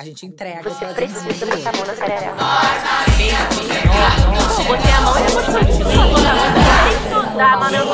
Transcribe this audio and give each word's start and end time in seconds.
A 0.00 0.02
gente 0.02 0.24
entrega. 0.24 0.62
Você 0.62 0.86
precisa 0.94 1.44
botar 1.44 1.68
a 1.68 1.72
mão 1.76 1.86
na 1.86 1.94
sararela. 1.94 2.36
Botei 4.66 4.92
a 4.92 5.00
mão 5.02 5.18
e 5.18 5.22
depois 5.26 5.44
foi 5.44 5.62
de 5.62 5.72
Dá 7.36 7.52
a 7.52 7.56
mão 7.58 7.70
na 7.70 7.84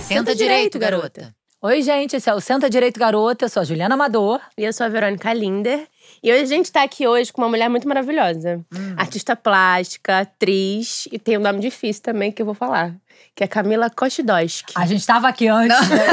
Senta 0.00 0.34
direito, 0.34 0.78
garota. 0.78 1.34
Oi, 1.62 1.82
gente, 1.82 2.16
esse 2.16 2.30
é 2.30 2.32
o 2.34 2.40
Senta 2.40 2.70
Direito 2.70 2.98
Garota. 2.98 3.44
Eu 3.44 3.48
sou 3.50 3.60
a 3.60 3.64
Juliana 3.64 3.94
Amador. 3.94 4.40
E 4.56 4.64
eu 4.64 4.72
sou 4.72 4.86
a 4.86 4.88
Verônica 4.88 5.30
Linder. 5.34 5.86
E 6.22 6.32
hoje 6.32 6.42
a 6.42 6.46
gente 6.46 6.72
tá 6.72 6.82
aqui 6.82 7.06
hoje 7.06 7.30
com 7.30 7.42
uma 7.42 7.50
mulher 7.50 7.68
muito 7.68 7.86
maravilhosa. 7.86 8.64
Hum. 8.74 8.94
Artista 8.96 9.36
plástica, 9.36 10.20
atriz. 10.20 11.06
E 11.12 11.18
tem 11.18 11.36
um 11.36 11.42
nome 11.42 11.60
difícil 11.60 12.02
também 12.02 12.32
que 12.32 12.40
eu 12.40 12.46
vou 12.46 12.54
falar. 12.54 12.94
Que 13.34 13.44
é 13.44 13.46
Camila 13.46 13.90
Kostdowski. 13.90 14.72
A 14.74 14.86
gente 14.86 15.06
tava 15.06 15.28
aqui 15.28 15.48
antes, 15.48 15.76
né, 15.90 16.06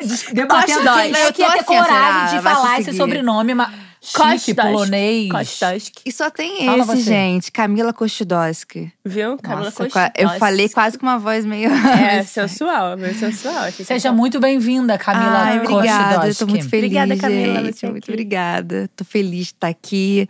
de, 0.00 0.06
de, 0.06 0.34
debatendo 0.34 0.80
Eu 0.80 1.32
ter 1.32 1.44
tô 1.44 1.44
assim, 1.50 1.64
coragem 1.64 2.36
de 2.36 2.42
falar 2.42 2.80
esse 2.80 2.92
sobrenome 2.92 3.54
ma- 3.54 3.72
chique, 4.00 4.18
Kostdowski. 4.18 4.54
polonês. 4.54 5.30
E 6.04 6.12
só 6.12 6.30
tem 6.30 6.64
Fala 6.64 6.78
esse, 6.82 6.86
você. 6.86 7.02
gente. 7.02 7.52
Camila 7.52 7.92
Kostudowski. 7.92 8.92
Viu? 9.04 9.36
Camila 9.38 9.72
Nossa, 9.78 10.12
eu 10.16 10.28
falei 10.38 10.68
quase 10.68 10.98
com 10.98 11.06
uma 11.06 11.18
voz 11.18 11.44
meio. 11.44 11.70
É, 11.70 12.22
sensual, 12.24 12.96
meio 12.96 13.14
sensual. 13.14 13.56
Achei 13.56 13.72
que 13.72 13.84
Seja 13.84 14.12
muito 14.12 14.38
bem-vinda, 14.40 14.96
Camila 14.98 15.38
Ai, 15.38 15.60
obrigada. 15.60 16.28
Eu 16.28 16.34
tô 16.34 16.46
muito 16.46 16.68
feliz. 16.68 16.84
Obrigada, 16.86 17.16
Camila, 17.16 17.64
Gente, 17.64 17.78
você 17.78 17.86
muito 17.90 18.04
aqui. 18.04 18.12
obrigada. 18.12 18.90
Tô 18.94 19.04
feliz 19.04 19.46
de 19.46 19.52
estar 19.52 19.68
aqui. 19.68 20.28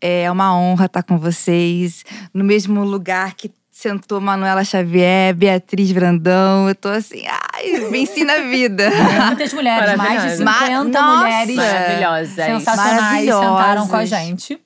É 0.00 0.30
uma 0.30 0.56
honra 0.56 0.86
estar 0.86 1.02
com 1.02 1.18
vocês. 1.18 2.04
No 2.32 2.44
mesmo 2.44 2.84
lugar 2.84 3.34
que 3.34 3.50
sentou 3.78 4.22
Manuela 4.22 4.64
Xavier, 4.64 5.34
Beatriz 5.34 5.92
Brandão. 5.92 6.66
Eu 6.66 6.74
tô 6.74 6.88
assim, 6.88 7.24
ai, 7.28 7.90
venci 7.90 8.24
na 8.24 8.38
vida. 8.38 8.90
Muitas 9.26 9.52
mulheres, 9.52 9.94
mais 9.96 10.22
de 10.22 10.30
50 10.38 10.44
Maravilhosa. 10.44 10.92
Ma- 11.02 11.16
mulheres 11.18 11.56
Maravilhosas. 11.56 12.30
sensacionais 12.34 13.00
Maravilhosas. 13.02 13.44
sentaram 13.50 13.88
com 13.88 13.96
a 13.96 14.04
gente. 14.06 14.58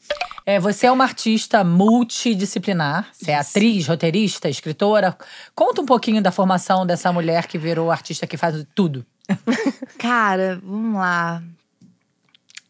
É, 0.47 0.61
você 0.61 0.87
é 0.87 0.93
uma 0.93 1.03
artista 1.05 1.65
multidisciplinar. 1.65 3.09
Você 3.13 3.33
é 3.33 3.39
atriz, 3.39 3.89
roteirista, 3.89 4.49
escritora. 4.49 5.17
Conta 5.57 5.83
um 5.83 5.87
pouquinho 5.87 6.23
da 6.23 6.31
formação 6.31 6.87
dessa 6.87 7.13
mulher 7.13 7.49
que 7.49 7.59
virou 7.59 7.91
artista 7.91 8.29
que 8.29 8.37
faz 8.37 8.65
tudo. 8.77 9.05
Cara, 9.99 10.61
vamos 10.63 10.95
lá. 11.01 11.43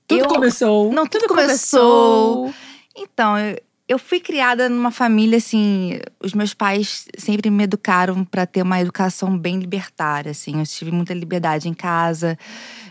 Tudo 0.09 0.21
Eu- 0.25 0.29
começou. 0.29 0.91
Não, 0.91 1.07
tudo, 1.07 1.23
Tudo 1.23 1.35
começou. 1.35 2.37
começou. 2.47 2.55
Então, 2.97 3.39
eu, 3.39 3.59
eu 3.91 3.99
fui 3.99 4.21
criada 4.21 4.69
numa 4.69 4.93
família 4.93 5.39
assim. 5.39 5.99
Os 6.23 6.33
meus 6.33 6.55
pais 6.55 7.07
sempre 7.19 7.51
me 7.51 7.65
educaram 7.65 8.25
para 8.25 8.47
ter 8.47 8.63
uma 8.63 8.81
educação 8.81 9.37
bem 9.37 9.59
libertária, 9.59 10.31
assim. 10.31 10.61
Eu 10.61 10.67
tive 10.67 10.93
muita 10.93 11.13
liberdade 11.13 11.69
em 11.69 11.75
casa. 11.75 12.39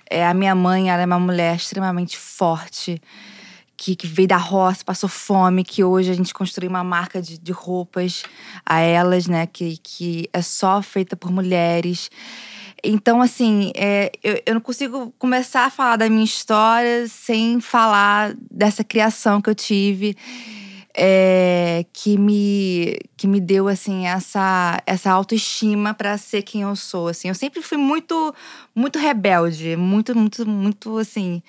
É, 0.09 0.27
a 0.27 0.33
minha 0.33 0.53
mãe, 0.53 0.89
ela 0.89 1.01
é 1.01 1.05
uma 1.05 1.17
mulher 1.17 1.55
extremamente 1.55 2.17
forte. 2.17 3.01
Que, 3.77 3.95
que 3.95 4.05
veio 4.05 4.27
da 4.27 4.35
roça, 4.35 4.83
passou 4.83 5.07
fome, 5.07 5.63
que 5.63 5.85
hoje 5.85 6.11
a 6.11 6.13
gente 6.13 6.33
construiu 6.33 6.69
uma 6.69 6.83
marca 6.83 7.21
de, 7.21 7.37
de 7.37 7.53
roupas 7.53 8.23
a 8.65 8.81
elas, 8.81 9.25
né? 9.25 9.47
Que, 9.47 9.77
que 9.77 10.29
é 10.33 10.41
só 10.41 10.81
feita 10.81 11.15
por 11.15 11.31
mulheres. 11.31 12.11
Então, 12.83 13.21
assim, 13.21 13.71
é, 13.73 14.11
eu, 14.21 14.41
eu 14.45 14.53
não 14.53 14.59
consigo 14.59 15.13
começar 15.17 15.63
a 15.63 15.69
falar 15.69 15.95
da 15.95 16.09
minha 16.09 16.25
história 16.25 17.07
sem 17.07 17.61
falar 17.61 18.33
dessa 18.51 18.83
criação 18.83 19.41
que 19.41 19.49
eu 19.49 19.55
tive, 19.55 20.13
é, 21.01 21.85
que, 21.93 22.17
me, 22.17 22.99
que 23.15 23.25
me 23.25 23.39
deu, 23.39 23.69
assim, 23.69 24.05
essa, 24.05 24.81
essa 24.85 25.09
autoestima 25.09 25.93
para 25.93 26.17
ser 26.17 26.41
quem 26.41 26.63
eu 26.63 26.75
sou, 26.75 27.07
assim. 27.07 27.29
Eu 27.29 27.35
sempre 27.35 27.61
fui 27.61 27.77
muito, 27.77 28.35
muito 28.75 28.99
rebelde, 28.99 29.77
muito, 29.77 30.13
muito, 30.13 30.45
muito, 30.45 30.97
assim… 30.97 31.41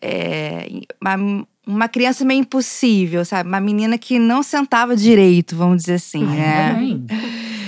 é, 0.00 0.66
uma, 1.00 1.46
uma 1.66 1.88
criança 1.88 2.24
meio 2.24 2.40
impossível, 2.40 3.24
sabe? 3.24 3.48
Uma 3.48 3.60
menina 3.60 3.98
que 3.98 4.18
não 4.18 4.42
sentava 4.42 4.96
direito, 4.96 5.54
vamos 5.54 5.78
dizer 5.82 5.94
assim, 5.94 6.24
né? 6.24 6.74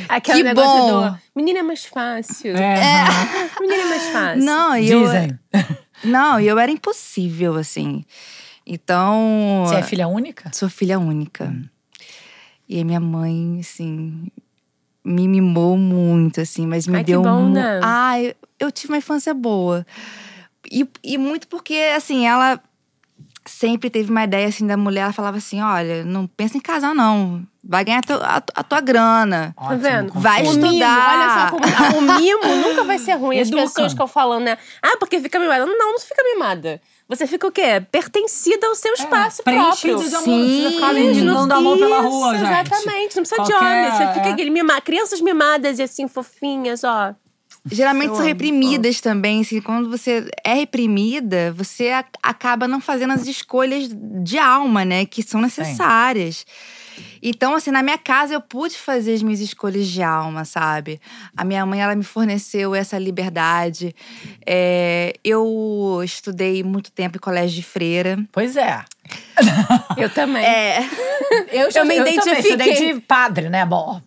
Aquele 0.08 0.38
Que 0.38 0.44
negócio 0.44 0.80
bom. 0.80 1.10
do. 1.10 1.18
Menina 1.36 1.60
é 1.60 1.62
mais 1.62 1.84
fácil. 1.84 2.56
É. 2.56 3.04
Menina 3.60 3.82
é 3.82 3.86
mais 3.86 4.08
fácil. 4.08 4.42
Não, 4.42 4.76
e 4.76 4.90
eu, 4.90 5.04
Dizem. 5.04 5.38
não, 6.02 6.40
e 6.40 6.48
eu 6.48 6.58
era 6.58 6.72
impossível, 6.72 7.54
assim. 7.56 8.04
Então. 8.72 9.64
Você 9.66 9.74
é 9.76 9.82
filha 9.82 10.06
única? 10.06 10.50
Sou 10.54 10.68
filha 10.68 10.98
única. 10.98 11.52
E 12.68 12.80
a 12.80 12.84
minha 12.84 13.00
mãe, 13.00 13.58
assim, 13.60 14.28
me 15.04 15.26
mimou 15.26 15.76
muito, 15.76 16.40
assim, 16.40 16.66
mas 16.68 16.86
me 16.86 16.98
Ai, 16.98 17.04
que 17.04 17.10
deu 17.10 17.20
bom, 17.22 17.42
mu- 17.42 17.54
né? 17.54 17.80
Ah, 17.82 18.20
eu, 18.20 18.32
eu 18.60 18.70
tive 18.70 18.92
uma 18.92 18.98
infância 18.98 19.34
boa. 19.34 19.84
E, 20.70 20.88
e 21.02 21.18
muito 21.18 21.48
porque, 21.48 21.74
assim, 21.96 22.28
ela 22.28 22.60
sempre 23.44 23.90
teve 23.90 24.08
uma 24.10 24.22
ideia, 24.22 24.46
assim, 24.46 24.64
da 24.66 24.76
mulher. 24.76 25.00
Ela 25.02 25.12
falava 25.12 25.38
assim: 25.38 25.60
olha, 25.60 26.04
não 26.04 26.28
pensa 26.28 26.56
em 26.56 26.60
casar, 26.60 26.94
não. 26.94 27.44
Vai 27.64 27.84
ganhar 27.84 28.02
teu- 28.02 28.22
a, 28.22 28.36
a 28.36 28.62
tua 28.62 28.80
grana. 28.80 29.52
Tá 29.58 29.74
vendo? 29.74 30.12
Vai 30.14 30.42
o 30.42 30.52
estudar. 30.52 30.70
mimo, 30.70 30.84
olha 30.84 31.34
só 31.34 31.50
como. 31.50 31.64
ah, 31.64 31.96
O 31.98 32.20
mimo 32.20 32.56
nunca 32.68 32.84
vai 32.84 32.98
ser 32.98 33.14
ruim. 33.14 33.40
As 33.40 33.48
Educa. 33.48 33.64
pessoas 33.64 33.92
ficam 33.92 34.06
falando, 34.06 34.44
né? 34.44 34.56
Ah, 34.80 34.96
porque 34.98 35.18
fica 35.20 35.38
mimada. 35.40 35.66
Não, 35.66 35.92
não 35.92 35.98
fica 36.00 36.22
mimada. 36.22 36.80
Você 37.10 37.26
fica 37.26 37.46
o 37.46 37.50
quê? 37.52 37.84
Pertencida 37.90 38.66
ao 38.68 38.74
seu 38.76 38.94
espaço 38.94 39.42
Preenchido 39.42 39.98
próprio. 40.00 40.08
de 40.08 40.14
amor. 40.14 40.28
Não 40.28 40.44
precisa 40.46 40.70
ficar 40.70 40.88
ali 40.90 41.14
Sim. 41.14 41.26
dando 41.26 41.52
a 41.52 41.60
mão 41.60 41.76
pela 41.76 42.00
rua, 42.02 42.36
Isso, 42.36 42.46
gente. 42.46 42.52
Exatamente. 42.72 43.16
Não 43.16 43.22
precisa 43.24 43.42
de 43.42 43.50
Qualquer- 43.52 43.66
homem. 43.66 43.90
Você 43.90 44.14
fica 44.14 44.28
é. 44.28 44.32
aquele 44.32 44.50
mimado. 44.50 44.82
Crianças 44.82 45.20
mimadas 45.20 45.78
e 45.80 45.82
assim, 45.82 46.06
fofinhas, 46.06 46.84
ó. 46.84 47.12
Geralmente 47.70 48.06
Eu 48.08 48.14
são 48.14 48.20
amo. 48.20 48.28
reprimidas 48.28 49.00
também. 49.00 49.40
Assim, 49.42 49.60
quando 49.60 49.90
você 49.90 50.30
é 50.44 50.54
reprimida, 50.54 51.52
você 51.52 51.90
acaba 52.22 52.66
não 52.68 52.80
fazendo 52.80 53.12
as 53.12 53.26
escolhas 53.26 53.88
de 53.90 54.38
alma, 54.38 54.84
né? 54.84 55.04
Que 55.04 55.22
são 55.22 55.40
necessárias. 55.40 56.46
Então, 57.22 57.54
assim, 57.54 57.70
na 57.70 57.82
minha 57.82 57.98
casa 57.98 58.34
eu 58.34 58.40
pude 58.40 58.76
fazer 58.76 59.14
as 59.14 59.22
minhas 59.22 59.40
escolhas 59.40 59.86
de 59.86 60.02
alma, 60.02 60.44
sabe? 60.44 61.00
A 61.36 61.44
minha 61.44 61.64
mãe, 61.66 61.80
ela 61.80 61.94
me 61.94 62.04
forneceu 62.04 62.74
essa 62.74 62.98
liberdade. 62.98 63.94
É, 64.46 65.14
eu 65.24 66.00
estudei 66.04 66.62
muito 66.62 66.90
tempo 66.90 67.16
em 67.16 67.20
colégio 67.20 67.56
de 67.56 67.62
freira. 67.62 68.18
Pois 68.32 68.56
é. 68.56 68.82
Eu 69.96 70.08
também. 70.10 70.44
É, 70.44 70.80
Eu, 71.52 71.70
já, 71.70 71.80
Eu 71.80 71.86
me 71.86 71.96
também 71.96 72.14
identifiquei. 72.14 72.72
estudei 72.72 72.94
de 72.94 73.00
padre, 73.00 73.48
né? 73.48 73.64
Bom, 73.64 74.00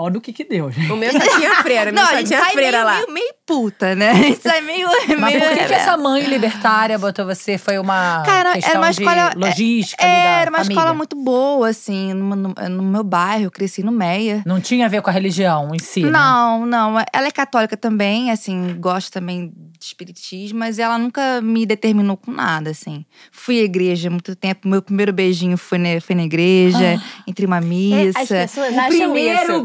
olha 0.00 0.18
o 0.18 0.20
que 0.20 0.32
que 0.32 0.44
deu, 0.44 0.70
gente. 0.70 0.90
O 0.90 0.96
meu 0.96 1.12
só 1.12 1.18
tinha 1.36 1.54
freira. 1.62 1.92
Meu 1.92 1.94
não, 1.94 2.02
a 2.02 2.06
só 2.12 2.16
gente 2.18 2.26
tinha 2.28 2.40
sai 2.40 2.52
freira 2.52 2.78
meio, 2.78 2.84
lá. 2.86 2.94
meio, 2.96 3.12
meio 3.12 3.34
puta, 3.46 3.94
né? 3.94 4.10
A 4.12 4.14
gente 4.14 4.42
sai 4.42 4.60
meio. 4.60 4.88
Mas 5.18 5.32
meio 5.34 5.40
por 5.40 5.58
que, 5.58 5.64
que 5.64 5.74
essa 5.74 5.96
mãe 5.96 6.22
libertária 6.24 6.98
botou 6.98 7.26
você? 7.26 7.58
Foi 7.58 7.78
uma 7.78 8.22
Cara, 8.24 8.52
questão 8.52 8.70
era 8.70 8.80
uma 8.80 8.90
de 8.92 9.02
escola- 9.02 9.32
logística 9.36 10.04
ali 10.04 10.12
É, 10.12 10.40
era 10.42 10.50
uma 10.50 10.58
família? 10.58 10.78
escola 10.78 10.94
muito 10.94 11.16
boa, 11.16 11.68
assim, 11.68 12.12
no, 12.14 12.36
no- 12.36 12.54
no 12.70 12.82
meu 12.82 13.02
bairro, 13.04 13.44
eu 13.44 13.50
cresci 13.50 13.82
no 13.82 13.90
Meia. 13.92 14.42
Não 14.46 14.60
tinha 14.60 14.86
a 14.86 14.88
ver 14.88 15.02
com 15.02 15.10
a 15.10 15.12
religião 15.12 15.70
em 15.74 15.78
si, 15.80 16.02
né? 16.04 16.10
Não, 16.10 16.64
não. 16.66 16.94
Ela 17.12 17.26
é 17.26 17.30
católica 17.30 17.76
também, 17.76 18.30
assim, 18.30 18.76
gosta 18.78 19.10
também 19.20 19.52
de 19.78 19.84
espiritismo, 19.84 20.58
mas 20.58 20.78
ela 20.78 20.96
nunca 20.98 21.40
me 21.40 21.64
determinou 21.66 22.16
com 22.16 22.30
nada, 22.30 22.70
assim. 22.70 23.04
Fui 23.32 23.58
à 23.60 23.62
igreja 23.64 24.08
há 24.08 24.10
muito 24.10 24.36
tempo. 24.36 24.68
Meu 24.68 24.80
primeiro 24.82 25.12
beijinho 25.12 25.56
foi 25.56 25.78
na, 25.78 26.00
foi 26.00 26.14
na 26.14 26.22
igreja, 26.22 27.00
entre 27.26 27.46
uma 27.46 27.58
É, 27.58 27.60
missa. 27.60 28.18
as 28.20 28.28
pessoas 28.28 28.74
O 28.74 28.78
acham 28.78 28.88
primeiro 28.88 29.40
isso. 29.42 29.46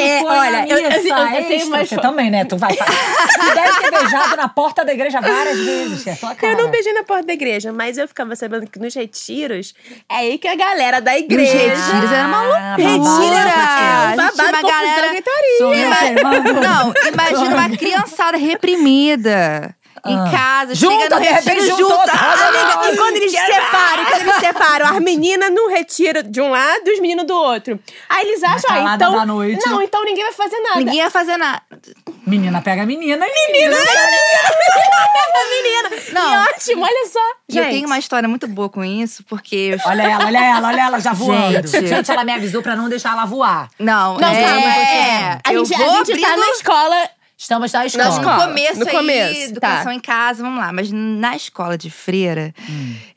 É, 0.00 0.20
foi 0.20 0.30
olha, 0.30 0.66
eu- 0.68 0.78
eu- 0.78 0.90
eu- 0.90 1.48
tenho 1.48 1.66
umas 1.66 1.88
Você 1.88 1.96
também, 1.98 2.30
né? 2.30 2.44
Tu 2.44 2.56
vai 2.56 2.74
falar. 2.74 2.90
Tu 2.90 3.54
deve 3.54 3.80
ter 3.80 3.90
beijado 3.90 4.36
na 4.36 4.48
porta 4.48 4.84
da 4.84 4.92
igreja 4.92 5.20
várias 5.20 5.58
vezes, 5.58 6.06
é 6.06 6.12
a 6.12 6.16
tua 6.16 6.34
cara. 6.34 6.52
Eu 6.52 6.58
não 6.62 6.70
beijei 6.70 6.92
na 6.92 7.02
porta 7.04 7.24
da 7.26 7.32
igreja, 7.32 7.72
mas 7.72 7.98
eu 7.98 8.06
ficava 8.08 8.34
sabendo 8.36 8.66
que 8.66 8.78
nos 8.78 8.94
retiros 8.94 9.74
é 10.08 10.14
aí 10.16 10.38
que 10.38 10.48
a 10.48 10.54
galera 10.56 11.00
da 11.00 11.16
igreja. 11.18 11.52
retiros 11.52 12.12
era 12.12 12.24
Ah, 12.24 12.76
Retiro 12.76 13.04
Tinha 13.04 14.16
babado, 14.16 14.48
uma 14.48 14.62
galera- 14.70 15.08
gritaria. 15.08 15.58
Não, 16.60 16.94
imagina 17.12 17.54
uma 17.56 17.76
criançada 17.76 18.36
reprimida. 18.38 19.74
Em 20.06 20.18
Ah. 20.18 20.30
casa, 20.30 20.74
Junta, 20.74 21.02
chega 21.02 21.14
no 21.16 21.20
de 21.22 21.28
retiro, 21.28 21.66
junta. 21.78 21.96
todas. 21.96 22.14
Amiga, 22.42 22.92
e 22.92 22.96
quando 22.96 23.16
eles 23.16 23.32
se 23.32 23.38
separam, 23.38 24.04
quando 24.04 24.20
eles 24.20 24.34
se 24.34 24.40
separam, 24.40 24.86
as 24.86 24.98
meninas 25.00 25.50
no 25.50 25.68
retiro 25.68 26.22
de 26.22 26.40
um 26.40 26.50
lado 26.50 26.82
e 26.86 26.92
os 26.92 27.00
meninos 27.00 27.26
do 27.26 27.34
outro. 27.34 27.80
Aí 28.08 28.26
eles 28.28 28.42
acham, 28.42 28.70
ah, 28.70 28.94
então. 28.94 29.12
da 29.12 29.24
noite. 29.24 29.66
Não, 29.66 29.80
então 29.82 30.04
ninguém 30.04 30.24
vai 30.24 30.32
fazer 30.32 30.58
nada. 30.60 30.78
Ninguém 30.78 30.96
ia 30.96 31.10
fazer 31.10 31.36
nada. 31.38 31.62
Menina 32.26 32.60
pega 32.62 32.84
menina 32.86 33.24
e 33.26 33.52
menina. 33.52 33.76
menina. 35.50 35.90
Não. 36.12 36.32
E 36.34 36.48
ótimo, 36.48 36.82
olha 36.82 37.06
só. 37.10 37.18
Gente, 37.48 37.64
eu 37.64 37.70
tenho 37.70 37.86
uma 37.86 37.98
história 37.98 38.28
muito 38.28 38.46
boa 38.48 38.68
com 38.68 38.84
isso, 38.84 39.22
porque 39.28 39.54
eu 39.74 39.78
Olha 39.86 40.02
ela, 40.08 40.26
olha 40.26 40.38
ela, 40.44 40.68
olha 40.68 40.80
ela 40.82 41.00
já 41.00 41.12
voando. 41.12 41.66
Gente. 41.66 41.86
Gente, 41.86 42.10
ela 42.10 42.24
me 42.24 42.32
avisou 42.32 42.62
pra 42.62 42.74
não 42.76 42.88
deixar 42.88 43.12
ela 43.12 43.24
voar. 43.24 43.68
Não, 43.78 44.18
Não, 44.18 44.28
é, 44.28 44.42
calma, 44.42 44.66
é, 44.66 45.38
a 45.44 45.52
eu 45.52 45.64
gente, 45.64 45.76
vou 45.78 45.90
a 45.90 46.04
gente 46.04 46.20
tá 46.20 46.28
abrindo 46.28 46.46
na 46.46 46.52
escola. 46.52 47.10
Estamos 47.44 47.72
na 47.72 47.84
escola. 47.84 48.08
Na 48.08 48.20
no 48.20 48.40
começo 48.46 48.80
no 48.80 48.88
aí, 48.88 48.92
começo, 48.92 49.40
educação 49.50 49.84
tá. 49.84 49.94
em 49.94 50.00
casa, 50.00 50.42
vamos 50.42 50.58
lá. 50.58 50.72
Mas 50.72 50.90
na 50.90 51.36
escola 51.36 51.76
de 51.76 51.90
freira, 51.90 52.54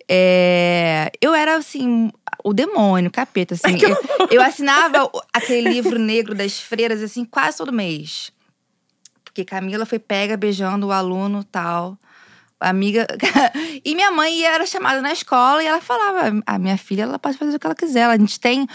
é, 0.05 1.09
eu 1.21 1.33
era 1.33 1.55
assim, 1.55 2.11
o 2.43 2.53
demônio, 2.53 3.07
o 3.07 3.11
capeta, 3.11 3.53
assim. 3.55 3.77
eu, 3.81 4.29
eu 4.29 4.41
assinava 4.41 5.09
aquele 5.31 5.69
livro 5.69 5.97
negro 5.97 6.35
das 6.35 6.59
freiras, 6.59 7.01
assim, 7.01 7.23
quase 7.23 7.57
todo 7.57 7.71
mês. 7.71 8.33
porque 9.23 9.45
Camila 9.45 9.85
foi 9.85 9.97
pega 9.97 10.35
beijando 10.35 10.87
o 10.87 10.91
aluno 10.91 11.45
tal. 11.45 11.97
Amiga. 12.59 13.07
e 13.85 13.95
minha 13.95 14.11
mãe 14.11 14.43
era 14.43 14.65
chamada 14.65 14.99
na 14.99 15.13
escola 15.13 15.63
e 15.63 15.67
ela 15.67 15.79
falava: 15.79 16.41
a 16.45 16.59
minha 16.59 16.77
filha 16.77 17.03
ela 17.03 17.17
pode 17.17 17.37
fazer 17.37 17.55
o 17.55 17.59
que 17.59 17.65
ela 17.65 17.75
quiser. 17.75 18.03
A 18.03 18.17
gente 18.17 18.41
tem 18.41 18.67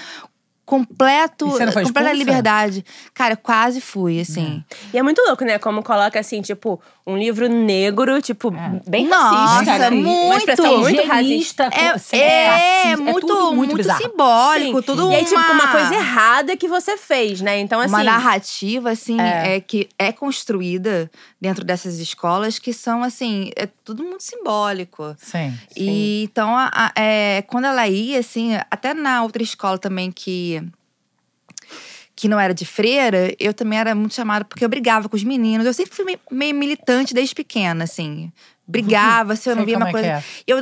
completo, 0.72 1.46
completa 1.84 2.14
liberdade. 2.14 2.82
Cara, 3.12 3.34
eu 3.34 3.36
quase 3.36 3.78
fui, 3.78 4.18
assim. 4.18 4.64
E 4.90 4.96
é 4.96 5.02
muito 5.02 5.20
louco, 5.26 5.44
né? 5.44 5.58
Como 5.58 5.82
coloca 5.82 6.18
assim, 6.18 6.40
tipo, 6.40 6.80
um 7.06 7.16
livro 7.16 7.48
negro, 7.48 8.22
tipo, 8.22 8.52
bem 8.88 9.08
Nossa, 9.08 9.34
racista. 9.64 9.88
Uma 9.90 10.36
muito. 10.38 10.78
muito 10.78 11.02
racista. 11.06 11.64
É, 11.72 11.98
sim, 11.98 12.16
é, 12.16 12.46
racista, 12.84 13.02
muito, 13.02 13.52
muito, 13.54 13.74
bizarro. 13.76 14.00
simbólico, 14.02 14.78
Sim. 14.80 14.86
tudo 14.86 15.10
E 15.10 15.16
aí, 15.16 15.24
tipo, 15.24 15.34
uma, 15.36 15.52
uma 15.52 15.68
coisa 15.68 15.94
errada 15.94 16.56
que 16.56 16.68
você 16.68 16.96
fez, 16.96 17.40
né? 17.40 17.58
Então, 17.58 17.80
assim. 17.80 17.92
uma 17.92 18.04
narrativa, 18.04 18.90
assim, 18.90 19.20
É. 19.20 19.56
é. 19.56 19.60
que 19.60 19.88
é 19.98 20.12
construída 20.12 21.10
dentro 21.40 21.64
dessas 21.64 21.98
escolas 21.98 22.58
que 22.58 22.72
são, 22.72 23.02
assim, 23.02 23.50
é 23.56 23.66
tudo 23.84 24.04
muito 24.04 24.22
simbólico. 24.22 25.14
Sim. 25.18 25.52
E 25.76 26.22
então, 26.24 26.56
a- 26.56 26.70
a- 26.72 26.92
é, 26.94 27.42
quando 27.48 27.64
ela 27.66 27.88
ia, 27.88 28.18
assim, 28.20 28.52
até 28.70 28.94
na 28.94 29.22
outra 29.22 29.42
escola 29.42 29.76
também 29.78 30.12
que. 30.12 30.62
Que 32.22 32.28
não 32.28 32.38
era 32.38 32.54
de 32.54 32.64
freira, 32.64 33.34
eu 33.36 33.52
também 33.52 33.80
era 33.80 33.96
muito 33.96 34.14
chamada 34.14 34.44
porque 34.44 34.64
eu 34.64 34.68
brigava 34.68 35.08
com 35.08 35.16
os 35.16 35.24
meninos. 35.24 35.66
Eu 35.66 35.74
sempre 35.74 35.92
fui 35.92 36.16
meio, 36.30 36.54
militante 36.54 37.12
desde 37.12 37.34
pequena, 37.34 37.82
assim. 37.82 38.30
Brigava, 38.64 39.34
se 39.34 39.50
eu 39.50 39.56
não 39.58 39.64
Sei 39.64 39.74
via 39.74 39.76
uma 39.76 39.88
é 39.88 39.90
coisa. 39.90 40.24
que 40.44 40.52
Eu 40.52 40.58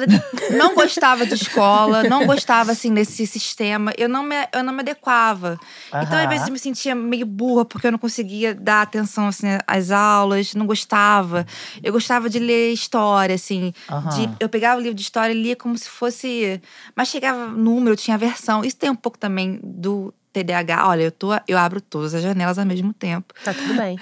não 0.56 0.74
gostava 0.74 1.26
de 1.26 1.34
escola, 1.34 2.02
não 2.04 2.24
gostava, 2.24 2.72
assim, 2.72 2.94
desse 2.94 3.26
sistema. 3.26 3.92
Eu 3.98 4.08
não 4.08 4.22
me, 4.22 4.36
eu 4.54 4.64
não 4.64 4.72
me 4.72 4.80
adequava. 4.80 5.60
Então, 5.88 6.18
às 6.18 6.28
vezes, 6.30 6.46
eu 6.46 6.52
me 6.54 6.58
sentia 6.58 6.94
meio 6.94 7.26
burra 7.26 7.66
porque 7.66 7.86
eu 7.86 7.92
não 7.92 7.98
conseguia 7.98 8.54
dar 8.54 8.80
atenção 8.80 9.28
assim, 9.28 9.46
às 9.66 9.90
aulas, 9.90 10.54
não 10.54 10.64
gostava. 10.64 11.46
Eu 11.82 11.92
gostava 11.92 12.30
de 12.30 12.38
ler 12.38 12.72
história, 12.72 13.34
assim. 13.34 13.74
De- 14.16 14.30
eu 14.40 14.48
pegava 14.48 14.80
o 14.80 14.82
livro 14.82 14.94
de 14.96 15.02
história 15.02 15.34
e 15.34 15.42
lia 15.42 15.54
como 15.54 15.76
se 15.76 15.90
fosse. 15.90 16.58
Mas 16.96 17.08
chegava 17.08 17.48
número, 17.48 17.94
tinha 17.96 18.16
versão. 18.16 18.64
Isso 18.64 18.78
tem 18.78 18.88
um 18.88 18.96
pouco 18.96 19.18
também 19.18 19.60
do 19.62 20.14
TDAH. 20.32 20.88
Olha, 20.88 21.02
eu, 21.02 21.12
tô, 21.12 21.28
eu 21.48 21.58
abro 21.58 21.80
todas 21.80 22.14
as 22.14 22.22
janelas 22.22 22.58
ao 22.58 22.66
mesmo 22.66 22.92
tempo. 22.92 23.34
Tá 23.44 23.52
tudo 23.52 23.74
bem. 23.80 23.98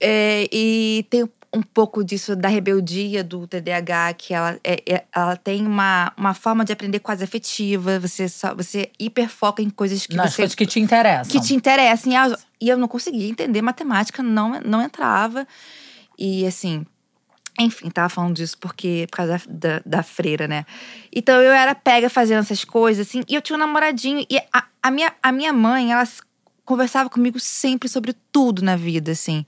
É, 0.00 0.48
e 0.52 1.06
tem 1.10 1.28
um 1.54 1.62
pouco 1.62 2.04
disso 2.04 2.36
da 2.36 2.48
rebeldia 2.48 3.24
do 3.24 3.46
TDAH, 3.46 4.14
que 4.14 4.34
ela, 4.34 4.58
é- 4.62 4.82
é- 4.86 5.04
ela 5.14 5.36
tem 5.36 5.66
uma, 5.66 6.12
uma 6.16 6.34
forma 6.34 6.64
de 6.64 6.72
aprender 6.72 6.98
quase 6.98 7.24
afetiva. 7.24 7.98
Você, 7.98 8.28
só, 8.28 8.54
você 8.54 8.90
hiperfoca 8.98 9.62
em 9.62 9.70
coisas 9.70 10.06
que 10.06 10.16
Nas 10.16 10.32
você 10.32 10.42
coisas 10.42 10.54
que 10.54 10.66
te 10.66 10.80
interessam. 10.80 11.30
que 11.40 11.46
te 11.46 11.54
interessam. 11.54 12.12
E 12.12 12.66
E 12.66 12.68
eu 12.68 12.76
não 12.76 12.88
conseguia 12.88 13.28
entender 13.28 13.62
matemática, 13.62 14.22
não, 14.22 14.60
não 14.60 14.82
entrava. 14.82 15.46
E 16.18 16.46
assim, 16.46 16.84
enfim, 17.58 17.90
tava 17.90 18.08
falando 18.08 18.34
disso 18.34 18.56
porque 18.58 19.06
por 19.10 19.16
causa 19.16 19.40
da, 19.48 19.78
da, 19.78 19.82
da 19.84 20.02
freira, 20.02 20.46
né? 20.46 20.66
Então 21.14 21.40
eu 21.40 21.52
era 21.52 21.74
pega 21.74 22.10
fazendo 22.10 22.40
essas 22.40 22.64
coisas, 22.64 23.06
assim, 23.06 23.22
e 23.28 23.34
eu 23.34 23.42
tinha 23.42 23.56
um 23.56 23.60
namoradinho. 23.60 24.26
E 24.30 24.38
a, 24.52 24.64
a, 24.82 24.90
minha, 24.90 25.12
a 25.22 25.32
minha 25.32 25.52
mãe, 25.52 25.92
ela 25.92 26.06
conversava 26.64 27.08
comigo 27.08 27.40
sempre 27.40 27.88
sobre 27.88 28.14
tudo 28.30 28.62
na 28.62 28.76
vida, 28.76 29.12
assim. 29.12 29.46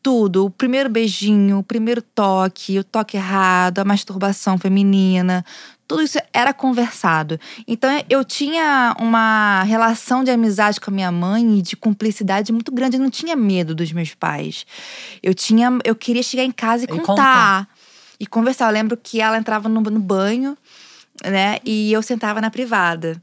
Tudo. 0.00 0.44
O 0.44 0.50
primeiro 0.50 0.88
beijinho, 0.88 1.58
o 1.58 1.62
primeiro 1.64 2.00
toque, 2.00 2.78
o 2.78 2.84
toque 2.84 3.16
errado, 3.16 3.80
a 3.80 3.84
masturbação 3.84 4.56
feminina. 4.56 5.44
Tudo 5.88 6.02
isso 6.02 6.18
era 6.34 6.52
conversado. 6.52 7.40
Então 7.66 7.90
eu 8.10 8.22
tinha 8.22 8.94
uma 9.00 9.62
relação 9.62 10.22
de 10.22 10.30
amizade 10.30 10.78
com 10.78 10.90
a 10.90 10.94
minha 10.94 11.10
mãe 11.10 11.58
e 11.58 11.62
de 11.62 11.74
cumplicidade 11.76 12.52
muito 12.52 12.70
grande. 12.70 12.98
Eu 12.98 13.02
não 13.02 13.10
tinha 13.10 13.34
medo 13.34 13.74
dos 13.74 13.90
meus 13.90 14.14
pais. 14.14 14.66
Eu 15.22 15.32
tinha, 15.34 15.70
eu 15.84 15.96
queria 15.96 16.22
chegar 16.22 16.44
em 16.44 16.50
casa 16.52 16.84
e 16.84 16.84
E 16.84 16.88
contar 16.88 17.06
contar. 17.06 17.68
e 18.20 18.26
conversar. 18.26 18.66
Eu 18.66 18.72
lembro 18.74 18.98
que 18.98 19.18
ela 19.20 19.38
entrava 19.38 19.66
no, 19.66 19.80
no 19.80 19.98
banho, 19.98 20.56
né? 21.24 21.58
E 21.64 21.90
eu 21.90 22.02
sentava 22.02 22.38
na 22.40 22.50
privada. 22.50 23.20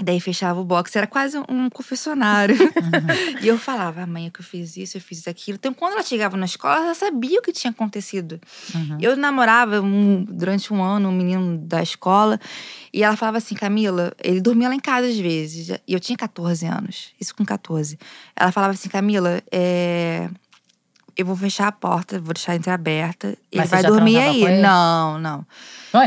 E 0.00 0.02
daí 0.02 0.18
fechava 0.18 0.58
o 0.60 0.64
box, 0.64 0.96
era 0.96 1.06
quase 1.06 1.38
um 1.48 1.70
confessionário. 1.70 2.56
e 3.40 3.46
eu 3.46 3.56
falava, 3.56 4.02
"Ah, 4.02 4.06
mãe, 4.06 4.26
é 4.26 4.30
que 4.30 4.40
eu 4.40 4.44
fiz 4.44 4.76
isso, 4.76 4.96
eu 4.96 5.00
fiz 5.00 5.28
aquilo. 5.28 5.54
Então, 5.56 5.72
quando 5.72 5.92
ela 5.92 6.02
chegava 6.02 6.36
na 6.36 6.46
escola, 6.46 6.86
ela 6.86 6.94
sabia 6.94 7.38
o 7.38 7.42
que 7.42 7.52
tinha 7.52 7.70
acontecido. 7.70 8.40
Eu 9.00 9.16
namorava 9.16 9.80
um- 9.80 10.24
durante 10.24 10.72
um 10.74 10.82
ano 10.82 11.08
um 11.08 11.12
menino 11.12 11.56
da 11.58 11.80
escola 11.80 12.40
e 12.92 13.04
ela 13.04 13.16
falava 13.16 13.38
assim: 13.38 13.54
Camila, 13.54 14.12
ele 14.22 14.40
dormia 14.40 14.68
lá 14.68 14.74
em 14.74 14.80
casa 14.80 15.06
às 15.06 15.16
vezes, 15.16 15.68
e 15.86 15.92
eu 15.92 16.00
tinha 16.00 16.16
14 16.18 16.66
anos, 16.66 17.10
isso 17.20 17.32
com 17.32 17.44
14. 17.44 17.96
Ela 18.34 18.50
falava 18.50 18.72
assim: 18.72 18.88
Camila, 18.88 19.40
é, 19.52 20.28
eu 21.16 21.24
vou 21.24 21.36
fechar 21.36 21.68
a 21.68 21.72
porta, 21.72 22.18
vou 22.18 22.34
deixar 22.34 22.56
entreaberta, 22.56 23.28
ele 23.52 23.60
Mas 23.62 23.70
vai 23.70 23.82
dormir 23.84 24.18
aí. 24.18 24.60
Não, 24.60 25.20
não. 25.20 25.46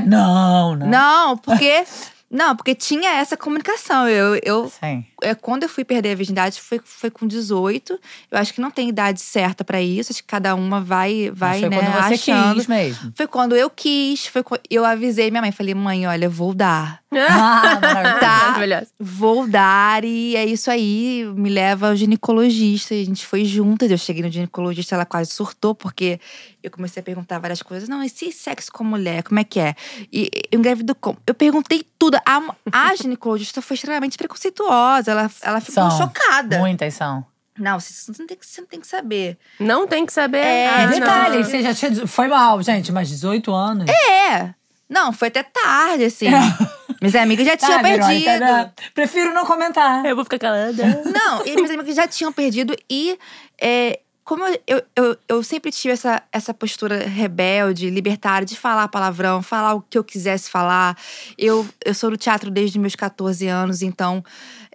Não, 0.05 0.75
não. 0.75 0.87
Não, 0.87 1.37
porque. 1.37 1.85
Não, 2.29 2.55
porque 2.55 2.75
tinha 2.75 3.11
essa 3.11 3.37
comunicação. 3.37 4.07
Eu, 4.07 4.39
eu, 4.43 4.69
Sim. 4.69 5.05
É, 5.21 5.33
quando 5.33 5.63
eu 5.63 5.69
fui 5.69 5.83
perder 5.83 6.11
a 6.11 6.15
virgindade, 6.15 6.61
foi, 6.61 6.79
foi 6.83 7.09
com 7.09 7.25
18. 7.27 7.99
Eu 8.31 8.37
acho 8.37 8.53
que 8.53 8.61
não 8.61 8.69
tem 8.69 8.89
idade 8.89 9.19
certa 9.19 9.63
pra 9.63 9.81
isso. 9.81 10.11
Acho 10.11 10.21
que 10.21 10.27
cada 10.27 10.53
uma 10.55 10.79
vai, 10.81 11.31
vai 11.33 11.59
Mas 11.59 11.59
foi 11.61 11.69
né, 11.69 11.79
quando 11.79 12.07
você 12.07 12.13
achando. 12.31 12.55
quis 12.55 12.67
mesmo. 12.67 13.13
Foi 13.15 13.27
quando 13.27 13.55
eu 13.55 13.69
quis, 13.69 14.27
foi 14.27 14.43
quando 14.43 14.61
eu 14.69 14.85
avisei 14.85 15.31
minha 15.31 15.41
mãe, 15.41 15.51
falei: 15.51 15.73
"Mãe, 15.73 16.05
olha, 16.07 16.25
eu 16.25 16.31
vou 16.31 16.53
dar. 16.53 17.01
Ah. 17.17 18.17
Tá. 18.19 18.85
Vou 18.99 19.47
dar 19.47 20.03
e 20.03 20.35
é 20.35 20.45
isso 20.45 20.69
aí, 20.69 21.25
me 21.35 21.49
leva 21.49 21.89
ao 21.89 21.95
ginecologista". 21.95 22.93
E 22.93 23.01
a 23.01 23.05
gente 23.05 23.25
foi 23.25 23.45
juntas. 23.45 23.89
Eu 23.89 23.97
cheguei 23.97 24.21
no 24.23 24.29
ginecologista, 24.31 24.95
ela 24.95 25.05
quase 25.05 25.31
surtou 25.31 25.73
porque 25.73 26.19
eu 26.61 26.71
comecei 26.71 26.99
a 27.01 27.03
perguntar 27.03 27.39
várias 27.39 27.61
coisas. 27.61 27.87
Não, 27.87 28.03
e 28.03 28.09
se 28.09 28.31
sexo 28.31 28.71
com 28.71 28.83
mulher, 28.83 29.23
como 29.23 29.39
é 29.39 29.43
que 29.43 29.59
é? 29.59 29.73
E 30.11 30.29
eu 30.51 30.59
engravido 30.59 30.93
como? 30.95 31.17
Eu 31.25 31.33
perguntei 31.33 31.85
tudo. 31.97 32.17
A, 32.25 32.55
a 32.71 32.95
ginecologista 32.95 33.61
foi 33.61 33.75
extremamente 33.75 34.17
preconceituosa, 34.17 35.06
ela, 35.11 35.29
ela 35.41 35.59
ficou 35.59 35.89
São. 35.89 35.97
chocada. 35.97 36.59
Muitas 36.59 36.93
são. 36.93 37.25
Não, 37.57 37.79
você 37.79 38.11
não, 38.19 38.27
tem 38.27 38.37
que, 38.37 38.45
você 38.45 38.61
não 38.61 38.67
tem 38.67 38.79
que 38.79 38.85
saber. 38.87 39.37
Não 39.59 39.87
tem 39.87 40.05
que 40.05 40.13
saber. 40.13 40.37
É, 40.45 40.67
Ah, 40.69 40.83
E 40.83 40.85
não. 40.85 40.99
detalhe, 40.99 41.43
você 41.43 41.63
já 41.63 41.73
tinha. 41.73 42.05
Foi 42.05 42.27
mal, 42.27 42.61
gente, 42.61 42.91
mas 42.91 43.09
18 43.09 43.51
anos. 43.53 43.85
É. 43.89 44.53
Não, 44.87 45.11
foi 45.11 45.29
até 45.29 45.41
tarde, 45.43 46.05
assim. 46.05 46.27
Minhas 47.01 47.15
amigas 47.15 47.45
já 47.45 47.57
tinham 47.57 47.79
Ah, 47.79 47.81
Verônica, 47.83 48.25
perdido. 48.25 48.39
né? 48.45 48.71
Prefiro 48.93 49.33
não 49.33 49.45
comentar. 49.45 50.05
Eu 50.05 50.15
vou 50.15 50.23
ficar 50.23 50.39
calada. 50.39 50.83
Não, 51.05 51.45
e 51.45 51.55
minhas 51.55 51.71
amigas 51.71 51.95
já 51.95 52.07
tinham 52.07 52.31
perdido. 52.31 52.75
E 52.89 53.17
é, 53.61 53.99
como 54.23 54.43
eu, 54.67 54.83
eu, 54.95 55.17
eu, 55.27 55.43
sempre 55.43 55.71
tive 55.71 55.93
essa, 55.93 56.21
essa 56.31 56.53
postura 56.53 57.05
rebelde, 57.07 57.89
libertária, 57.89 58.45
de 58.45 58.55
falar 58.55 58.87
palavrão, 58.87 59.41
falar 59.43 59.73
o 59.75 59.81
que 59.81 59.97
eu 59.97 60.03
quisesse 60.03 60.49
falar. 60.49 60.97
Eu, 61.37 61.67
eu 61.85 61.93
sou 61.93 62.09
no 62.11 62.17
teatro 62.17 62.49
desde 62.51 62.77
meus 62.79 62.95
14 62.95 63.47
anos, 63.47 63.81
então, 63.81 64.23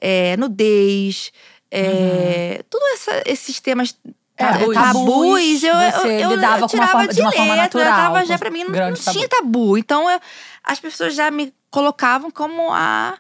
é, 0.05 0.37
nudez, 0.37 1.31
é, 1.71 2.63
tudo 2.69 2.83
essa- 2.95 3.23
esses 3.25 3.61
temas. 3.61 3.93
tá, 4.37 4.59
Tabus. 4.59 4.75
tabus, 4.75 5.63
eu, 5.63 5.75
eu, 5.75 6.11
eu, 6.11 6.31
lidava 6.31 6.57
eu 6.57 6.69
com 6.69 6.77
uma 6.77 6.87
tirava 6.87 6.91
forma- 6.93 7.09
de 7.13 7.21
uma 7.21 7.33
forma 7.33 7.55
letra, 7.55 7.85
natural, 7.85 7.97
tava 8.13 8.27
já, 8.27 8.39
pra 8.39 8.51
mim, 8.51 8.65
não, 8.65 8.71
não 8.91 8.95
tinha 9.13 9.29
tabu. 9.29 9.79
Então, 9.79 10.11
eu- 10.11 10.21
as 10.65 10.81
pessoas 10.81 11.15
já 11.15 11.31
me 11.31 11.55
colocavam 11.71 12.31
como 12.31 12.73
a 12.73 13.17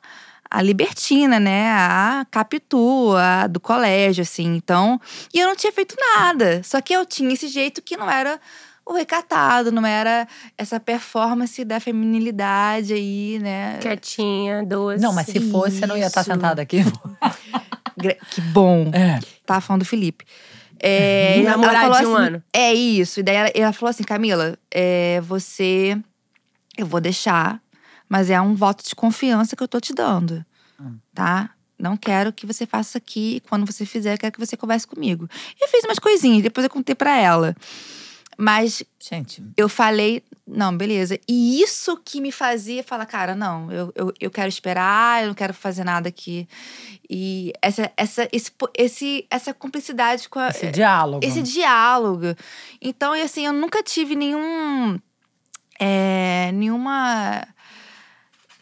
a 0.54 0.60
libertina, 0.60 1.40
né? 1.40 1.70
A 1.70 2.26
capitu, 2.30 3.14
a 3.16 3.46
do 3.46 3.58
colégio, 3.58 4.20
assim. 4.20 4.54
Então, 4.54 5.00
e 5.32 5.38
eu 5.40 5.48
não 5.48 5.56
tinha 5.56 5.72
feito 5.72 5.96
nada. 6.16 6.60
Só 6.62 6.78
que 6.82 6.92
eu 6.92 7.06
tinha 7.06 7.32
esse 7.32 7.48
jeito 7.48 7.80
que 7.80 7.96
não 7.96 8.10
era 8.10 8.38
o 8.84 8.92
recatado, 8.94 9.70
não 9.70 9.86
era 9.86 10.26
essa 10.58 10.78
performance 10.80 11.64
da 11.64 11.78
feminilidade 11.78 12.92
aí, 12.92 13.38
né? 13.40 13.78
Quietinha, 13.78 14.64
doce. 14.64 15.02
Não, 15.02 15.12
mas 15.12 15.26
se 15.26 15.40
fosse, 15.50 15.78
você 15.78 15.86
não 15.86 15.96
ia 15.96 16.06
estar 16.06 16.22
Isso. 16.22 16.30
sentada 16.30 16.62
aqui. 16.62 16.78
Que 18.30 18.40
bom. 18.40 18.90
É. 18.92 19.20
Tava 19.46 19.60
falando 19.60 19.82
do 19.82 19.86
Felipe. 19.86 20.24
É, 20.80 21.38
ela 21.38 21.50
Namorado 21.50 21.84
de 21.84 22.06
um 22.06 22.16
assim, 22.16 22.26
ano. 22.26 22.42
É 22.52 22.74
isso. 22.74 23.20
E 23.20 23.22
daí 23.22 23.36
ela, 23.36 23.50
ela 23.54 23.72
falou 23.72 23.90
assim, 23.90 24.02
Camila, 24.02 24.58
é, 24.70 25.20
você. 25.20 25.96
Eu 26.76 26.86
vou 26.86 27.00
deixar, 27.00 27.60
mas 28.08 28.30
é 28.30 28.40
um 28.40 28.54
voto 28.54 28.82
de 28.82 28.94
confiança 28.94 29.54
que 29.54 29.62
eu 29.62 29.68
tô 29.68 29.78
te 29.78 29.94
dando. 29.94 30.44
Tá? 31.14 31.50
Não 31.78 31.96
quero 31.96 32.32
que 32.32 32.46
você 32.46 32.66
faça 32.66 32.90
isso 32.90 32.98
aqui. 32.98 33.36
E 33.36 33.40
quando 33.40 33.64
você 33.64 33.84
fizer, 33.84 34.14
eu 34.14 34.18
quero 34.18 34.32
que 34.32 34.40
você 34.40 34.56
converse 34.56 34.86
comigo. 34.86 35.28
Eu 35.60 35.68
fiz 35.68 35.84
umas 35.84 35.98
coisinhas, 35.98 36.42
depois 36.42 36.64
eu 36.64 36.70
contei 36.70 36.94
pra 36.94 37.16
ela. 37.16 37.54
Mas 38.38 38.82
Gente, 38.98 39.42
eu 39.56 39.68
falei, 39.68 40.22
não, 40.46 40.76
beleza. 40.76 41.18
E 41.28 41.60
isso 41.62 41.96
que 42.04 42.20
me 42.20 42.30
fazia 42.30 42.82
falar, 42.82 43.06
cara, 43.06 43.34
não, 43.34 43.70
eu, 43.70 43.92
eu, 43.94 44.14
eu 44.20 44.30
quero 44.30 44.48
esperar, 44.48 45.22
eu 45.22 45.28
não 45.28 45.34
quero 45.34 45.52
fazer 45.52 45.84
nada 45.84 46.08
aqui. 46.08 46.48
E 47.08 47.52
essa, 47.60 47.90
essa, 47.96 48.28
esse, 48.32 48.50
esse, 48.76 49.26
essa 49.30 49.52
cumplicidade 49.52 50.28
com 50.28 50.38
a, 50.38 50.48
esse 50.48 50.70
diálogo. 50.70 51.26
esse 51.26 51.42
diálogo. 51.42 52.34
Então, 52.80 53.12
assim, 53.12 53.46
eu 53.46 53.52
nunca 53.52 53.82
tive 53.82 54.14
nenhum. 54.14 54.98
é, 55.78 56.50
nenhuma. 56.52 57.46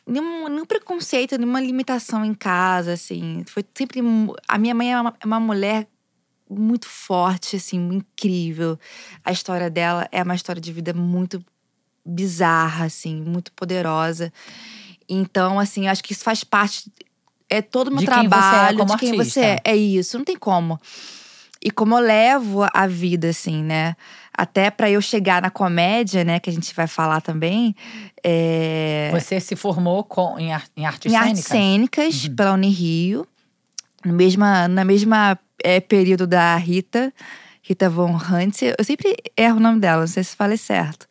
Nenhum, 0.07 0.49
nenhum 0.49 0.65
preconceito, 0.65 1.39
nenhuma 1.39 1.61
limitação 1.61 2.25
em 2.25 2.35
casa, 2.35 2.95
assim. 2.95 3.45
Foi 3.47 3.65
sempre. 3.75 4.01
A 4.49 4.59
minha 4.59 4.75
mãe 4.75 4.93
é 4.93 5.01
uma, 5.01 5.15
é 5.21 5.27
uma 5.27 5.39
mulher 5.39 5.87
muito 6.51 6.87
forte, 6.89 7.57
assim, 7.57 7.79
incrível. 7.95 8.79
A 9.25 9.31
história 9.33 9.71
dela 9.71 10.09
é 10.11 10.23
uma 10.23 10.35
história 10.35 10.61
de 10.61 10.73
vida 10.73 10.93
muito 10.93 11.43
bizarra, 12.05 12.87
assim, 12.87 13.15
muito 13.23 13.53
poderosa. 13.53 14.33
Então, 15.09 15.59
assim, 15.61 15.87
acho 15.89 16.03
que 16.03 16.13
isso 16.13 16.25
faz 16.25 16.43
parte. 16.45 16.91
É 17.49 17.63
todo 17.63 17.89
o 17.89 17.91
meu 17.93 18.01
De 18.01 18.07
quem 18.07 18.15
é 18.15 18.29
trabalho, 18.29 18.79
como 18.79 18.91
de 18.93 18.99
quem 18.99 19.11
artista. 19.11 19.25
você 19.41 19.41
é. 19.41 19.61
É 19.65 19.77
isso, 19.77 20.19
não 20.19 20.25
tem 20.25 20.37
como. 20.37 20.81
E 21.63 21.71
como 21.71 21.95
eu 21.95 22.01
levo 22.01 22.67
a 22.73 22.87
vida, 22.87 23.29
assim, 23.29 23.63
né? 23.63 23.95
Até 24.33 24.71
pra 24.71 24.91
eu 24.91 25.03
chegar 25.03 25.43
na 25.43 25.51
comédia, 25.51 26.25
né? 26.25 26.41
Que 26.41 26.49
a 26.49 26.53
gente 26.53 26.75
vai 26.75 26.87
falar 26.87 27.21
também. 27.21 27.75
É 28.25 29.11
Você 29.13 29.39
se 29.41 29.55
formou 29.57 30.03
com, 30.05 30.39
em, 30.39 30.53
ar- 30.53 30.65
em 30.77 30.87
artes 30.87 31.13
em 31.13 31.17
artes 31.17 31.45
cênicas? 31.45 32.15
cênicas 32.15 32.29
pela 32.35 32.53
Unirio, 32.55 33.27
no 34.05 34.13
mesma, 34.15 34.67
na 34.69 34.85
mesma 34.85 35.39
é, 35.63 35.81
período 35.81 36.27
da 36.27 36.57
Rita, 36.57 37.13
Rita 37.63 37.89
Von 37.89 38.17
Hunt. 38.17 38.63
Eu 38.63 38.85
sempre 38.85 39.17
erro 39.37 39.57
o 39.57 39.61
nome 39.61 39.81
dela, 39.81 40.01
não 40.01 40.07
sei 40.07 40.25
se 40.25 40.37
falei 40.37 40.57
certo. 40.57 41.07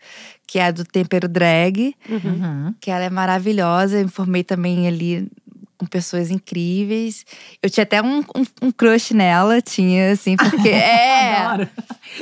Que 0.48 0.60
é 0.60 0.66
a 0.66 0.72
do 0.72 0.84
Tempero 0.84 1.28
Drag, 1.28 1.96
Uhum. 2.10 2.74
que 2.82 2.90
ela 2.90 3.04
é 3.04 3.10
maravilhosa. 3.10 4.00
Eu 4.00 4.06
me 4.06 4.12
formei 4.12 4.44
também 4.44 4.88
ali 4.88 5.30
com 5.78 5.86
pessoas 5.86 6.30
incríveis. 6.30 7.26
Eu 7.64 7.70
tinha 7.70 7.84
até 7.84 8.02
um, 8.02 8.20
um, 8.20 8.46
um 8.64 8.72
crush 8.72 9.14
nela, 9.14 9.62
tinha, 9.62 10.12
assim, 10.12 10.36
porque. 10.36 10.68
é. 10.70 11.38
Adoro. 11.38 11.70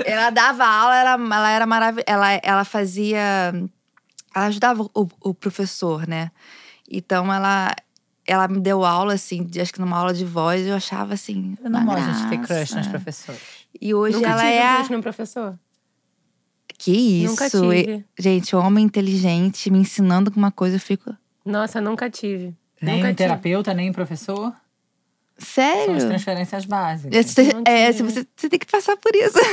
Ela 0.05 0.29
dava 0.29 0.65
aula, 0.65 0.95
ela, 0.95 1.13
ela 1.13 1.51
era 1.51 1.65
maravilhosa. 1.65 2.05
Ela, 2.07 2.33
ela 2.43 2.63
fazia. 2.65 3.53
Ela 4.35 4.45
ajudava 4.45 4.83
o, 4.93 5.07
o 5.21 5.33
professor, 5.33 6.07
né? 6.07 6.29
Então 6.89 7.33
ela. 7.33 7.73
Ela 8.27 8.47
me 8.49 8.59
deu 8.59 8.83
aula, 8.83 9.13
assim, 9.13 9.41
de- 9.43 9.61
acho 9.61 9.73
que 9.73 9.79
numa 9.79 9.97
aula 9.97 10.13
de 10.13 10.25
voz, 10.25 10.67
eu 10.67 10.75
achava 10.75 11.13
assim. 11.13 11.57
Eu 11.63 11.69
não 11.69 11.85
gosto 11.85 12.11
de 12.11 12.29
ter 12.29 12.37
crush 12.39 12.47
graça. 12.49 12.75
nas 12.75 12.87
professoras. 12.87 13.41
E 13.81 13.93
hoje 13.93 14.17
Nunca 14.17 14.29
ela 14.29 14.41
tive 14.41 14.53
é. 14.53 14.61
um 14.61 14.67
a- 14.73 14.75
crush 14.77 14.89
no 14.91 15.01
professor. 15.01 15.59
Que 16.77 16.91
isso? 17.23 17.31
Nunca 17.31 17.47
E- 17.47 17.49
tive. 17.49 18.05
Gente, 18.19 18.55
homem 18.55 18.85
inteligente 18.85 19.71
me 19.71 19.79
ensinando 19.79 20.29
alguma 20.29 20.51
coisa, 20.51 20.75
eu 20.75 20.79
fico. 20.79 21.15
Nossa, 21.45 21.79
nunca 21.81 22.09
tive. 22.09 22.53
Nem 22.81 22.95
nunca 22.97 23.05
um 23.07 23.09
tive. 23.11 23.15
terapeuta, 23.15 23.73
nem 23.73 23.89
um 23.89 23.93
professor. 25.37 25.63
São 25.63 25.63
as 25.63 25.77
Sério? 25.87 26.07
transferências 26.07 26.65
básicas. 26.65 27.13
Esse- 27.15 27.41
é, 27.65 27.91
tive. 27.91 27.93
se 27.97 28.03
você, 28.03 28.27
você 28.35 28.49
tem 28.49 28.59
que 28.59 28.65
passar 28.65 28.97
por 28.97 29.15
isso. 29.15 29.37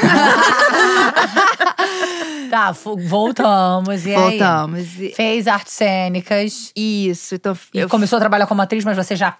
Tá, 2.50 2.70
voltamos. 2.72 4.06
E 4.06 4.14
aí? 4.14 4.38
Voltamos. 4.38 5.00
E- 5.00 5.12
Fez 5.14 5.46
artes 5.48 5.72
cênicas. 5.72 6.72
Isso, 6.76 7.34
então 7.34 7.56
E 7.72 7.78
eu 7.78 7.88
começou 7.88 8.16
a 8.16 8.20
trabalhar 8.20 8.46
como 8.46 8.62
atriz, 8.62 8.84
mas 8.84 8.96
você 8.96 9.16
já 9.16 9.36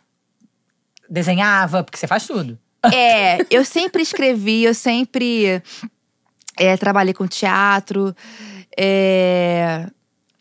desenhava? 1.09 1.85
Porque 1.85 1.99
você 1.99 2.07
faz 2.07 2.27
tudo. 2.27 2.59
É, 2.93 3.39
eu 3.51 3.65
sempre 3.65 4.03
escrevi, 4.03 4.65
eu 4.65 4.75
sempre 4.75 5.63
é, 6.59 6.77
trabalhei 6.77 7.15
com 7.15 7.27
teatro, 7.27 8.15
é, 8.77 9.87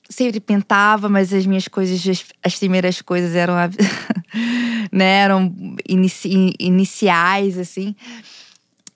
sempre 0.09 0.41
pintava, 0.41 1.07
mas 1.07 1.33
as 1.33 1.45
minhas 1.45 1.69
coisas, 1.69 2.05
as, 2.05 2.25
as 2.43 2.55
primeiras 2.59 3.01
coisas 3.01 3.33
eram, 3.33 3.53
a- 3.53 3.69
né, 4.91 5.21
eram 5.21 5.53
inici- 5.87 6.53
iniciais, 6.59 7.57
assim. 7.57 7.95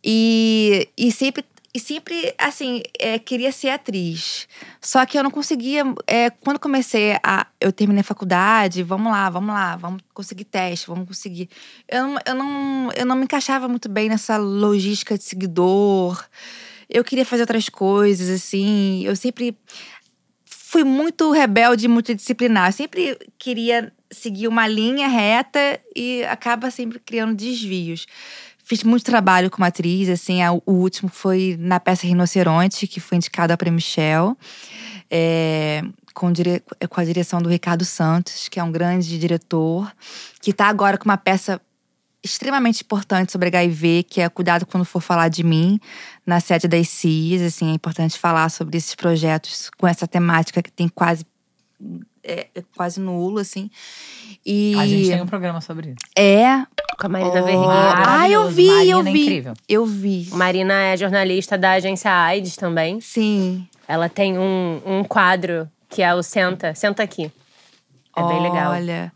E, 0.04 0.88
e 0.98 1.12
sempre. 1.12 1.44
E 1.76 1.80
sempre, 1.80 2.34
assim, 2.40 2.82
é, 2.98 3.20
queria 3.20 3.52
ser 3.52 3.70
atriz. 3.70 4.48
Só 4.82 5.06
que 5.06 5.16
eu 5.16 5.22
não 5.22 5.30
conseguia. 5.30 5.84
é, 6.08 6.32
quando 6.32 6.60
comecei 6.60 7.20
a. 7.22 7.46
Eu 7.62 7.72
terminei 7.72 8.02
a 8.02 8.04
faculdade, 8.04 8.82
vamos 8.82 9.12
lá, 9.12 9.30
vamos 9.30 9.54
lá, 9.54 9.76
vamos 9.76 10.02
conseguir 10.12 10.46
teste, 10.46 10.88
vamos 10.88 11.08
conseguir. 11.08 11.50
Eu 11.88 12.08
não, 12.08 12.20
eu 12.26 12.36
não, 12.36 12.92
eu 12.94 13.06
não 13.06 13.16
me 13.16 13.26
encaixava 13.26 13.68
muito 13.68 13.88
bem 13.90 14.10
nessa 14.10 14.38
logística 14.38 15.16
de 15.18 15.24
seguidor. 15.24 16.26
Eu 16.90 17.04
queria 17.04 17.26
fazer 17.26 17.44
outras 17.44 17.70
coisas, 17.70 18.28
assim. 18.30 19.04
Eu 19.04 19.16
sempre 19.16 19.56
fui 20.70 20.84
muito 20.84 21.32
rebelde 21.32 21.88
multidisciplinar. 21.88 22.74
Sempre 22.74 23.18
queria 23.40 23.92
seguir 24.12 24.50
uma 24.50 24.68
linha 24.68 25.08
reta 25.08 25.80
e 25.96 26.24
acaba 26.26 26.70
sempre 26.70 27.00
criando 27.00 27.34
desvios. 27.34 28.06
Fiz 28.66 28.84
muito 28.84 29.06
trabalho 29.06 29.50
como 29.50 29.64
atriz, 29.64 30.10
assim, 30.10 30.42
a- 30.44 30.52
o 30.52 30.62
último 30.74 31.10
foi 31.10 31.56
na 31.58 31.80
peça 31.80 32.06
Rinoceronte, 32.06 32.86
que 32.86 33.00
foi 33.00 33.16
indicada 33.18 33.56
para 33.56 33.72
Michel, 33.72 34.38
é, 35.10 35.82
com, 36.14 36.34
dire- 36.34 36.62
com 36.90 37.00
a 37.00 37.06
direção 37.06 37.42
do 37.42 37.48
Ricardo 37.48 37.86
Santos, 37.86 38.50
que 38.50 38.60
é 38.60 38.64
um 38.64 38.72
grande 38.72 39.18
diretor, 39.18 39.90
que 40.42 40.52
está 40.52 40.68
agora 40.68 40.98
com 40.98 41.06
uma 41.06 41.18
peça 41.18 41.62
extremamente 42.30 42.82
importante 42.84 43.32
sobre 43.32 43.48
HIV, 43.50 44.04
que 44.04 44.22
é 44.22 44.30
Cuidado 44.30 44.66
Quando 44.66 44.86
For 44.86 45.02
Falar 45.02 45.30
de 45.30 45.44
Mim, 45.44 45.80
na 46.26 46.40
sede 46.40 46.68
das 46.68 46.88
CIS. 46.90 47.42
Assim, 47.42 47.72
é 47.72 47.74
importante 47.74 48.18
falar 48.18 48.50
sobre 48.50 48.78
esses 48.78 48.94
projetos 48.96 49.70
com 49.78 49.88
essa 49.88 50.08
temática 50.08 50.62
que 50.62 50.72
tem 50.72 50.88
quase, 50.88 51.26
é, 52.24 52.48
é 52.56 52.64
quase 52.76 53.00
nulo, 53.00 53.40
assim. 53.40 53.70
E 54.46 54.76
A 54.80 54.86
gente 54.88 55.10
tem 55.10 55.22
um 55.22 55.26
programa 55.28 55.62
sobre 55.62 55.90
isso. 55.90 55.98
é. 56.18 56.66
Com 57.00 57.06
a 57.06 57.10
Marina 57.10 57.30
Oh. 57.30 57.34
Vergueiro. 57.46 57.70
Ah, 57.70 58.28
eu 58.30 58.50
vi, 58.50 58.68
Marina 58.68 58.92
eu 58.92 59.00
é 59.00 59.04
vi. 59.04 59.22
incrível. 59.22 59.54
Eu 59.70 59.86
vi. 59.86 60.28
Marina 60.32 60.74
é 60.74 60.98
jornalista 60.98 61.56
da 61.58 61.74
agência 61.74 62.12
AIDS 62.12 62.56
também. 62.56 63.00
Sim. 63.02 63.68
Ela 63.88 64.10
tem 64.10 64.38
um, 64.40 64.82
um 64.84 65.04
quadro 65.04 65.70
que 65.90 66.02
é 66.02 66.14
o 66.16 66.24
Senta, 66.24 66.74
Senta 66.74 67.04
Aqui. 67.04 67.32
É 68.16 68.24
bem 68.28 68.42
legal. 68.42 68.72
Olha. 68.72 69.14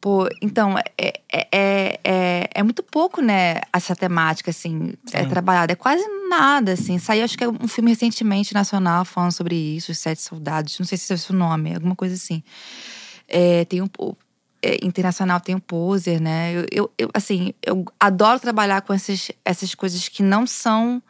Pô, 0.00 0.26
então, 0.40 0.78
é, 0.78 1.12
é, 1.30 1.48
é, 1.52 2.00
é, 2.02 2.50
é 2.54 2.62
muito 2.62 2.82
pouco, 2.82 3.20
né, 3.20 3.60
essa 3.70 3.94
temática, 3.94 4.50
assim, 4.50 4.94
é 5.12 5.26
trabalhada. 5.26 5.72
É 5.72 5.76
quase 5.76 6.02
nada, 6.26 6.72
assim. 6.72 6.98
Saiu, 6.98 7.22
acho 7.22 7.36
que 7.36 7.44
é 7.44 7.48
um 7.48 7.68
filme 7.68 7.90
recentemente 7.90 8.54
nacional 8.54 9.04
falando 9.04 9.32
sobre 9.32 9.54
isso, 9.54 9.92
Os 9.92 9.98
Sete 9.98 10.22
Soldados. 10.22 10.78
Não 10.78 10.86
sei 10.86 10.96
se 10.96 11.12
é 11.12 11.16
o 11.28 11.32
nome, 11.34 11.74
alguma 11.74 11.94
coisa 11.94 12.14
assim. 12.14 12.42
É, 13.28 13.66
tem 13.66 13.82
um. 13.82 13.88
é, 14.62 14.78
internacional 14.82 15.38
tem 15.38 15.54
um 15.54 15.60
poser, 15.60 16.18
né? 16.18 16.54
Eu, 16.54 16.66
eu, 16.72 16.92
eu, 16.98 17.10
assim, 17.12 17.52
eu 17.62 17.84
adoro 17.98 18.40
trabalhar 18.40 18.80
com 18.80 18.94
essas, 18.94 19.30
essas 19.44 19.74
coisas 19.74 20.08
que 20.08 20.22
não 20.22 20.46
são 20.46 21.02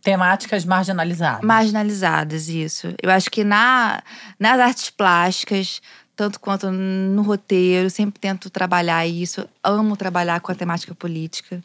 temáticas 0.00 0.64
marginalizadas. 0.64 1.42
marginalizadas, 1.42 2.48
isso. 2.48 2.94
Eu 3.02 3.10
acho 3.10 3.30
que 3.30 3.44
na, 3.44 4.02
nas 4.40 4.58
artes 4.58 4.88
plásticas, 4.88 5.82
tanto 6.18 6.40
quanto 6.40 6.68
no 6.68 7.22
roteiro, 7.22 7.88
sempre 7.88 8.18
tento 8.18 8.50
trabalhar 8.50 9.06
isso. 9.06 9.48
Amo 9.62 9.96
trabalhar 9.96 10.40
com 10.40 10.50
a 10.50 10.54
temática 10.54 10.92
política. 10.92 11.62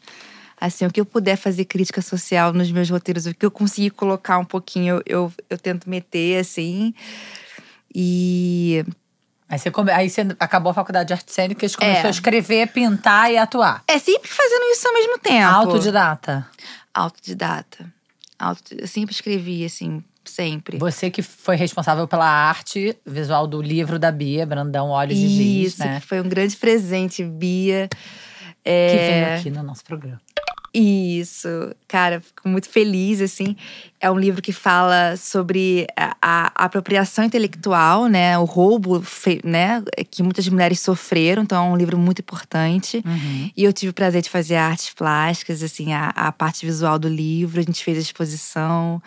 Assim, 0.60 0.86
o 0.86 0.90
que 0.92 1.00
eu 1.00 1.04
puder 1.04 1.36
fazer 1.36 1.64
crítica 1.64 2.00
social 2.00 2.52
nos 2.52 2.70
meus 2.70 2.88
roteiros, 2.88 3.26
o 3.26 3.34
que 3.34 3.44
eu 3.44 3.50
conseguir 3.50 3.90
colocar 3.90 4.38
um 4.38 4.44
pouquinho, 4.44 4.94
eu, 4.94 5.02
eu, 5.04 5.32
eu 5.50 5.58
tento 5.58 5.90
meter, 5.90 6.38
assim. 6.38 6.94
E 7.92 8.84
Aí 9.48 9.58
você, 9.58 9.70
come- 9.72 9.90
aí 9.92 10.08
você 10.08 10.22
acabou 10.38 10.70
a 10.70 10.74
faculdade 10.74 11.08
de 11.08 11.12
artes 11.14 11.34
cênicas, 11.34 11.74
começou 11.76 12.04
É. 12.04 12.06
a 12.06 12.10
escrever, 12.10 12.68
pintar 12.68 13.30
e 13.32 13.36
atuar. 13.36 13.82
é 13.88 13.98
sempre 13.98 14.28
fazendo 14.30 14.62
isso 14.72 14.86
ao 14.88 14.94
mesmo 14.94 15.18
tempo. 15.18 15.48
Autodidata. 15.52 16.46
Autodidata. 16.94 17.92
Auto, 18.38 18.62
eu 18.76 18.86
sempre 18.86 19.14
escrevi, 19.14 19.64
assim, 19.64 20.02
sempre. 20.30 20.78
Você 20.78 21.10
que 21.10 21.22
foi 21.22 21.56
responsável 21.56 22.06
pela 22.06 22.28
arte 22.28 22.96
visual 23.04 23.46
do 23.46 23.60
livro 23.60 23.98
da 23.98 24.10
Bia, 24.10 24.46
Brandão 24.46 24.88
Olhos 24.88 25.16
de 25.16 25.28
Giz, 25.28 25.72
Isso, 25.72 25.84
né? 25.84 26.00
que 26.00 26.06
foi 26.06 26.20
um 26.20 26.28
grande 26.28 26.56
presente, 26.56 27.24
Bia. 27.24 27.88
Que 27.90 28.70
É, 28.70 29.24
veio 29.24 29.38
aqui 29.38 29.50
no 29.50 29.62
nosso 29.62 29.84
programa. 29.84 30.20
Isso, 30.76 31.48
cara, 31.86 32.20
fico 32.20 32.48
muito 32.48 32.68
feliz, 32.68 33.20
assim. 33.20 33.54
É 34.00 34.10
um 34.10 34.18
livro 34.18 34.42
que 34.42 34.52
fala 34.52 35.16
sobre 35.16 35.86
a, 35.96 36.16
a 36.20 36.64
apropriação 36.64 37.24
intelectual, 37.24 38.08
né? 38.08 38.36
O 38.36 38.44
roubo, 38.44 39.00
né? 39.44 39.84
Que 40.10 40.20
muitas 40.20 40.48
mulheres 40.48 40.80
sofreram, 40.80 41.44
então 41.44 41.64
é 41.64 41.70
um 41.70 41.76
livro 41.76 41.96
muito 41.96 42.18
importante. 42.18 43.00
Uhum. 43.06 43.52
E 43.56 43.62
eu 43.62 43.72
tive 43.72 43.90
o 43.90 43.94
prazer 43.94 44.20
de 44.20 44.28
fazer 44.28 44.56
artes 44.56 44.92
plásticas, 44.92 45.62
assim, 45.62 45.92
a, 45.92 46.08
a 46.08 46.32
parte 46.32 46.66
visual 46.66 46.98
do 46.98 47.08
livro. 47.08 47.60
A 47.60 47.64
gente 47.64 47.84
fez 47.84 47.96
a 47.96 48.00
exposição. 48.00 49.00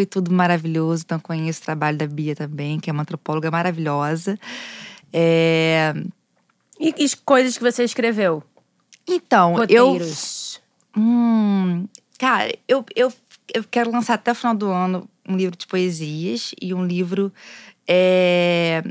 Foi 0.00 0.06
tudo 0.06 0.32
maravilhoso. 0.32 1.02
Então, 1.04 1.20
conheço 1.20 1.60
o 1.60 1.64
trabalho 1.64 1.98
da 1.98 2.06
Bia 2.06 2.34
também, 2.34 2.80
que 2.80 2.88
é 2.88 2.92
uma 2.92 3.02
antropóloga 3.02 3.50
maravilhosa. 3.50 4.38
É, 5.12 5.92
E, 6.78 6.94
e 6.96 7.16
coisas 7.22 7.58
que 7.58 7.62
você 7.62 7.84
escreveu? 7.84 8.42
Então, 9.06 9.62
eu 9.68 9.88
Roteiros. 9.88 10.58
Hum, 10.96 11.86
cara, 12.18 12.50
eu, 12.66 12.82
eu, 12.96 13.12
eu 13.52 13.62
quero 13.70 13.92
lançar 13.92 14.14
até 14.14 14.32
o 14.32 14.34
final 14.34 14.54
do 14.54 14.70
ano 14.70 15.06
um 15.28 15.36
livro 15.36 15.54
de 15.54 15.66
poesias 15.66 16.52
e 16.58 16.72
um 16.72 16.86
livro 16.86 17.30
é, 17.86 18.82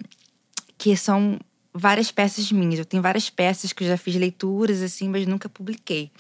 que 0.78 0.96
são 0.96 1.39
várias 1.74 2.12
peças 2.12 2.51
minhas. 2.51 2.78
Eu 2.78 2.86
tenho 2.86 3.01
várias 3.01 3.32
peças 3.32 3.74
que 3.74 3.84
eu 3.84 3.88
já 3.88 3.98
fiz 3.98 4.16
leituras, 4.16 4.84
assim, 4.84 5.10
mas 5.10 5.25
nunca 5.25 5.50
publiquei. 5.50 6.12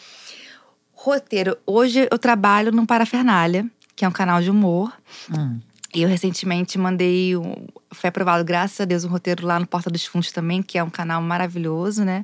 Roteiro. 0.93 1.59
Hoje 1.63 2.07
eu 2.11 2.17
trabalho 2.17 2.71
no 2.71 2.87
Parafernália, 2.87 3.69
que 3.99 4.05
é 4.05 4.07
um 4.07 4.13
canal 4.13 4.41
de 4.41 4.49
humor. 4.49 4.93
Hum. 5.29 5.59
E 5.93 6.01
eu 6.03 6.07
recentemente 6.07 6.77
mandei. 6.77 7.35
Um, 7.35 7.67
foi 7.91 8.07
aprovado, 8.07 8.45
graças 8.45 8.79
a 8.79 8.85
Deus, 8.85 9.03
um 9.03 9.09
roteiro 9.09 9.45
lá 9.45 9.59
no 9.59 9.67
Porta 9.67 9.89
dos 9.89 10.05
Fundos 10.05 10.31
também, 10.31 10.63
que 10.63 10.77
é 10.77 10.83
um 10.83 10.89
canal 10.89 11.21
maravilhoso, 11.21 12.05
né? 12.05 12.23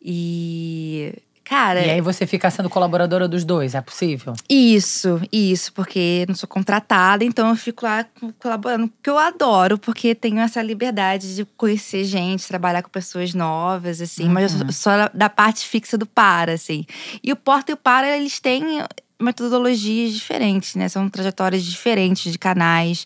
E. 0.00 1.12
Cara, 1.42 1.80
E 1.80 1.88
aí 1.88 2.00
você 2.02 2.26
fica 2.26 2.50
sendo 2.50 2.68
colaboradora 2.68 3.26
dos 3.26 3.42
dois, 3.42 3.74
é 3.74 3.80
possível? 3.80 4.34
Isso, 4.50 5.18
isso, 5.32 5.72
porque 5.72 6.26
não 6.28 6.34
sou 6.34 6.46
contratada, 6.46 7.24
então 7.24 7.48
eu 7.48 7.56
fico 7.56 7.86
lá 7.86 8.04
co- 8.04 8.34
colaborando, 8.38 8.92
que 9.02 9.08
eu 9.08 9.16
adoro, 9.16 9.78
porque 9.78 10.14
tenho 10.14 10.40
essa 10.40 10.60
liberdade 10.60 11.34
de 11.34 11.46
conhecer 11.56 12.04
gente, 12.04 12.46
trabalhar 12.46 12.82
com 12.82 12.90
pessoas 12.90 13.32
novas, 13.32 14.02
assim, 14.02 14.28
mas 14.28 14.52
eu 14.52 14.58
sou 14.58 14.72
só 14.72 15.08
da 15.14 15.30
parte 15.30 15.66
fixa 15.66 15.96
do 15.96 16.04
para, 16.04 16.52
assim. 16.52 16.84
E 17.24 17.32
o 17.32 17.36
Porta 17.36 17.72
e 17.72 17.74
o 17.74 17.78
Para, 17.78 18.14
eles 18.14 18.38
têm 18.38 18.82
metodologias 19.20 20.12
diferentes, 20.12 20.74
né? 20.74 20.88
São 20.88 21.08
trajetórias 21.08 21.64
diferentes 21.64 22.30
de 22.32 22.38
canais. 22.38 23.04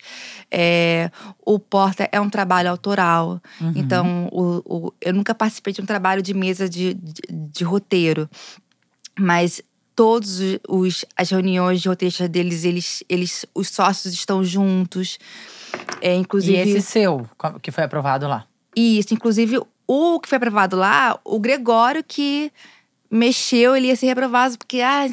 É, 0.50 1.10
o 1.44 1.58
Porta 1.58 2.08
é 2.12 2.20
um 2.20 2.28
trabalho 2.28 2.68
autoral. 2.70 3.40
Então, 3.74 4.28
o, 4.30 4.62
o- 4.88 4.94
eu 5.00 5.12
nunca 5.14 5.34
participei 5.34 5.72
de 5.72 5.80
um 5.80 5.86
trabalho 5.86 6.20
de 6.22 6.34
mesa 6.34 6.68
de, 6.68 6.94
de, 6.94 7.12
de 7.30 7.64
roteiro. 7.64 8.28
Mas 9.18 9.62
todos 9.94 10.38
os- 10.68 11.04
as 11.16 11.30
reuniões 11.30 11.80
de 11.80 11.88
roteiristas 11.88 12.28
deles, 12.28 12.64
eles, 12.64 13.04
eles 13.08 13.46
os 13.54 13.68
sócios 13.68 14.12
estão 14.14 14.42
juntos. 14.44 15.18
É, 16.00 16.14
inclusive 16.14 16.56
E 16.56 16.76
esse 16.76 16.82
seu, 16.82 17.26
que 17.62 17.70
foi 17.70 17.84
aprovado 17.84 18.26
lá? 18.28 18.46
isso, 18.74 19.12
inclusive 19.12 19.60
o 19.86 20.18
que 20.20 20.28
foi 20.28 20.36
aprovado 20.36 20.76
lá, 20.76 21.18
o 21.24 21.38
Gregório 21.38 22.02
que 22.02 22.50
mexeu, 23.14 23.76
ele 23.76 23.88
ia 23.88 23.96
ser 23.96 24.06
reprovado 24.06 24.56
porque 24.56 24.80
ah, 24.80 25.06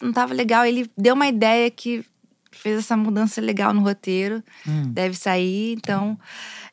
não, 0.00 0.12
tava 0.12 0.32
legal, 0.32 0.64
ele 0.64 0.88
deu 0.96 1.14
uma 1.14 1.26
ideia 1.26 1.68
que 1.70 2.04
fez 2.52 2.78
essa 2.78 2.96
mudança 2.96 3.40
legal 3.40 3.74
no 3.74 3.80
roteiro, 3.82 4.42
Hum. 4.66 4.92
deve 4.92 5.16
sair, 5.16 5.72
então 5.72 6.16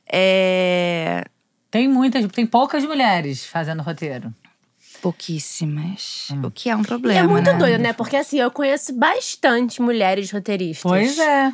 é 0.07 1.25
Tem 1.71 1.87
muitas, 1.87 2.25
tem 2.31 2.45
poucas 2.45 2.83
mulheres 2.83 3.45
fazendo 3.45 3.81
roteiro. 3.81 4.33
pouquíssimas, 5.01 6.27
Hum. 6.31 6.41
o 6.45 6.51
que 6.51 6.69
é 6.69 6.75
um 6.75 6.81
E 6.81 6.85
problema, 6.85 7.19
é 7.19 7.27
muito 7.27 7.51
né? 7.51 7.57
doido, 7.57 7.81
né? 7.81 7.93
Porque 7.93 8.15
assim, 8.15 8.39
eu 8.39 8.49
conheço 8.51 8.93
bastante 8.93 9.81
mulheres 9.81 10.31
roteiristas. 10.31 10.83
Pois 10.89 11.17
é. 11.19 11.53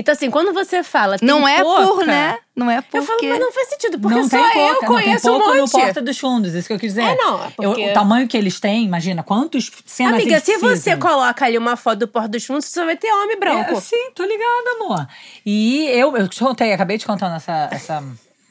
Então, 0.00 0.12
assim, 0.12 0.30
quando 0.30 0.52
você 0.54 0.82
fala. 0.82 1.16
Não 1.20 1.46
é 1.46 1.62
pouca, 1.62 1.86
por, 1.86 2.06
né? 2.06 2.38
Não 2.56 2.70
é 2.70 2.78
Eu 2.78 2.82
porque 2.82 3.06
falo, 3.06 3.18
mas 3.22 3.38
não 3.38 3.52
faz 3.52 3.68
sentido, 3.68 3.98
porque 4.00 4.16
não 4.18 4.24
só 4.24 4.30
tem 4.30 4.40
eu 4.40 4.52
pouca, 4.52 4.72
não 4.72 4.78
tem 4.80 4.88
conheço 4.88 5.26
pouco 5.28 5.44
um 5.50 5.54
no 5.54 5.60
monte. 5.60 5.70
Porta 5.72 6.02
dos 6.02 6.18
Fundos, 6.18 6.54
isso 6.54 6.66
que 6.66 6.72
eu 6.74 6.78
quis 6.78 6.94
dizer. 6.94 7.02
É, 7.02 7.14
não, 7.16 7.42
é 7.42 7.46
Eu- 7.46 7.70
porque- 7.70 7.90
o 7.90 7.92
tamanho 7.92 8.26
que 8.26 8.36
eles 8.36 8.58
têm, 8.58 8.84
imagina, 8.84 9.22
quantos 9.22 9.70
cenas 9.86 10.14
Amiga, 10.14 10.40
se 10.40 10.56
você 10.58 10.66
precisam. 10.66 10.98
coloca 10.98 11.44
ali 11.44 11.56
uma 11.58 11.76
foto 11.76 11.98
do 12.00 12.08
Porto 12.08 12.28
dos 12.28 12.44
Fundos, 12.44 12.64
você 12.66 12.84
vai 12.84 12.96
ter 12.96 13.12
homem 13.12 13.38
branco. 13.38 13.72
É, 13.72 13.80
sim, 13.80 14.10
tô 14.14 14.24
ligada, 14.24 14.70
amor. 14.80 15.06
E 15.44 15.86
eu, 15.90 16.16
eu 16.16 16.26
te 16.28 16.38
contei, 16.40 16.72
acabei 16.72 16.96
de 16.98 17.06
contando 17.06 17.36
essa, 17.36 17.68
essa 17.70 18.02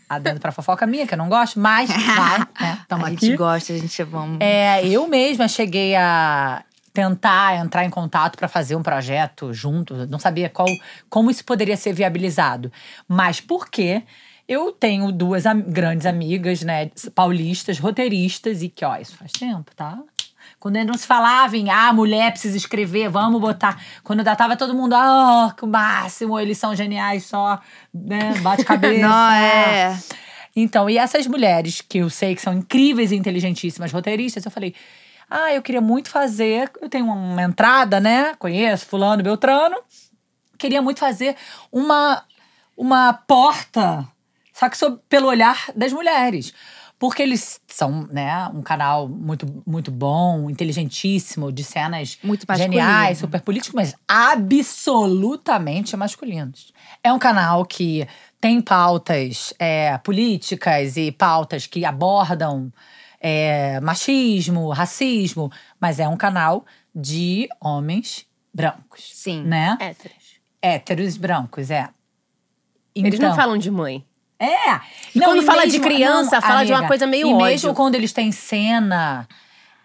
adendo 0.07 0.39
pra 0.39 0.51
fofoca 0.51 0.87
minha, 0.87 1.05
que 1.05 1.13
eu 1.13 1.17
não 1.17 1.29
gosto, 1.29 1.59
mas 1.59 1.89
vai, 1.89 2.39
né? 2.59 2.79
Tamo 2.89 3.05
a 3.05 3.09
aqui. 3.09 3.27
gente 3.27 3.37
gosta, 3.37 3.73
a 3.73 3.77
gente 3.77 4.01
é 4.01 4.05
bom. 4.05 4.37
É, 4.39 4.87
eu 4.87 5.07
mesma 5.07 5.47
cheguei 5.47 5.95
a 5.95 6.63
tentar 6.99 7.55
entrar 7.55 7.85
em 7.85 7.89
contato 7.89 8.37
para 8.37 8.47
fazer 8.49 8.75
um 8.75 8.83
projeto 8.83 9.53
junto, 9.53 10.05
não 10.07 10.19
sabia 10.19 10.49
qual, 10.49 10.67
como 11.09 11.31
isso 11.31 11.45
poderia 11.45 11.77
ser 11.77 11.93
viabilizado. 11.93 12.69
Mas 13.07 13.39
por 13.39 13.69
quê? 13.69 14.03
Eu 14.47 14.71
tenho 14.73 15.11
duas 15.11 15.45
am- 15.45 15.61
grandes 15.61 16.05
amigas, 16.05 16.61
né, 16.61 16.91
paulistas, 17.15 17.79
roteiristas, 17.79 18.61
e 18.61 18.67
que, 18.67 18.83
ó, 18.83 18.97
isso 18.97 19.15
faz 19.15 19.31
tempo, 19.31 19.71
tá? 19.75 19.97
Quando 20.59 20.83
não 20.83 20.95
se 20.95 21.07
falava 21.07 21.55
em, 21.55 21.69
ah, 21.69 21.93
mulher 21.93 22.31
precisa 22.31 22.57
escrever, 22.57 23.07
vamos 23.09 23.39
botar. 23.39 23.81
Quando 24.03 24.19
ainda 24.19 24.35
tava 24.35 24.57
todo 24.57 24.73
mundo, 24.73 24.93
ah, 24.93 25.53
que 25.57 25.65
máximo, 25.65 26.37
eles 26.37 26.57
são 26.57 26.75
geniais 26.75 27.25
só, 27.25 27.61
né, 27.93 28.33
bate 28.41 28.65
cabeça. 28.65 29.07
Não, 29.07 29.31
é. 29.31 29.97
Então, 30.53 30.89
e 30.89 30.97
essas 30.97 31.27
mulheres 31.27 31.79
que 31.79 31.99
eu 31.99 32.09
sei 32.09 32.35
que 32.35 32.41
são 32.41 32.53
incríveis 32.53 33.11
e 33.13 33.15
inteligentíssimas 33.15 33.91
roteiristas, 33.93 34.43
eu 34.43 34.51
falei: 34.51 34.73
ah, 35.29 35.53
eu 35.53 35.61
queria 35.61 35.81
muito 35.81 36.09
fazer. 36.09 36.71
Eu 36.81 36.89
tenho 36.89 37.05
uma 37.05 37.43
entrada, 37.43 37.99
né? 37.99 38.33
Conheço 38.35 38.87
Fulano 38.87 39.21
Beltrano. 39.21 39.77
Queria 40.57 40.81
muito 40.81 40.99
fazer 40.99 41.35
uma, 41.71 42.23
uma 42.75 43.13
porta, 43.13 44.05
só 44.53 44.67
que 44.67 44.77
sob, 44.77 44.99
pelo 45.07 45.27
olhar 45.27 45.71
das 45.75 45.93
mulheres. 45.93 46.53
Porque 46.97 47.23
eles 47.23 47.61
são, 47.65 48.05
né, 48.11 48.49
um 48.53 48.61
canal 48.61 49.07
muito, 49.07 49.63
muito 49.65 49.89
bom, 49.89 50.49
inteligentíssimo, 50.49 51.49
de 51.49 51.63
cenas 51.63 52.17
Muito 52.21 52.45
geniais, 52.57 53.19
super 53.19 53.39
políticos, 53.39 53.73
mas 53.73 53.95
absolutamente 54.05 55.95
masculinos. 55.95 56.73
É 57.01 57.13
um 57.13 57.19
canal 57.19 57.63
que 57.63 58.05
tem 58.41 58.59
pautas 58.59 59.53
é, 59.57 59.97
políticas 59.99 60.97
e 60.97 61.09
pautas 61.09 61.65
que 61.65 61.85
abordam 61.85 62.69
é, 63.19 63.79
machismo, 63.81 64.69
racismo, 64.69 65.51
mas 65.79 65.99
é 65.99 66.07
um 66.07 66.17
canal 66.17 66.65
de 66.95 67.47
homens 67.59 68.25
brancos. 68.53 69.09
Sim. 69.13 69.43
Né? 69.43 69.77
Héteros. 69.79 70.17
Héteros 70.61 71.17
brancos, 71.17 71.69
é. 71.71 71.89
Eles 72.95 73.19
não 73.19 73.27
Então- 73.29 73.35
falam 73.37 73.57
de 73.57 73.69
mãe. 73.71 74.03
é. 74.39 74.79
E 75.15 75.19
quando 75.19 75.43
fala 75.43 75.67
de 75.67 75.79
criança, 75.79 76.41
fala 76.41 76.63
de 76.65 76.71
uma 76.71 76.87
coisa 76.87 77.05
meio 77.07 77.27
E 77.27 77.33
ódio. 77.33 77.45
mesmo 77.45 77.73
quando 77.73 77.95
eles 77.95 78.11
têm 78.13 78.31
cena 78.31 79.27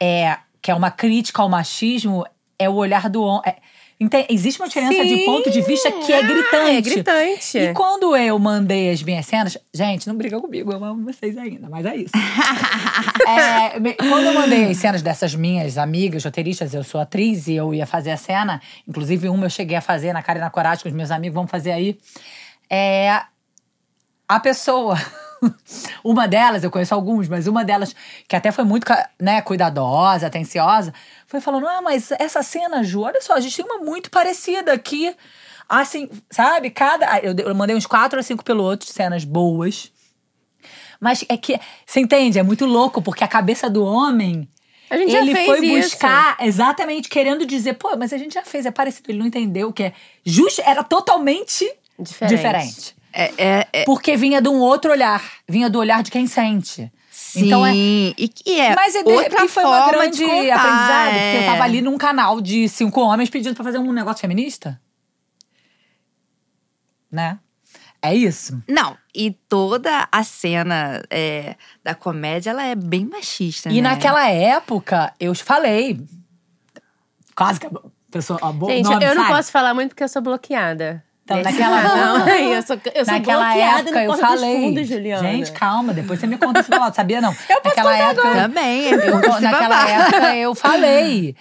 é, 0.00 0.38
que 0.60 0.70
é 0.70 0.74
uma 0.74 0.90
crítica 0.90 1.42
ao 1.42 1.48
machismo, 1.48 2.26
é 2.58 2.68
o 2.68 2.74
olhar 2.74 3.08
do 3.08 3.22
homem. 3.22 3.42
é- 3.46 3.56
ente- 4.00 4.26
existe 4.28 4.60
uma 4.60 4.68
diferença 4.68 5.02
de 5.04 5.16
Sim. 5.18 5.24
ponto 5.24 5.50
de 5.50 5.60
vista 5.62 5.90
que 5.92 6.12
é 6.12 6.18
Ah, 6.18 6.22
gritante. 6.22 6.70
é 6.76 6.80
gritante. 6.80 7.58
E 7.58 7.72
quando 7.74 8.16
eu 8.16 8.38
mandei 8.38 8.90
as 8.90 9.02
minhas 9.02 9.26
cenas, 9.26 9.56
gente, 9.72 10.06
não 10.08 10.16
briga 10.16 10.40
comigo, 10.40 10.72
eu 10.72 10.84
amo 10.84 11.04
vocês 11.04 11.36
ainda, 11.38 11.68
mas 11.68 11.84
é 11.86 11.96
isso. 11.96 12.12
É, 13.26 13.80
quando 14.08 14.26
eu 14.26 14.34
mandei 14.34 14.70
as 14.70 14.76
cenas 14.76 15.00
dessas 15.02 15.34
minhas 15.34 15.78
amigas 15.78 16.24
roteiristas, 16.24 16.74
eu 16.74 16.84
sou 16.84 17.00
atriz 17.00 17.46
e 17.48 17.54
eu 17.54 17.72
ia 17.72 17.86
fazer 17.86 18.10
a 18.10 18.16
cena, 18.16 18.60
inclusive 18.86 19.28
uma 19.28 19.46
eu 19.46 19.50
cheguei 19.50 19.76
a 19.76 19.80
fazer 19.80 20.12
na 20.12 20.22
cara 20.22 20.38
e 20.38 20.42
na 20.42 20.50
coragem 20.50 20.82
com 20.82 20.88
os 20.88 20.94
meus 20.94 21.10
amigos, 21.10 21.34
vamos 21.34 21.50
fazer 21.50 21.72
aí. 21.72 21.98
É, 22.68 23.22
a 24.28 24.40
pessoa, 24.40 24.98
uma 26.04 26.26
delas, 26.28 26.64
eu 26.64 26.70
conheço 26.70 26.94
alguns, 26.94 27.28
mas 27.28 27.46
uma 27.46 27.64
delas, 27.64 27.94
que 28.28 28.36
até 28.36 28.50
foi 28.52 28.64
muito 28.64 28.84
né, 29.20 29.40
cuidadosa, 29.42 30.26
atenciosa, 30.26 30.92
foi 31.40 31.44
falando: 31.44 31.68
Ah, 31.68 31.80
mas 31.82 32.10
essa 32.12 32.42
cena, 32.42 32.82
Ju, 32.82 33.02
olha 33.02 33.20
só, 33.20 33.34
a 33.34 33.40
gente 33.40 33.56
tem 33.56 33.64
uma 33.64 33.78
muito 33.78 34.10
parecida 34.10 34.72
aqui. 34.72 35.14
Assim, 35.68 36.10
sabe? 36.30 36.70
Cada. 36.70 37.18
Eu, 37.20 37.34
eu 37.36 37.54
mandei 37.54 37.74
uns 37.74 37.86
quatro 37.86 38.18
ou 38.18 38.22
cinco 38.22 38.44
pilotos, 38.44 38.88
cenas 38.88 39.24
boas. 39.24 39.90
Mas 41.00 41.24
é 41.28 41.36
que. 41.36 41.58
Você 41.86 42.00
entende? 42.00 42.38
É 42.38 42.42
muito 42.42 42.66
louco, 42.66 43.00
porque 43.02 43.24
a 43.24 43.28
cabeça 43.28 43.68
do 43.68 43.84
homem. 43.84 44.48
A 44.90 44.96
gente 44.96 45.12
já 45.12 45.20
ele 45.20 45.32
fez 45.34 45.46
foi 45.46 45.66
isso. 45.66 45.90
buscar 45.90 46.36
exatamente 46.40 47.08
querendo 47.08 47.46
dizer, 47.46 47.74
pô, 47.74 47.96
mas 47.96 48.12
a 48.12 48.18
gente 48.18 48.34
já 48.34 48.42
fez, 48.44 48.66
é 48.66 48.70
parecido. 48.70 49.10
Ele 49.10 49.18
não 49.18 49.26
entendeu 49.26 49.72
que 49.72 49.84
é 49.84 49.92
justo, 50.24 50.62
era 50.64 50.84
totalmente 50.84 51.64
Diferente. 51.98 52.36
diferente. 52.36 52.96
É, 53.12 53.32
é, 53.38 53.68
é- 53.72 53.84
Porque 53.84 54.16
vinha 54.16 54.42
de 54.42 54.48
um 54.48 54.60
outro 54.60 54.90
olhar. 54.90 55.22
Vinha 55.48 55.70
do 55.70 55.78
olhar 55.78 56.02
de 56.02 56.10
quem 56.10 56.26
sente. 56.26 56.92
Sim. 57.40 57.46
Então 57.46 57.66
é. 57.66 57.74
E 57.74 58.28
que 58.28 58.60
é 58.60 58.74
Mas 58.74 58.92
de 58.92 58.98
outra 58.98 59.22
repente 59.22 59.48
foi 59.48 59.64
uma 59.64 59.78
forma 59.78 59.92
grande 59.92 60.16
de 60.18 60.24
contar, 60.24 60.54
aprendizado. 60.54 61.12
Porque 61.12 61.36
eu 61.36 61.42
é. 61.42 61.46
tava 61.46 61.64
ali 61.64 61.82
num 61.82 61.98
canal 61.98 62.40
de 62.40 62.68
cinco 62.68 63.00
homens 63.00 63.30
pedindo 63.30 63.54
pra 63.54 63.64
fazer 63.64 63.78
um 63.78 63.92
negócio 63.92 64.20
feminista. 64.20 64.80
Né? 67.10 67.38
É 68.02 68.14
isso. 68.14 68.62
Não, 68.68 68.98
e 69.14 69.30
toda 69.48 70.06
a 70.12 70.22
cena 70.22 71.02
é, 71.08 71.56
da 71.82 71.94
comédia, 71.94 72.50
ela 72.50 72.62
é 72.62 72.74
bem 72.74 73.06
machista, 73.06 73.70
E 73.70 73.80
né? 73.80 73.88
naquela 73.88 74.28
época, 74.28 75.14
eu 75.18 75.34
falei. 75.34 76.04
Quase 77.34 77.58
que 77.60 77.66
a 77.66 77.70
pessoa. 78.10 78.38
A 78.42 78.52
Gente, 78.66 78.84
nome 78.84 79.04
eu 79.06 79.14
não 79.14 79.24
sai. 79.24 79.32
posso 79.32 79.50
falar 79.50 79.72
muito 79.72 79.90
porque 79.90 80.04
eu 80.04 80.08
sou 80.08 80.20
bloqueada. 80.20 81.02
Então, 81.24 81.40
naquela 81.42 81.82
Não, 82.18 82.28
eu 82.28 82.62
sou, 82.62 82.76
eu 82.94 83.04
sou 83.04 83.14
Naquela 83.14 83.56
época 83.56 83.92
no 83.92 83.98
eu 84.00 84.16
falei. 84.18 84.56
Fundos. 84.60 84.86
Gente, 84.88 85.52
calma, 85.52 85.94
depois 85.94 86.20
você 86.20 86.26
me 86.26 86.36
conta 86.36 86.60
esse 86.60 86.68
babado. 86.70 86.94
Sabia 86.94 87.20
não? 87.20 87.34
Eu 87.48 87.60
posso 87.62 87.76
naquela 87.76 87.96
época, 87.96 88.28
eu- 88.28 88.34
Também, 88.34 88.84
Eu, 88.90 89.40
naquela 89.40 89.88
época 89.88 90.36
eu 90.36 90.54
falei, 90.56 91.34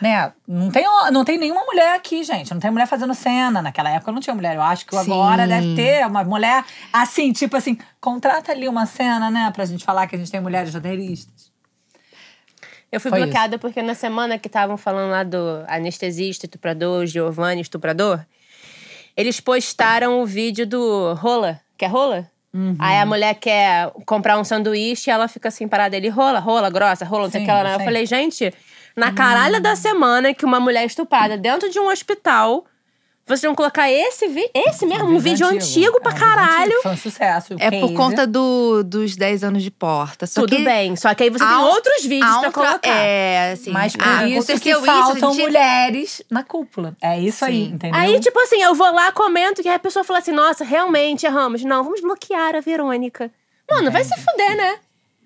né? 0.00 0.32
Não 0.46 0.70
tem, 0.72 0.84
não 1.12 1.24
tem 1.24 1.38
nenhuma 1.38 1.64
mulher 1.64 1.94
aqui, 1.94 2.24
gente. 2.24 2.52
Não 2.52 2.58
tem 2.60 2.70
mulher 2.72 2.86
fazendo 2.86 3.14
cena. 3.14 3.62
Naquela 3.62 3.90
época 3.90 4.10
não 4.10 4.20
tinha 4.20 4.34
mulher. 4.34 4.56
Eu 4.56 4.62
acho 4.62 4.84
que 4.84 4.96
Sim. 4.96 5.02
agora 5.02 5.46
deve 5.46 5.76
ter 5.76 6.04
uma 6.04 6.24
mulher 6.24 6.64
assim, 6.92 7.32
tipo 7.32 7.56
assim, 7.56 7.78
contrata 8.00 8.50
ali 8.50 8.68
uma 8.68 8.86
cena, 8.86 9.30
né? 9.30 9.52
Pra 9.54 9.64
gente 9.64 9.84
falar 9.84 10.08
que 10.08 10.16
a 10.16 10.18
gente 10.18 10.32
tem 10.32 10.40
mulheres 10.40 10.74
roteiristas. 10.74 11.52
Eu 12.90 12.98
fui 13.00 13.10
Foi 13.10 13.20
bloqueada 13.22 13.58
porque 13.58 13.82
na 13.82 13.94
semana 13.94 14.38
que 14.38 14.48
estavam 14.48 14.76
falando 14.76 15.10
lá 15.12 15.22
do 15.22 15.62
anestesista, 15.68 16.46
estuprador, 16.46 17.04
Giovanni, 17.06 17.60
estuprador, 17.60 18.20
eles 19.18 19.40
postaram 19.40 20.22
o 20.22 20.24
vídeo 20.24 20.64
do 20.64 21.12
rola. 21.14 21.60
Quer 21.76 21.88
rola? 21.90 22.30
Uhum. 22.54 22.76
Aí 22.78 22.98
a 22.98 23.04
mulher 23.04 23.34
quer 23.34 23.90
comprar 24.06 24.38
um 24.38 24.44
sanduíche 24.44 25.10
e 25.10 25.12
ela 25.12 25.26
fica 25.26 25.48
assim 25.48 25.66
parada. 25.66 25.96
Ele 25.96 26.08
rola, 26.08 26.38
rola, 26.38 26.70
grossa, 26.70 27.04
rola, 27.04 27.24
não 27.24 27.30
sei 27.32 27.42
o 27.42 27.44
que. 27.44 27.50
Ela, 27.50 27.72
eu 27.72 27.80
falei, 27.80 28.06
gente, 28.06 28.54
na 28.94 29.10
caralha 29.12 29.60
da 29.60 29.74
semana 29.74 30.32
que 30.32 30.44
uma 30.44 30.60
mulher 30.60 30.84
estuprada 30.86 31.36
dentro 31.36 31.68
de 31.68 31.80
um 31.80 31.90
hospital 31.90 32.64
Vocês 33.28 33.42
vão 33.42 33.54
colocar 33.54 33.90
esse 33.90 34.26
vídeo, 34.28 34.50
esse 34.54 34.86
mesmo, 34.86 35.06
um 35.08 35.18
vídeo 35.18 35.46
antigo, 35.46 36.00
pra 36.00 36.12
É, 36.12 36.18
caralho. 36.18 36.62
antigo, 36.64 36.82
Foi 36.82 36.92
um 36.92 36.96
sucesso. 36.96 37.54
É 37.58 37.70
por 37.80 37.92
conta 37.92 38.26
do, 38.26 38.82
dos 38.82 39.14
10 39.16 39.44
anos 39.44 39.62
de 39.62 39.70
porta. 39.70 40.26
Só 40.26 40.40
Tudo 40.40 40.56
que 40.56 40.62
bem, 40.64 40.96
só 40.96 41.14
que 41.14 41.24
aí 41.24 41.30
você 41.30 41.44
tem 41.44 41.54
um- 41.56 41.60
outros 41.62 42.04
vídeos 42.04 42.36
um 42.36 42.40
pra 42.40 42.52
colocar. 42.52 42.88
É, 42.88 43.52
assim. 43.52 43.70
Mas 43.70 43.94
por 43.94 44.06
ah, 44.06 44.26
isso 44.26 44.46
que 44.58 44.70
aconteceu 44.72 44.82
faltam 44.82 45.32
gente- 45.32 45.42
mulheres 45.42 46.22
na 46.30 46.42
cúpula. 46.42 46.96
É 47.02 47.20
isso 47.20 47.44
aí, 47.44 47.66
Sim. 47.66 47.72
entendeu? 47.74 48.00
Aí, 48.00 48.18
tipo 48.20 48.38
assim, 48.40 48.62
eu 48.62 48.74
vou 48.74 48.90
lá, 48.92 49.12
comento, 49.12 49.62
que 49.62 49.68
a 49.68 49.78
pessoa 49.78 50.02
fala 50.04 50.20
assim, 50.20 50.32
nossa, 50.32 50.64
realmente 50.64 51.26
erramos. 51.26 51.62
Não, 51.62 51.84
vamos 51.84 52.00
bloquear 52.00 52.54
a 52.56 52.60
Verônica. 52.60 53.30
Mano, 53.70 53.90
vai 53.90 54.02
se 54.02 54.14
fuder, 54.18 54.56
né? 54.56 54.76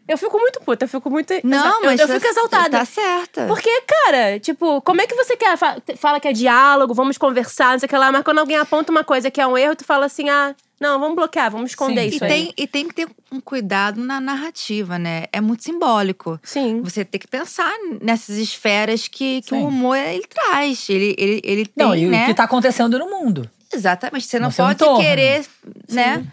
Eu 0.09 0.19
fico 0.19 0.39
muito 0.39 0.61
puta, 0.61 0.85
eu 0.85 0.89
fico 0.89 1.09
muito. 1.09 1.33
Não, 1.45 1.81
eu, 1.81 1.87
mas 1.87 2.01
eu 2.01 2.09
tá- 2.09 2.15
fico 2.15 2.27
exaltada. 2.27 2.79
Tá 2.79 2.85
certa. 2.85 3.47
Porque, 3.47 3.71
cara, 3.83 4.39
tipo, 4.41 4.81
como 4.83 5.01
é 5.01 5.07
que 5.07 5.15
você 5.15 5.37
quer? 5.37 5.57
Fa- 5.57 5.77
Fala 5.97 6.19
que 6.19 6.27
é 6.29 6.33
diálogo, 6.33 6.93
vamos 6.93 7.17
conversar, 7.17 7.73
não 7.73 7.79
sei 7.79 7.87
o 7.87 7.89
que 7.89 7.97
lá, 7.97 8.11
mas 8.11 8.23
quando 8.25 8.39
alguém 8.39 8.57
aponta 8.57 8.91
uma 8.91 9.05
coisa 9.05 9.31
que 9.31 9.41
é 9.41 9.47
um 9.47 9.57
erro, 9.57 9.77
tu 9.77 9.85
fala 9.85 10.07
assim, 10.07 10.29
ah, 10.29 10.55
não, 10.81 10.99
vamos 10.99 11.15
bloquear, 11.15 11.51
vamos 11.53 11.71
esconder 11.71 12.03
Sim. 12.11 12.17
isso 12.17 12.25
E 12.25 12.27
aí. 12.27 12.33
tem, 12.33 12.55
e 12.57 12.67
tem 12.67 12.89
que 12.89 12.95
ter 12.95 13.09
um 13.31 13.41
cuidado 13.41 14.01
na 14.03 14.21
narrativa, 14.21 14.99
né? 14.99 15.27
É 15.33 15.41
muito 15.41 15.63
simbólico. 15.63 16.39
Sim. 16.43 16.83
Você 16.83 17.05
tem 17.05 17.21
que 17.21 17.29
pensar 17.29 17.73
nessas 18.01 18.37
esferas 18.37 19.07
que, 19.07 19.41
que 19.43 19.55
o 19.55 19.59
Sim. 19.59 19.65
humor 19.65 19.97
ele 19.97 20.27
traz. 20.27 20.89
Ele, 20.91 21.15
ele, 21.17 21.41
ele 21.45 21.67
tem, 21.67 21.87
Não, 21.87 21.95
e 21.95 22.07
né? 22.07 22.25
o 22.25 22.27
que 22.27 22.35
tá 22.35 22.43
acontecendo 22.45 22.99
no 22.99 23.09
mundo. 23.09 23.49
Exatamente. 23.73 24.27
Você 24.27 24.39
não 24.41 24.49
No 24.49 24.53
seu 24.53 24.65
pode 24.65 25.01
querer, 25.01 25.47
né? 25.89 26.27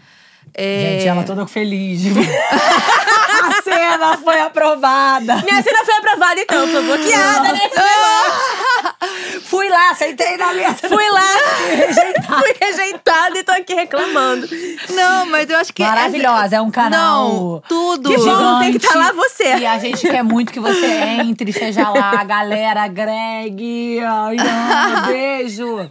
É... 0.54 0.98
Gente, 0.98 1.08
ela 1.08 1.24
toda 1.24 1.46
feliz. 1.46 2.02
a 2.10 3.62
cena 3.62 4.18
foi 4.18 4.40
aprovada. 4.40 5.36
Minha 5.36 5.62
cena 5.62 5.84
foi 5.84 5.94
aprovada, 5.94 6.40
então, 6.40 6.66
foi 6.66 6.82
bloqueada, 6.82 7.52
né? 7.52 7.60
Fui 9.42 9.68
lá, 9.68 9.94
sentei 9.94 10.36
na 10.36 10.52
mesa. 10.52 10.88
Fui 10.88 11.08
lá, 11.10 11.36
fui 12.38 12.54
rejeitada 12.60 13.38
e 13.38 13.44
tô 13.44 13.52
aqui 13.52 13.74
reclamando. 13.74 14.48
Não, 14.90 15.26
mas 15.26 15.48
eu 15.50 15.58
acho 15.58 15.72
que. 15.72 15.82
Maravilhosa, 15.82 16.56
é 16.56 16.60
um 16.60 16.70
canal 16.70 17.28
Não, 17.28 17.62
tudo. 17.68 18.10
Que 18.10 18.16
bom, 18.16 18.60
tem 18.60 18.70
que 18.72 18.76
estar 18.78 18.96
lá 18.96 19.06
gigante. 19.06 19.28
você. 19.30 19.56
E 19.56 19.66
a 19.66 19.78
gente 19.78 20.08
quer 20.08 20.22
muito 20.22 20.52
que 20.52 20.60
você 20.60 20.86
entre, 21.20 21.52
seja 21.52 21.88
lá, 21.88 22.22
galera, 22.24 22.86
Greg. 22.88 24.00
Ai, 24.00 24.36
ai, 24.38 25.06
beijo. 25.06 25.88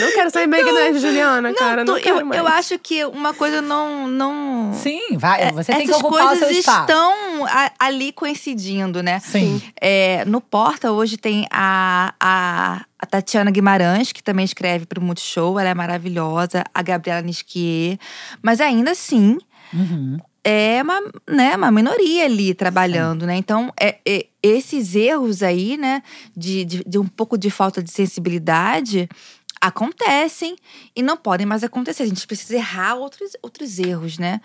Não 0.00 0.12
quero 0.12 0.30
sair 0.30 0.46
Megan 0.46 0.72
da 0.72 0.92
Juliana, 0.98 1.48
Não, 1.50 1.54
cara. 1.56 1.84
tu- 1.84 1.92
Não 1.92 2.00
quero 2.00 2.20
eu, 2.20 2.26
mais. 2.26 2.40
eu 2.40 2.46
acho 2.46 2.78
que 2.78 3.04
uma 3.04 3.32
coisa 3.34 3.60
não. 3.62 4.06
não... 4.08 4.72
Sim, 4.74 5.16
vai. 5.16 5.52
Você 5.52 5.72
tem 5.72 5.84
que 5.86 5.90
É, 5.92 5.94
Essas 5.94 6.02
ocupar 6.04 6.24
o 6.24 6.28
coisas 6.28 6.48
seu 6.48 6.58
espaço. 6.58 6.80
estão 6.82 7.46
a- 7.46 7.70
ali 7.78 8.12
coincidindo, 8.12 9.02
né? 9.02 9.20
Sim. 9.20 9.60
É, 9.80 10.24
no 10.24 10.40
Porta, 10.40 10.92
hoje 10.92 11.16
tem 11.16 11.46
a, 11.50 12.14
a, 12.20 12.84
a 12.98 13.06
Tatiana 13.06 13.50
Guimarães, 13.50 14.12
que 14.12 14.22
também 14.22 14.44
escreve 14.44 14.86
para 14.86 14.98
o 14.98 15.02
Multishow, 15.02 15.58
ela 15.58 15.68
é 15.70 15.74
maravilhosa, 15.74 16.64
a 16.74 16.82
Gabriela 16.82 17.22
Nisquier. 17.22 17.98
Mas 18.42 18.60
ainda 18.60 18.92
assim, 18.92 19.38
Uhum. 19.74 20.18
é 20.44 20.80
uma, 20.82 21.00
né, 21.30 21.56
uma 21.56 21.70
minoria 21.70 22.24
ali 22.26 22.52
trabalhando, 22.54 23.24
né? 23.26 23.36
Então, 23.36 23.72
é, 23.80 23.96
é- 24.06 24.26
esses 24.42 24.94
erros 24.96 25.42
aí, 25.42 25.76
né, 25.76 26.02
de, 26.36 26.64
de, 26.64 26.84
de 26.84 26.98
um 26.98 27.06
pouco 27.06 27.38
de 27.38 27.48
falta 27.48 27.80
de 27.82 27.90
sensibilidade 27.90 29.08
acontecem 29.62 30.56
e 30.94 31.02
não 31.02 31.16
podem 31.16 31.46
mais 31.46 31.62
acontecer. 31.62 32.02
A 32.02 32.06
gente 32.06 32.26
precisa 32.26 32.56
errar 32.56 32.96
outros, 32.96 33.30
outros 33.42 33.78
erros, 33.78 34.18
né? 34.18 34.40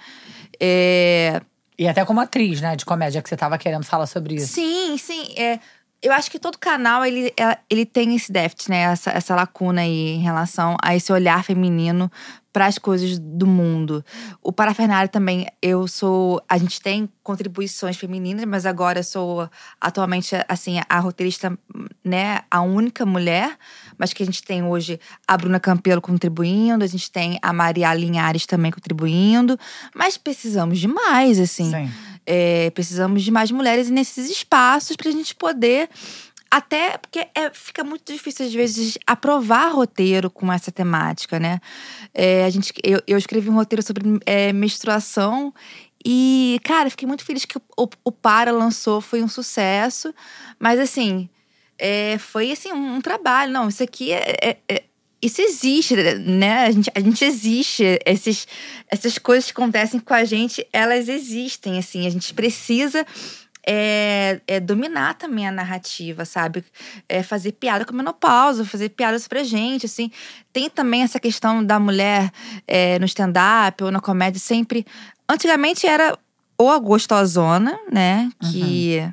É, 0.60 1.42
E 1.78 1.88
até 1.88 2.06
como 2.06 2.20
atriz, 2.22 2.62
né, 2.62 2.76
de 2.76 2.86
comédia 2.86 3.22
que 3.22 3.28
você 3.30 3.36
tava 3.38 3.58
querendo 3.58 3.84
falar 3.84 4.06
sobre 4.08 4.36
isso. 4.36 4.54
Sim, 4.54 4.98
sim. 4.98 5.34
É, 5.38 5.60
eu 6.02 6.12
acho 6.14 6.30
que 6.30 6.40
todo 6.40 6.58
canal 6.58 7.04
ele, 7.06 7.34
é- 7.38 7.58
ele 7.70 7.86
tem 7.86 8.16
esse 8.16 8.32
déficit, 8.32 8.70
né? 8.70 8.82
Essa, 8.82 9.12
essa 9.12 9.36
lacuna 9.36 9.82
aí 9.82 10.16
em 10.16 10.22
relação 10.22 10.78
a 10.82 10.96
esse 10.96 11.12
olhar 11.12 11.44
feminino 11.44 12.12
para 12.54 12.66
as 12.66 12.80
coisas 12.80 13.20
do 13.20 13.46
mundo. 13.46 14.04
O 14.42 14.52
Parafernália 14.52 15.08
também, 15.08 15.46
eu 15.62 15.88
sou. 15.88 16.42
A 16.50 16.58
gente 16.58 16.82
tem 16.82 17.08
contribuições 17.22 17.96
femininas, 17.98 18.46
mas 18.46 18.66
agora 18.66 19.00
eu 19.00 19.04
sou 19.04 19.48
atualmente, 19.80 20.36
assim, 20.48 20.80
a 20.90 21.00
roteirista, 21.00 21.56
né? 22.04 22.40
A 22.50 22.62
única 22.62 23.06
mulher, 23.06 23.56
mas 23.98 24.14
que 24.14 24.24
a 24.24 24.26
gente 24.26 24.44
tem 24.44 24.64
hoje 24.64 25.00
a 25.28 25.38
Bruna 25.38 25.60
Campelo 25.60 26.02
contribuindo, 26.02 26.84
a 26.84 26.88
gente 26.88 27.12
tem 27.12 27.40
a 27.42 27.52
Maria 27.52 27.94
Linhares 27.94 28.46
também 28.46 28.72
contribuindo, 28.72 29.58
mas 29.96 30.18
precisamos 30.18 30.80
de 30.80 30.88
mais, 30.88 31.40
assim. 31.40 31.72
Sim. 31.72 31.92
É, 32.26 32.70
precisamos 32.72 33.24
de 33.24 33.32
mais 33.32 33.52
mulheres 33.52 33.90
nesses 33.90 34.30
espaços 34.30 34.98
para 34.98 35.10
a 35.10 35.12
gente 35.14 35.34
poder. 35.34 35.90
Até 36.50 36.98
porque 36.98 37.28
é, 37.36 37.50
fica 37.52 37.84
muito 37.84 38.12
difícil, 38.12 38.46
às 38.46 38.54
vezes, 38.54 38.98
aprovar 39.06 39.74
roteiro 39.74 40.30
com 40.30 40.52
essa 40.52 40.72
temática, 40.72 41.40
né? 41.40 41.60
É, 42.14 42.46
a 42.46 42.50
gente, 42.50 42.74
eu, 42.84 43.02
eu 43.06 43.18
escrevi 43.18 43.50
um 43.50 43.54
roteiro 43.54 43.84
sobre 43.84 44.04
é, 44.26 44.54
menstruação 44.54 45.54
e, 46.06 46.60
cara, 46.64 46.90
fiquei 46.90 47.06
muito 47.06 47.26
feliz 47.26 47.44
que 47.44 47.58
o, 47.58 47.90
o 48.04 48.12
Para 48.14 48.52
lançou, 48.52 49.02
foi 49.02 49.22
um 49.22 49.28
sucesso. 49.28 50.14
Mas, 50.58 50.80
assim, 50.80 51.30
é, 51.80 52.18
foi 52.18 52.52
assim, 52.52 52.72
um, 52.72 53.02
trabalho. 53.02 53.52
Não, 53.52 53.70
isso 53.70 53.84
aqui 53.84 54.12
é- 54.12 54.36
é- 54.42 54.58
é 54.68 54.84
isso 55.20 55.42
existe, 55.42 55.96
né? 55.96 56.66
A 56.68 56.72
gente, 56.72 56.92
a 56.94 57.00
gente 57.00 57.26
existe. 57.26 58.00
Esses, 58.06 58.48
essas 58.88 59.18
coisas 59.18 59.46
que 59.46 59.52
acontecem 59.52 60.00
com 60.00 60.14
a 60.14 60.24
gente, 60.24 60.66
elas 60.72 61.10
existem, 61.10 61.80
assim. 61.80 62.06
A 62.06 62.10
gente 62.10 62.34
precisa 62.36 63.06
é, 63.66 64.40
é, 64.48 64.60
dominar 64.60 65.16
também 65.16 65.48
a 65.48 65.52
narrativa, 65.52 66.24
sabe? 66.24 66.64
É, 67.10 67.24
fazer 67.24 67.54
piada 67.54 67.84
com 67.84 67.94
a 67.94 67.98
menopausa, 67.98 68.64
fazer 68.64 68.90
piada 68.90 69.18
sobre 69.20 69.44
gente, 69.44 69.88
assim. 69.88 70.12
Tem 70.54 70.70
também 70.70 71.02
essa 71.02 71.20
questão 71.20 71.66
da 71.66 71.80
mulher 71.80 72.32
é, 72.68 73.00
no 73.00 73.06
stand-up 73.06 73.84
ou 73.84 73.92
na 73.92 74.00
comédia 74.00 74.40
sempre... 74.40 74.86
Antigamente 75.28 75.86
era 75.86 76.18
ou 76.58 76.72
a 76.72 76.80
gostosona, 76.80 77.78
né? 77.92 78.32
Que... 78.52 79.04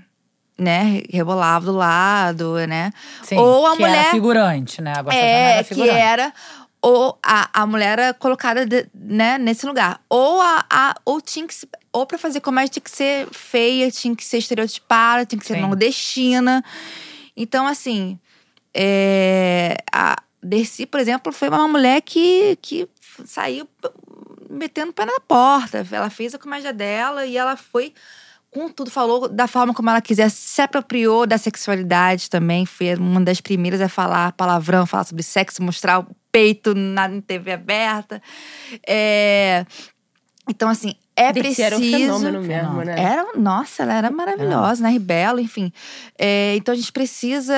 Né, 0.57 1.03
rebolava 1.11 1.67
do 1.67 1.73
lado, 1.73 2.55
né? 2.69 2.93
Sim, 3.25 3.37
Ou 3.39 3.67
a 3.67 3.77
que 3.77 3.83
era 3.83 3.91
mulher- 3.93 4.11
figurante, 4.13 4.81
né? 4.81 4.93
A 4.97 5.03
gostosona 5.03 5.27
É, 5.33 5.53
era 5.55 5.63
que 5.65 5.69
figurante. 5.75 5.99
era. 5.99 6.33
Ou 6.81 7.19
a, 7.25 7.49
a 7.63 7.67
mulher 7.67 7.99
era 7.99 8.15
colocada 8.15 8.65
de- 8.65 8.87
né, 8.95 9.37
nesse 9.37 9.67
lugar. 9.67 10.01
Ou 10.09 10.41
a, 10.41 10.65
a- 10.71 10.95
ou 11.05 11.21
tinha 11.21 11.45
que 11.45 11.55
se- 11.55 11.69
ou 11.93 12.07
pra 12.07 12.19
fazer 12.19 12.41
comédia 12.41 12.69
tinha 12.71 12.83
que 12.85 12.91
ser 12.91 13.27
feia, 13.33 13.91
tinha 13.91 14.15
que 14.15 14.25
ser 14.25 14.39
estereotipada, 14.39 15.27
tinha 15.27 15.41
que 15.41 15.47
ser 15.47 15.55
Sim. 15.55 15.61
nordestina. 15.63 16.63
Então, 17.37 17.67
assim, 17.67 18.17
é, 18.73 19.77
a 19.93 20.17
Dercy, 20.43 20.87
por 20.87 21.01
exemplo, 21.01 21.33
foi 21.33 21.49
uma 21.49 21.67
mulher 21.67 22.01
que, 22.03 22.57
que 22.63 22.89
saiu 23.25 23.67
metendo 24.51 24.91
o 24.91 24.95
pé 24.95 25.05
na 25.05 25.19
porta. 25.27 25.85
Ela 25.91 26.11
fez 26.11 26.35
a 26.35 26.39
comédia 26.39 26.73
dela 26.73 27.25
e 27.27 27.37
ela 27.37 27.57
foi 27.57 27.93
com 28.55 28.69
tudo, 28.69 28.91
falou 28.91 29.29
da 29.29 29.49
forma 29.49 29.75
como 29.75 29.91
ela 29.91 30.01
quiser, 30.01 30.31
se 30.31 30.63
apropriou 30.63 31.27
da 31.27 31.37
sexualidade 31.37 32.31
também. 32.31 32.65
Foi 32.65 32.95
uma 32.95 33.21
das 33.21 33.41
primeiras 33.41 33.81
a 33.81 33.89
falar 33.89 34.33
palavrão, 34.33 34.87
falar 34.87 35.05
sobre 35.05 35.25
sexo, 35.25 35.63
mostrar 35.63 36.01
o 36.01 36.07
peito 36.31 36.75
na 36.75 37.09
TV 37.21 37.53
aberta. 37.53 38.23
É, 38.87 39.67
Então, 40.49 40.69
assim, 40.69 40.95
é 41.17 41.33
Dercy 41.33 41.55
preciso. 41.57 41.63
era 41.67 41.77
um 41.77 41.81
fenômeno 41.81 42.43
mesmo, 42.43 42.83
né? 42.83 42.95
Era, 42.99 43.27
nossa, 43.37 43.83
ela 43.83 43.95
era 43.95 44.11
maravilhosa, 44.11 44.83
né? 44.83 44.91
Ribelo, 44.91 45.41
enfim. 45.41 45.73
É, 46.19 46.55
então 46.57 46.73
a 46.73 46.77
gente 46.77 46.93
precisa 46.93 47.55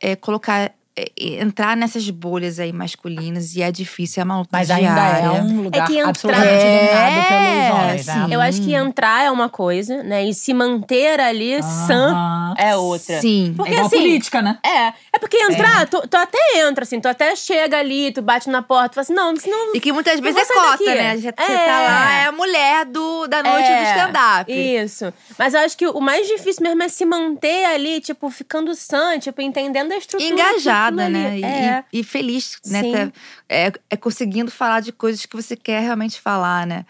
é, 0.00 0.14
colocar, 0.14 0.60
é, 0.60 0.72
entrar 1.18 1.76
nessas 1.76 2.08
bolhas 2.10 2.58
aí 2.58 2.72
masculinas 2.72 3.54
e 3.56 3.62
é 3.62 3.70
difícil, 3.70 4.20
é 4.20 4.24
uma 4.24 4.38
luta 4.38 4.50
Mas 4.52 4.70
ainda 4.70 4.94
diária. 4.94 5.38
é 5.38 5.42
um 5.42 5.62
lugar 5.62 5.86
que 5.86 5.94
entrar- 5.98 6.08
absolutamente 6.10 6.64
dominado 6.64 7.28
pelos 7.28 7.70
homens, 7.82 8.06
né? 8.06 8.14
sim. 8.26 8.32
Eu 8.34 8.40
acho 8.40 8.60
que 8.62 8.74
entrar 8.74 9.24
é 9.24 9.30
uma 9.30 9.48
coisa, 9.48 10.02
né? 10.02 10.24
E 10.24 10.34
se 10.34 10.52
manter 10.54 11.20
ali 11.20 11.62
sã 11.62 12.10
Aham. 12.12 12.54
é 12.58 12.76
outra. 12.76 13.20
Sim. 13.20 13.54
Porque 13.56 13.70
é 13.70 13.74
igual 13.74 13.86
assim, 13.86 13.96
política, 13.96 14.42
né? 14.42 14.58
É, 14.64 14.86
é 15.12 15.18
porque 15.20 15.36
entrar, 15.36 15.86
tu, 15.88 16.00
tu 16.08 16.16
até 16.16 16.38
entra, 16.56 16.84
assim, 16.84 17.00
tu 17.00 17.06
até 17.08 17.34
chega 17.36 17.78
ali, 17.78 18.12
tu 18.12 18.22
bate 18.22 18.48
na 18.50 18.62
porta, 18.62 18.90
tu 18.90 18.94
fala 18.94 19.02
assim, 19.02 19.14
não, 19.14 19.36
senão. 19.36 19.74
E 19.74 19.80
que 19.80 19.92
muitas 19.92 20.18
vezes 20.20 20.40
é 20.48 20.54
cota, 20.54 20.70
daqui. 20.72 20.84
né? 20.86 21.16
Você, 21.16 21.28
É. 21.28 21.32
tá 21.32 21.80
lá, 21.82 22.12
é 22.22 22.26
a 22.26 22.32
mulher 22.32 22.84
do, 22.86 23.26
da 23.26 23.42
noite 23.42 23.66
do 23.68 23.72
É, 23.72 23.90
stand-up. 23.96 24.52
Isso. 24.52 25.12
Mas 25.38 25.54
eu 25.54 25.60
acho 25.60 25.76
que 25.76 25.86
o 25.86 26.00
mais 26.00 26.26
difícil 26.26 26.62
mesmo 26.62 26.82
é 26.82 26.88
se 26.88 27.04
manter 27.04 27.64
ali, 27.66 28.00
tipo, 28.00 28.30
ficando 28.30 28.74
sã, 28.74 29.18
tipo, 29.18 29.40
entendendo 29.40 29.92
a 29.92 29.96
estrutura. 29.96 30.28
Engajada, 30.30 30.87
né? 30.90 31.26
ali. 31.28 31.40
E, 31.40 31.44
É. 31.44 31.84
e- 31.92 32.00
e 32.00 32.04
feliz, 32.04 32.58
né? 32.66 32.82
Tá- 32.82 33.12
é, 33.48 33.72
é 33.90 33.96
conseguindo 33.96 34.50
falar 34.50 34.80
de 34.80 34.92
coisas 34.92 35.24
que 35.26 35.36
você 35.36 35.56
quer 35.56 35.80
realmente 35.82 36.20
falar, 36.20 36.66
né? 36.66 36.84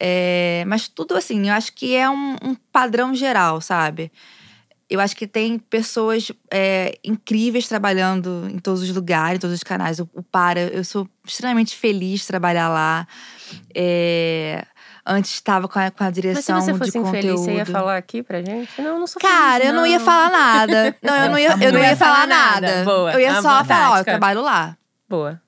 É, 0.00 0.64
mas 0.66 0.88
tudo 0.88 1.16
assim, 1.16 1.48
eu 1.48 1.54
acho 1.54 1.72
que 1.72 1.94
é 1.94 2.08
um, 2.08 2.36
um 2.42 2.54
padrão 2.72 3.14
geral, 3.14 3.60
sabe? 3.60 4.10
Eu 4.90 5.00
acho 5.00 5.16
que 5.16 5.26
tem 5.26 5.58
pessoas 5.58 6.30
é, 6.50 6.98
incríveis 7.02 7.66
trabalhando 7.66 8.46
em 8.52 8.58
todos 8.58 8.82
os 8.82 8.90
lugares, 8.94 9.36
em 9.36 9.40
todos 9.40 9.56
os 9.56 9.62
canais. 9.62 9.98
O, 9.98 10.08
o 10.12 10.22
Para, 10.22 10.60
eu 10.60 10.84
sou 10.84 11.08
extremamente 11.26 11.74
feliz 11.74 12.20
de 12.20 12.26
trabalhar 12.26 12.68
lá. 12.68 13.06
É, 13.74 14.66
antes 15.06 15.32
estava 15.32 15.66
com 15.68 15.78
a, 15.78 15.90
com 15.90 16.02
a 16.04 16.06
Mas 16.06 16.14
se 16.16 16.20
direção 16.22 16.60
você 16.60 16.72
de 16.72 16.78
fosse 16.78 16.92
conteúdo. 16.92 17.16
infeliz, 17.18 17.40
você 17.40 17.54
ia 17.54 17.66
falar 17.66 17.96
aqui 17.96 18.22
pra 18.22 18.38
gente? 18.42 18.70
Não, 18.80 18.84
eu 18.94 18.98
não 19.00 19.06
sou 19.06 19.20
Cara, 19.20 19.54
feliz, 19.60 19.68
eu 19.68 19.74
não 19.74 19.86
ia 19.86 20.00
falar 20.00 20.30
nada. 20.30 20.96
Não, 21.02 21.14
eu 21.16 21.30
não 21.30 21.38
ia, 21.38 21.56
eu 21.60 21.72
não 21.72 21.80
ia 21.80 21.96
falar 21.96 22.26
nada. 22.26 22.84
Boa. 22.84 23.12
Eu 23.12 23.20
ia 23.20 23.32
Ah, 23.38 23.42
só 23.42 23.64
falar, 23.64 23.90
ó, 23.92 23.98
eu 23.98 24.04
trabalho 24.04 24.42
lá. 24.42 24.76
Boa. 25.08 25.40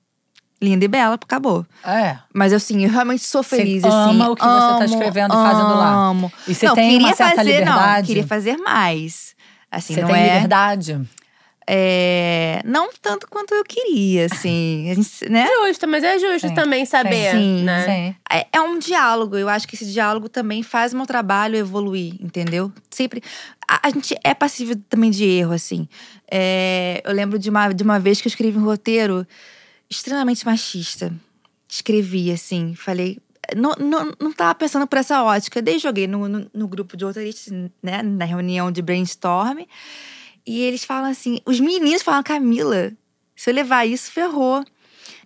Linda 0.61 0.85
e 0.85 0.87
bela, 0.87 1.15
acabou. 1.15 1.65
É. 1.83 2.17
Mas 2.33 2.53
assim, 2.53 2.83
eu 2.85 2.89
realmente 2.89 3.23
sou 3.23 3.43
Você 3.43 3.57
feliz, 3.57 3.83
ama 3.83 4.23
assim. 4.23 4.31
o 4.31 4.35
que 4.35 4.41
você 4.41 4.47
tá 4.47 4.75
amo, 4.75 4.83
escrevendo 4.85 5.33
e 5.33 5.37
fazendo 5.37 5.75
lá. 5.75 5.89
Amo. 6.09 6.33
E 6.47 6.55
você 6.55 6.65
não, 6.67 6.75
tem 6.75 6.91
queria 6.91 7.07
uma 7.07 7.15
certa 7.15 7.35
fazer, 7.35 7.51
Não, 7.65 7.73
liberdade? 7.73 8.07
queria 8.07 8.27
fazer 8.27 8.57
mais. 8.57 9.35
Assim, 9.71 9.93
Você 9.95 10.01
não 10.01 10.07
tem 10.07 10.17
é, 10.21 10.33
liberdade. 10.35 11.01
É, 11.67 12.61
Não 12.63 12.91
tanto 13.01 13.27
quanto 13.27 13.53
eu 13.53 13.63
queria, 13.63 14.25
assim. 14.25 14.93
Né? 15.29 15.47
Justo, 15.65 15.87
mas 15.87 16.03
é 16.03 16.19
justo 16.19 16.49
Sim, 16.49 16.53
também 16.53 16.85
saber, 16.85 17.31
sim, 17.31 17.63
né? 17.63 17.85
Sim. 17.85 18.15
É, 18.31 18.47
é 18.53 18.61
um 18.61 18.77
diálogo. 18.77 19.35
Eu 19.35 19.49
acho 19.49 19.67
que 19.67 19.75
esse 19.75 19.91
diálogo 19.91 20.29
também 20.29 20.61
faz 20.61 20.93
o 20.93 20.97
meu 20.97 21.05
trabalho 21.05 21.55
evoluir, 21.55 22.15
entendeu? 22.21 22.71
Sempre. 22.89 23.23
A, 23.67 23.87
a 23.87 23.89
gente 23.89 24.15
é 24.23 24.33
passível 24.33 24.75
também 24.87 25.09
de 25.09 25.25
erro, 25.25 25.53
assim. 25.53 25.87
É, 26.29 27.01
eu 27.03 27.13
lembro 27.13 27.39
de 27.39 27.49
uma, 27.49 27.71
de 27.73 27.83
uma 27.83 27.99
vez 27.99 28.21
que 28.21 28.27
eu 28.27 28.29
escrevi 28.29 28.57
um 28.57 28.65
roteiro 28.65 29.25
extremamente 29.89 30.45
machista. 30.45 31.11
Escrevi, 31.67 32.31
assim, 32.31 32.75
falei. 32.75 33.19
Não, 33.55 33.73
não, 33.79 34.11
não 34.19 34.31
tava 34.31 34.53
pensando 34.55 34.85
por 34.87 34.99
essa 34.99 35.23
ótica. 35.23 35.61
Daí 35.61 35.79
joguei 35.79 36.07
no, 36.07 36.27
no, 36.27 36.49
no 36.53 36.67
grupo 36.67 36.95
de 36.95 37.05
roteiristas, 37.05 37.53
né? 37.81 38.03
Na 38.03 38.25
reunião 38.25 38.71
de 38.71 38.83
brainstorm. 38.83 39.65
E 40.45 40.61
eles 40.61 40.83
falam 40.83 41.09
assim: 41.09 41.39
os 41.45 41.59
meninos 41.59 42.01
falam, 42.01 42.23
Camila, 42.23 42.91
se 43.35 43.49
eu 43.49 43.53
levar 43.53 43.85
isso, 43.85 44.11
ferrou. 44.11 44.63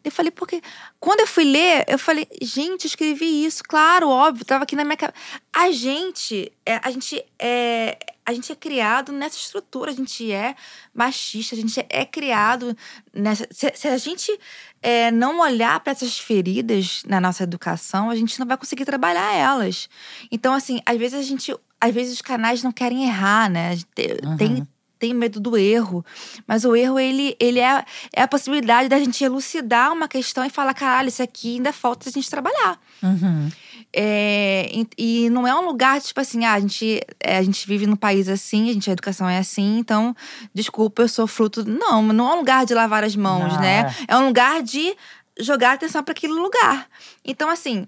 Eu 0.01 0.11
falei, 0.11 0.31
porque 0.31 0.61
quando 0.97 1.19
eu 1.19 1.27
fui 1.27 1.43
ler, 1.43 1.83
eu 1.85 1.99
falei, 1.99 2.25
gente, 2.41 2.85
eu 2.85 2.87
escrevi 2.87 3.45
isso, 3.45 3.61
claro, 3.67 4.07
óbvio, 4.07 4.45
tava 4.45 4.63
aqui 4.63 4.73
na 4.73 4.85
minha 4.85 4.95
cabeça. 4.95 5.19
A 5.51 5.71
gente, 5.71 6.51
é, 6.65 6.79
a 6.81 6.89
gente 6.89 7.21
é, 7.37 7.97
a 8.29 8.33
gente 8.33 8.51
é 8.51 8.55
criado 8.55 9.11
nessa 9.11 9.37
estrutura, 9.37 9.89
a 9.89 9.93
gente 9.93 10.31
é 10.31 10.55
machista, 10.93 11.55
a 11.55 11.57
gente 11.57 11.83
é 11.89 12.05
criado 12.05 12.77
nessa. 13.13 13.47
Se, 13.51 13.71
se 13.75 13.87
a 13.87 13.97
gente 13.97 14.39
é, 14.83 15.09
não 15.09 15.39
olhar 15.39 15.79
para 15.79 15.91
essas 15.91 16.19
feridas 16.19 17.01
na 17.07 17.19
nossa 17.19 17.43
educação, 17.43 18.09
a 18.09 18.15
gente 18.15 18.39
não 18.39 18.45
vai 18.45 18.55
conseguir 18.55 18.85
trabalhar 18.85 19.33
elas. 19.33 19.89
Então, 20.31 20.53
assim, 20.53 20.79
às 20.85 20.97
vezes 20.97 21.19
a 21.19 21.23
gente, 21.23 21.55
às 21.81 21.93
vezes 21.93 22.13
os 22.13 22.21
canais 22.21 22.61
não 22.61 22.71
querem 22.71 23.03
errar, 23.03 23.49
né? 23.49 23.77
Tem, 23.95 24.07
tem 24.37 24.67
tem 24.99 25.13
medo 25.13 25.39
do 25.39 25.57
erro. 25.57 26.05
Mas 26.45 26.65
o 26.65 26.75
erro, 26.75 26.99
ele, 26.99 27.35
ele 27.39 27.59
é, 27.59 27.83
é 28.13 28.21
a 28.21 28.27
possibilidade 28.27 28.89
da 28.89 28.99
gente 28.99 29.23
elucidar 29.23 29.91
uma 29.93 30.07
questão 30.07 30.45
e 30.45 30.49
falar: 30.49 30.73
caralho, 30.73 31.07
isso 31.07 31.23
aqui 31.23 31.55
ainda 31.55 31.71
falta 31.71 32.09
a 32.09 32.11
gente 32.11 32.29
trabalhar. 32.29 32.79
Uhum. 33.01 33.49
É, 33.91 34.69
e, 34.71 35.23
e 35.25 35.29
não 35.29 35.47
é 35.47 35.55
um 35.55 35.65
lugar, 35.65 35.99
tipo 35.99 36.19
assim, 36.19 36.45
ah, 36.45 36.53
a 36.53 36.59
gente, 36.59 37.01
é, 37.19 37.37
a 37.37 37.41
gente 37.41 37.65
vive 37.65 37.87
num 37.87 37.95
país 37.95 38.29
assim, 38.29 38.69
a 38.69 38.73
gente, 38.73 38.89
a 38.89 38.93
educação 38.93 39.27
é 39.27 39.39
assim, 39.39 39.79
então, 39.79 40.15
desculpa, 40.53 41.01
eu 41.01 41.07
sou 41.07 41.25
fruto. 41.25 41.65
Não, 41.65 42.03
não 42.03 42.29
é 42.29 42.33
um 42.35 42.37
lugar 42.39 42.65
de 42.65 42.73
lavar 42.73 43.03
as 43.03 43.15
mãos, 43.15 43.53
Não, 43.53 43.61
né? 43.61 43.95
É 44.07 44.15
um 44.17 44.27
lugar 44.27 44.61
de 44.61 44.95
jogar 45.39 45.73
atenção 45.73 46.03
para 46.03 46.11
aquele 46.11 46.33
lugar. 46.33 46.87
Então, 47.25 47.49
assim, 47.49 47.87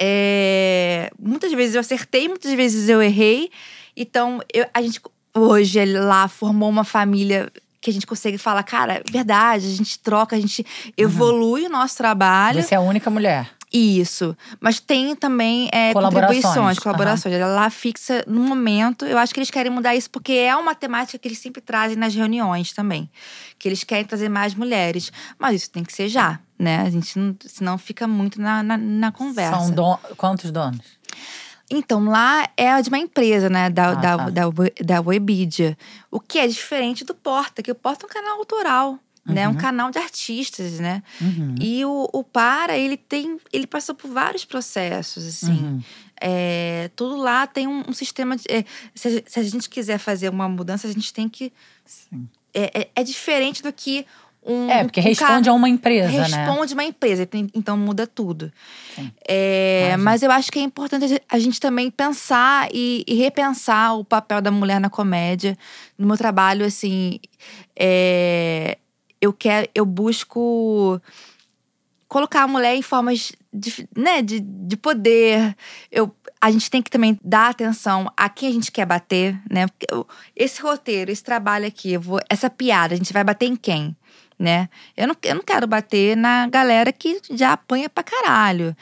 é, 0.00 1.10
muitas 1.18 1.50
vezes 1.52 1.74
eu 1.74 1.80
acertei, 1.80 2.28
muitas 2.28 2.52
vezes 2.52 2.88
eu 2.88 3.02
errei. 3.02 3.50
Então, 3.96 4.40
eu, 4.52 4.66
a 4.72 4.80
gente 4.80 5.00
hoje 5.34 5.84
lá 5.84 6.28
formou 6.28 6.68
uma 6.68 6.84
família 6.84 7.50
que 7.80 7.90
a 7.90 7.92
gente 7.92 8.06
consegue 8.06 8.38
falar, 8.38 8.62
cara, 8.64 9.02
verdade, 9.10 9.66
a 9.66 9.70
gente 9.70 9.98
troca, 9.98 10.36
a 10.36 10.40
gente 10.40 10.64
evolui 10.96 11.66
o 11.66 11.70
nosso 11.70 11.96
trabalho. 11.96 12.62
Você 12.62 12.74
é 12.74 12.78
a 12.78 12.80
única 12.80 13.08
mulher. 13.08 13.50
Isso. 13.72 14.36
Mas 14.60 14.80
tem 14.80 15.14
também 15.14 15.68
é, 15.72 15.92
Colaborações. 15.92 16.42
contribuições, 16.42 16.78
colaborações. 16.78 17.34
Ela 17.34 17.54
lá 17.54 17.70
fixa 17.70 18.24
no 18.26 18.40
momento. 18.40 19.04
Eu 19.04 19.18
acho 19.18 19.32
que 19.32 19.40
eles 19.40 19.50
querem 19.50 19.70
mudar 19.70 19.94
isso 19.94 20.10
porque 20.10 20.32
é 20.32 20.56
uma 20.56 20.74
temática 20.74 21.18
que 21.18 21.28
eles 21.28 21.38
sempre 21.38 21.60
trazem 21.60 21.96
nas 21.96 22.14
reuniões 22.14 22.72
também. 22.72 23.10
Que 23.58 23.68
eles 23.68 23.84
querem 23.84 24.04
trazer 24.04 24.28
mais 24.28 24.54
mulheres. 24.54 25.12
Mas 25.38 25.56
isso 25.56 25.70
tem 25.70 25.84
que 25.84 25.92
ser 25.92 26.08
já, 26.08 26.40
né? 26.58 26.80
A 26.80 26.90
gente 26.90 27.18
não, 27.18 27.36
senão 27.46 27.76
fica 27.76 28.08
muito 28.08 28.40
na, 28.40 28.62
na, 28.62 28.78
na 28.78 29.12
conversa. 29.12 29.58
São 29.58 29.70
don... 29.70 29.98
quantos 30.16 30.50
donos? 30.50 30.80
Então, 31.70 32.04
lá 32.04 32.48
é 32.56 32.80
de 32.80 32.88
uma 32.88 32.98
empresa, 32.98 33.50
né? 33.50 33.68
Da, 33.68 33.90
Ah, 33.90 33.94
da, 33.94 34.16
tá. 34.16 34.30
da, 34.30 34.44
da 34.84 35.00
Webidia. 35.00 35.76
O 36.10 36.18
que 36.18 36.38
é 36.38 36.46
diferente 36.46 37.04
do 37.04 37.14
Porta, 37.14 37.62
que 37.62 37.70
o 37.70 37.74
Porta 37.74 38.04
é 38.04 38.06
um 38.06 38.10
canal 38.10 38.38
autoral. 38.38 38.98
Né, 39.26 39.46
um 39.46 39.54
canal 39.54 39.90
de 39.90 39.98
artistas, 39.98 40.80
né? 40.80 41.02
Uhum. 41.20 41.54
E 41.60 41.84
o, 41.84 42.08
o 42.14 42.24
Para, 42.24 42.78
ele 42.78 42.96
tem. 42.96 43.38
Ele 43.52 43.66
passou 43.66 43.94
por 43.94 44.10
vários 44.10 44.46
processos, 44.46 45.26
assim. 45.26 45.64
Uhum. 45.64 45.82
É, 46.18 46.90
tudo 46.96 47.16
lá 47.16 47.46
tem 47.46 47.66
um, 47.66 47.84
um 47.86 47.92
sistema 47.92 48.36
de. 48.38 48.44
é, 48.48 48.64
se, 48.94 49.06
a, 49.06 49.22
se 49.30 49.38
a 49.38 49.42
gente 49.42 49.68
quiser 49.68 49.98
fazer 49.98 50.30
uma 50.30 50.48
mudança, 50.48 50.88
a 50.88 50.90
gente 50.90 51.12
tem 51.12 51.28
que. 51.28 51.52
Sim. 51.84 52.26
É, 52.54 52.80
é, 52.80 52.90
é 52.94 53.04
diferente 53.04 53.62
do 53.62 53.70
que 53.70 54.06
um. 54.48 54.70
É, 54.70 54.82
porque 54.82 55.00
um 55.00 55.02
responde 55.02 55.48
a 55.48 55.52
uma 55.52 55.68
empresa, 55.68 56.10
né? 56.10 56.46
Responde 56.46 56.72
uma 56.72 56.84
empresa, 56.84 57.28
então 57.54 57.76
muda 57.76 58.06
tudo. 58.06 58.50
É, 59.28 59.94
mas 59.98 60.22
eu 60.22 60.30
acho 60.30 60.50
que 60.50 60.58
é 60.58 60.62
importante 60.62 61.20
a 61.28 61.38
gente 61.38 61.60
também 61.60 61.90
pensar 61.90 62.68
e, 62.72 63.04
e 63.06 63.14
repensar 63.14 63.96
o 63.96 64.04
papel 64.04 64.40
da 64.40 64.50
mulher 64.50 64.80
na 64.80 64.88
comédia. 64.88 65.56
No 65.98 66.06
meu 66.06 66.16
trabalho, 66.16 66.64
assim, 66.64 67.20
é, 67.78 68.78
eu 69.20 69.32
quero, 69.32 69.68
eu 69.74 69.84
busco 69.84 71.00
colocar 72.08 72.42
a 72.44 72.48
mulher 72.48 72.74
em 72.74 72.82
formas 72.82 73.32
de, 73.52 73.86
né, 73.94 74.22
de, 74.22 74.40
de 74.40 74.76
poder. 74.76 75.54
Eu, 75.92 76.14
a 76.40 76.50
gente 76.50 76.70
tem 76.70 76.80
que 76.80 76.90
também 76.90 77.18
dar 77.22 77.50
atenção 77.50 78.10
a 78.16 78.28
quem 78.28 78.48
a 78.48 78.52
gente 78.52 78.72
quer 78.72 78.86
bater, 78.86 79.38
né? 79.50 79.66
Porque 79.66 79.86
esse 80.34 80.62
roteiro, 80.62 81.10
esse 81.10 81.22
trabalho 81.22 81.66
aqui, 81.66 81.98
vou, 81.98 82.20
essa 82.30 82.48
piada, 82.48 82.94
a 82.94 82.96
gente 82.96 83.12
vai 83.12 83.22
bater 83.22 83.46
em 83.46 83.56
quem? 83.56 83.94
Né? 84.38 84.68
Eu 84.96 85.08
não, 85.08 85.16
eu 85.22 85.34
não 85.34 85.42
quero 85.42 85.66
bater 85.66 86.16
na 86.16 86.46
galera 86.46 86.92
que 86.92 87.20
já 87.30 87.54
apanha 87.54 87.88
pra 87.88 88.04
caralho, 88.04 88.76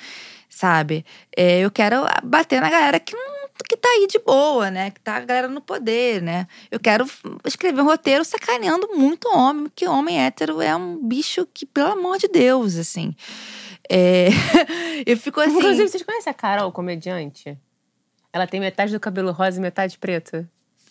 sabe? 0.50 1.04
É, 1.34 1.60
eu 1.60 1.70
quero 1.70 2.04
bater 2.22 2.60
na 2.60 2.68
galera 2.68 3.00
que 3.00 3.16
não 3.16 3.36
que 3.64 3.76
tá 3.76 3.88
aí 3.88 4.06
de 4.06 4.18
boa, 4.18 4.70
né? 4.70 4.90
Que 4.90 5.00
tá 5.00 5.16
a 5.16 5.20
galera 5.20 5.48
no 5.48 5.60
poder, 5.60 6.22
né? 6.22 6.46
Eu 6.70 6.78
quero 6.78 7.06
escrever 7.44 7.80
um 7.80 7.84
roteiro 7.84 8.24
sacaneando 8.24 8.88
muito 8.94 9.28
homem, 9.28 9.64
porque 9.64 9.88
homem 9.88 10.20
hétero 10.20 10.60
é 10.60 10.74
um 10.76 10.98
bicho 11.02 11.46
que, 11.52 11.64
pelo 11.64 11.92
amor 11.92 12.18
de 12.18 12.28
Deus, 12.28 12.76
assim. 12.76 13.14
É, 13.88 14.28
eu 15.06 15.16
fico 15.16 15.40
assim. 15.40 15.56
Inclusive, 15.56 15.88
vocês 15.88 16.02
conhecem 16.02 16.30
a 16.30 16.34
Carol, 16.34 16.70
comediante? 16.70 17.56
Ela 18.32 18.46
tem 18.46 18.60
metade 18.60 18.92
do 18.92 19.00
cabelo 19.00 19.32
rosa 19.32 19.58
e 19.58 19.62
metade 19.62 19.96
preto. 19.98 20.46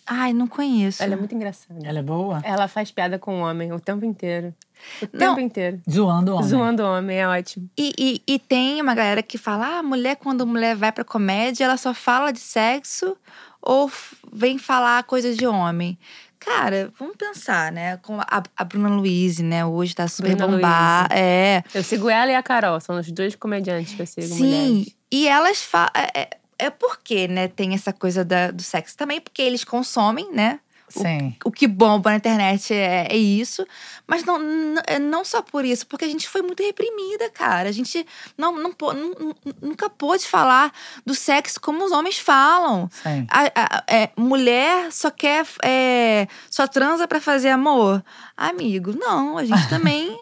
Ai, 0.06 0.32
não 0.32 0.46
conheço. 0.46 1.02
Ela 1.02 1.14
é 1.14 1.16
muito 1.16 1.34
engraçada. 1.34 1.80
Ela 1.82 1.98
é 1.98 2.02
boa? 2.02 2.40
Ela 2.44 2.68
faz 2.68 2.90
piada 2.90 3.18
com 3.18 3.40
o 3.40 3.44
homem 3.44 3.72
o 3.72 3.80
tempo 3.80 4.04
inteiro. 4.04 4.54
O 5.02 5.08
Não. 5.12 5.34
tempo 5.34 5.40
inteiro. 5.40 5.80
Zoando 5.90 6.32
o 6.32 6.34
homem. 6.36 6.48
Zoando 6.48 6.82
o 6.82 6.86
homem, 6.86 7.18
é 7.18 7.26
ótimo. 7.26 7.68
E, 7.76 7.92
e, 7.98 8.22
e 8.34 8.38
tem 8.38 8.80
uma 8.80 8.94
galera 8.94 9.22
que 9.22 9.36
fala: 9.36 9.78
ah, 9.78 9.82
mulher, 9.82 10.16
quando 10.16 10.42
a 10.42 10.46
mulher 10.46 10.76
vai 10.76 10.92
pra 10.92 11.02
comédia, 11.04 11.64
ela 11.64 11.76
só 11.76 11.92
fala 11.92 12.32
de 12.32 12.38
sexo 12.40 13.16
ou 13.60 13.90
vem 14.32 14.58
falar 14.58 15.02
coisas 15.04 15.36
de 15.36 15.46
homem. 15.46 15.98
Cara, 16.38 16.92
vamos 16.98 17.16
pensar, 17.16 17.72
né? 17.72 17.96
Com 17.96 18.20
a, 18.20 18.42
a 18.56 18.64
Bruna 18.64 18.88
Luiz, 18.90 19.38
né? 19.40 19.64
Hoje 19.64 19.94
tá 19.94 20.06
super 20.06 20.36
Bruna 20.36 20.52
bombada. 20.52 21.12
É. 21.12 21.64
Eu 21.74 21.82
sigo 21.82 22.08
ela 22.08 22.30
e 22.30 22.34
a 22.36 22.42
Carol, 22.42 22.78
são 22.80 23.00
os 23.00 23.10
dois 23.10 23.34
comediantes 23.34 23.94
que 23.94 24.02
eu 24.02 24.06
sigo, 24.06 24.26
Sim. 24.28 24.44
mulheres. 24.44 24.96
E 25.10 25.26
elas 25.26 25.62
falam. 25.62 25.90
É, 26.14 26.28
é 26.58 26.70
porque, 26.70 27.28
né? 27.28 27.48
Tem 27.48 27.74
essa 27.74 27.92
coisa 27.92 28.24
da- 28.24 28.50
do 28.50 28.62
sexo 28.62 28.96
também, 28.96 29.20
porque 29.20 29.42
eles 29.42 29.64
consomem, 29.64 30.30
né? 30.32 30.60
Sim. 30.88 31.34
o 31.44 31.50
que 31.50 31.66
bomba 31.66 32.10
na 32.10 32.16
internet 32.16 32.72
é, 32.72 33.08
é 33.10 33.16
isso. 33.16 33.66
Mas 34.06 34.22
não, 34.24 34.38
é 34.86 35.00
não 35.00 35.24
só 35.24 35.42
por 35.42 35.64
isso, 35.64 35.84
porque 35.84 36.04
a 36.04 36.08
gente 36.08 36.28
foi 36.28 36.42
muito 36.42 36.62
reprimida, 36.62 37.28
cara. 37.28 37.68
A 37.68 37.72
gente 37.72 38.06
não, 38.38 38.52
não, 38.52 38.70
nu- 38.94 39.34
nunca 39.60 39.90
pôde 39.90 40.24
falar 40.24 40.72
do 41.04 41.12
sexo 41.12 41.60
como 41.60 41.84
os 41.84 41.90
homens 41.90 42.18
falam. 42.18 42.88
Sim. 43.02 43.26
A- 43.28 43.50
a- 43.56 43.84
é, 43.88 44.10
mulher 44.16 44.92
só 44.92 45.10
quer. 45.10 45.44
é, 45.64 46.28
só 46.48 46.68
transa 46.68 47.08
pra 47.08 47.20
fazer 47.20 47.48
amor. 47.50 48.00
Amigo, 48.36 48.94
não. 48.96 49.38
A 49.38 49.44
gente 49.44 49.68
também. 49.68 50.16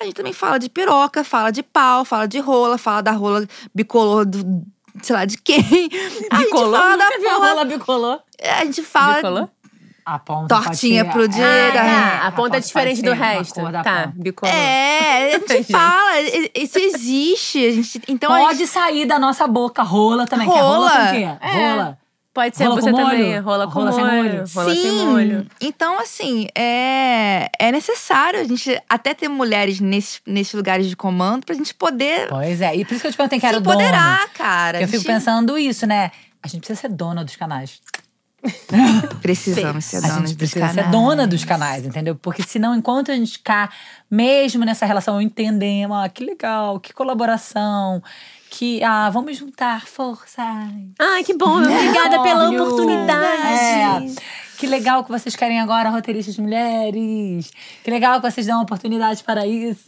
A 0.00 0.04
gente 0.04 0.14
também 0.16 0.32
fala 0.32 0.58
de 0.58 0.68
piroca, 0.68 1.22
fala 1.22 1.52
de 1.52 1.62
pau, 1.62 2.04
fala 2.04 2.26
de 2.26 2.40
rola, 2.40 2.76
fala 2.76 3.02
da 3.02 3.12
rola 3.12 3.46
bicolor 3.72 4.26
do. 4.26 4.66
Sei 5.02 5.14
lá 5.16 5.24
de 5.24 5.38
quem. 5.38 5.58
A 6.30 6.36
gente 6.38 6.50
fala 6.50 6.96
da 6.96 7.04
porra. 7.06 7.36
rola 7.48 7.64
bicolor. 7.64 8.20
A 8.42 8.64
gente 8.64 8.82
fala 8.82 9.14
Bicolor? 9.16 9.48
A 10.06 10.18
ponta 10.18 10.54
Tortinha 10.62 11.04
pode 11.04 11.12
ser- 11.12 11.18
pro 11.18 11.28
direito, 11.28 11.76
Ah, 11.76 12.20
tá. 12.22 12.26
A 12.28 12.32
ponta 12.32 12.48
é 12.48 12.60
pode 12.60 12.66
diferente 12.66 13.02
do 13.02 13.10
ser 13.10 13.16
uma 13.16 13.26
resto. 13.26 13.54
cor 13.60 13.70
da 13.72 13.82
Tá, 13.82 13.94
ponta. 14.04 14.12
bicolor. 14.16 14.54
É, 14.54 15.34
a 15.34 15.38
gente 15.38 15.64
fala, 15.70 16.20
isso 16.54 16.78
existe. 16.78 17.66
A 17.66 17.70
gente, 17.72 18.02
então 18.08 18.32
a 18.34 18.38
Pode 18.38 18.58
gente, 18.58 18.68
sair 18.68 19.04
da 19.04 19.18
nossa 19.18 19.46
boca. 19.46 19.82
Rola 19.82 20.26
também. 20.26 20.48
Quer 20.50 20.60
rola 20.60 20.88
Rola. 20.88 20.90
com 20.90 21.06
o 21.06 21.10
quê? 21.12 21.28
É. 21.42 21.70
Rola. 21.72 21.98
Pode 22.38 22.56
ser 22.56 22.64
Rola 22.66 22.80
você 22.80 22.90
com 22.92 22.96
molho? 23.00 23.10
também. 23.10 23.38
Rola 23.40 23.66
com 23.66 23.72
Rola 23.72 23.92
sem 23.92 24.04
molho. 24.04 24.16
molho? 24.16 24.44
Rola 24.54 24.74
sem 24.74 24.82
sim. 24.82 25.04
molho. 25.06 25.46
Então, 25.60 25.98
assim, 25.98 26.46
é, 26.56 27.50
é 27.58 27.72
necessário 27.72 28.38
a 28.38 28.44
gente 28.44 28.80
até 28.88 29.12
ter 29.12 29.26
mulheres 29.28 29.80
nesses, 29.80 30.20
nesses 30.24 30.54
lugares 30.54 30.86
de 30.88 30.94
comando 30.94 31.44
pra 31.44 31.54
gente 31.56 31.74
poder 31.74 32.28
Pois 32.28 32.60
é. 32.60 32.76
E 32.76 32.84
por 32.84 32.92
isso 32.94 33.00
que 33.02 33.08
eu 33.08 33.10
te 33.10 33.16
perguntei 33.16 33.40
que 33.40 33.46
se 33.46 33.48
era 33.48 33.58
o 33.58 33.60
dono. 33.60 33.74
empoderar, 33.80 34.28
cara. 34.34 34.78
Eu 34.78 34.84
A 34.84 34.86
fico 34.86 34.98
gente- 34.98 35.06
pensando 35.12 35.58
isso, 35.58 35.84
né? 35.84 36.12
A 36.40 36.46
gente 36.46 36.60
precisa 36.60 36.80
ser 36.80 36.88
dona 36.90 37.24
dos 37.24 37.34
canais. 37.34 37.80
Precisamos 39.20 39.84
ser 39.84 39.96
A 39.96 40.00
donas 40.00 40.14
gente 40.16 40.26
dos 40.28 40.36
precisa 40.36 40.60
canais. 40.68 40.86
ser 40.86 40.90
dona 40.92 41.26
dos 41.26 41.44
canais, 41.44 41.84
entendeu? 41.84 42.14
Porque 42.14 42.42
senão, 42.44 42.74
enquanto 42.74 43.10
a 43.10 43.14
gente 43.16 43.32
ficar 43.32 43.74
mesmo 44.10 44.64
nessa 44.64 44.86
relação, 44.86 45.20
entendemos, 45.20 45.96
ah, 45.96 46.08
que 46.08 46.24
legal, 46.24 46.78
que 46.78 46.92
colaboração, 46.92 48.00
que, 48.50 48.82
ah, 48.82 49.10
vamos 49.10 49.36
juntar 49.36 49.86
forças. 49.86 50.44
Ai, 50.98 51.24
que 51.24 51.34
bom. 51.34 51.58
Obrigada 51.60 52.22
pela 52.22 52.48
Olha, 52.48 52.62
oportunidade. 52.62 54.12
É. 54.12 54.38
Que 54.58 54.66
legal 54.66 55.04
que 55.04 55.10
vocês 55.12 55.36
querem 55.36 55.60
agora 55.60 55.88
roteiristas 55.88 56.36
mulheres. 56.36 57.52
Que 57.84 57.90
legal 57.92 58.20
que 58.20 58.28
vocês 58.28 58.44
dão 58.46 58.60
oportunidade 58.60 59.22
para 59.22 59.46
isso. 59.46 59.84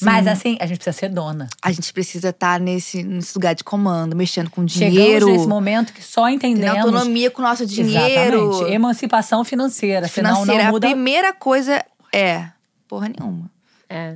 Mas 0.00 0.28
assim, 0.28 0.56
a 0.60 0.66
gente 0.66 0.76
precisa 0.78 0.96
ser 0.96 1.08
dona. 1.08 1.48
A 1.60 1.72
gente 1.72 1.92
precisa 1.92 2.28
estar 2.28 2.60
nesse, 2.60 3.02
nesse 3.02 3.34
lugar 3.34 3.56
de 3.56 3.64
comando, 3.64 4.14
mexendo 4.14 4.48
com 4.50 4.66
Chegamos 4.68 4.94
dinheiro. 4.94 5.26
nesse 5.26 5.48
momento 5.48 5.92
que 5.92 6.00
só 6.02 6.26
tendo 6.26 6.34
entendemos. 6.36 6.78
autonomia 6.78 7.28
com 7.28 7.42
o 7.42 7.44
nosso 7.44 7.66
dinheiro. 7.66 8.50
Exatamente. 8.50 8.72
Emancipação 8.72 9.42
financeira. 9.44 10.06
Senão 10.06 10.30
financeira. 10.42 10.62
não 10.62 10.68
A 10.68 10.72
muda. 10.72 10.86
primeira 10.86 11.32
coisa 11.32 11.84
é 12.14 12.46
porra 12.86 13.08
nenhuma. 13.08 13.50
É. 13.88 14.14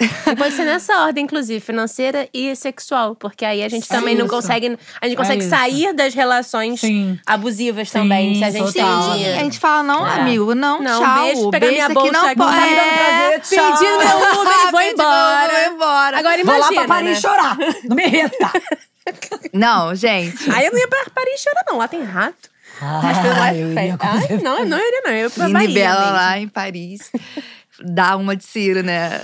E 0.00 0.36
pode 0.36 0.54
ser 0.54 0.64
nessa 0.64 1.02
ordem, 1.02 1.24
inclusive, 1.24 1.60
financeira 1.60 2.28
e 2.32 2.54
sexual. 2.56 3.14
Porque 3.14 3.44
aí 3.44 3.62
a 3.62 3.68
gente 3.68 3.86
também 3.86 4.14
não 4.14 4.26
isso. 4.26 4.34
consegue. 4.34 4.78
A 5.00 5.06
gente 5.06 5.16
consegue 5.16 5.40
isso. 5.40 5.50
sair 5.50 5.92
das 5.92 6.14
relações 6.14 6.80
Sim. 6.80 7.18
abusivas 7.26 7.90
também. 7.90 8.36
Se 8.36 8.44
a 8.44 8.50
gente 8.50 8.72
dinheiro. 8.72 9.38
A 9.38 9.42
gente 9.44 9.58
fala, 9.58 9.82
não, 9.82 10.06
É. 10.06 10.20
amigo, 10.20 10.54
não, 10.54 10.80
Não, 10.82 11.02
tchau. 11.02 11.14
beijo, 11.22 11.50
pegar 11.50 11.66
minha 11.68 11.88
bolsa 11.90 12.12
não 12.12 12.26
aqui, 12.26 12.36
pode. 12.36 12.56
É. 12.58 13.38
Pedindo 13.38 13.98
meu 13.98 14.40
Uber 14.40 14.54
e 14.68 14.70
vou 14.70 14.80
embora. 14.80 15.52
Vou 15.52 15.74
embora. 15.74 16.18
Agora 16.18 16.44
Vou 16.44 16.54
imagina. 16.54 16.80
lá 16.80 16.86
pra 16.86 16.94
Paris 16.96 17.10
né? 17.10 17.20
chorar. 17.20 17.56
Não 17.84 17.96
me 17.96 18.04
irrita. 18.04 18.50
Não, 19.52 19.94
gente. 19.94 20.48
Aí 20.52 20.66
eu 20.66 20.72
não 20.72 20.78
ia 20.78 20.86
pra 20.86 21.04
Paris 21.12 21.40
chorar, 21.40 21.64
não. 21.68 21.78
Lá 21.78 21.88
tem 21.88 22.02
rato. 22.04 22.48
Ah, 22.80 23.52
eu 23.54 23.72
iria 23.72 23.96
Ai, 23.98 24.38
não, 24.42 24.58
eu 24.60 24.66
não 24.66 24.78
iria, 24.78 25.02
não. 25.04 25.10
Eu 25.10 25.18
ia 25.24 25.30
pra 25.30 25.48
Bahia 25.48 25.74
Bela 25.74 26.00
mesmo. 26.00 26.12
lá 26.14 26.38
em 26.38 26.48
Paris. 26.48 27.10
Dá 27.82 28.16
uma 28.16 28.36
de 28.36 28.44
Ciro, 28.44 28.82
né? 28.82 29.20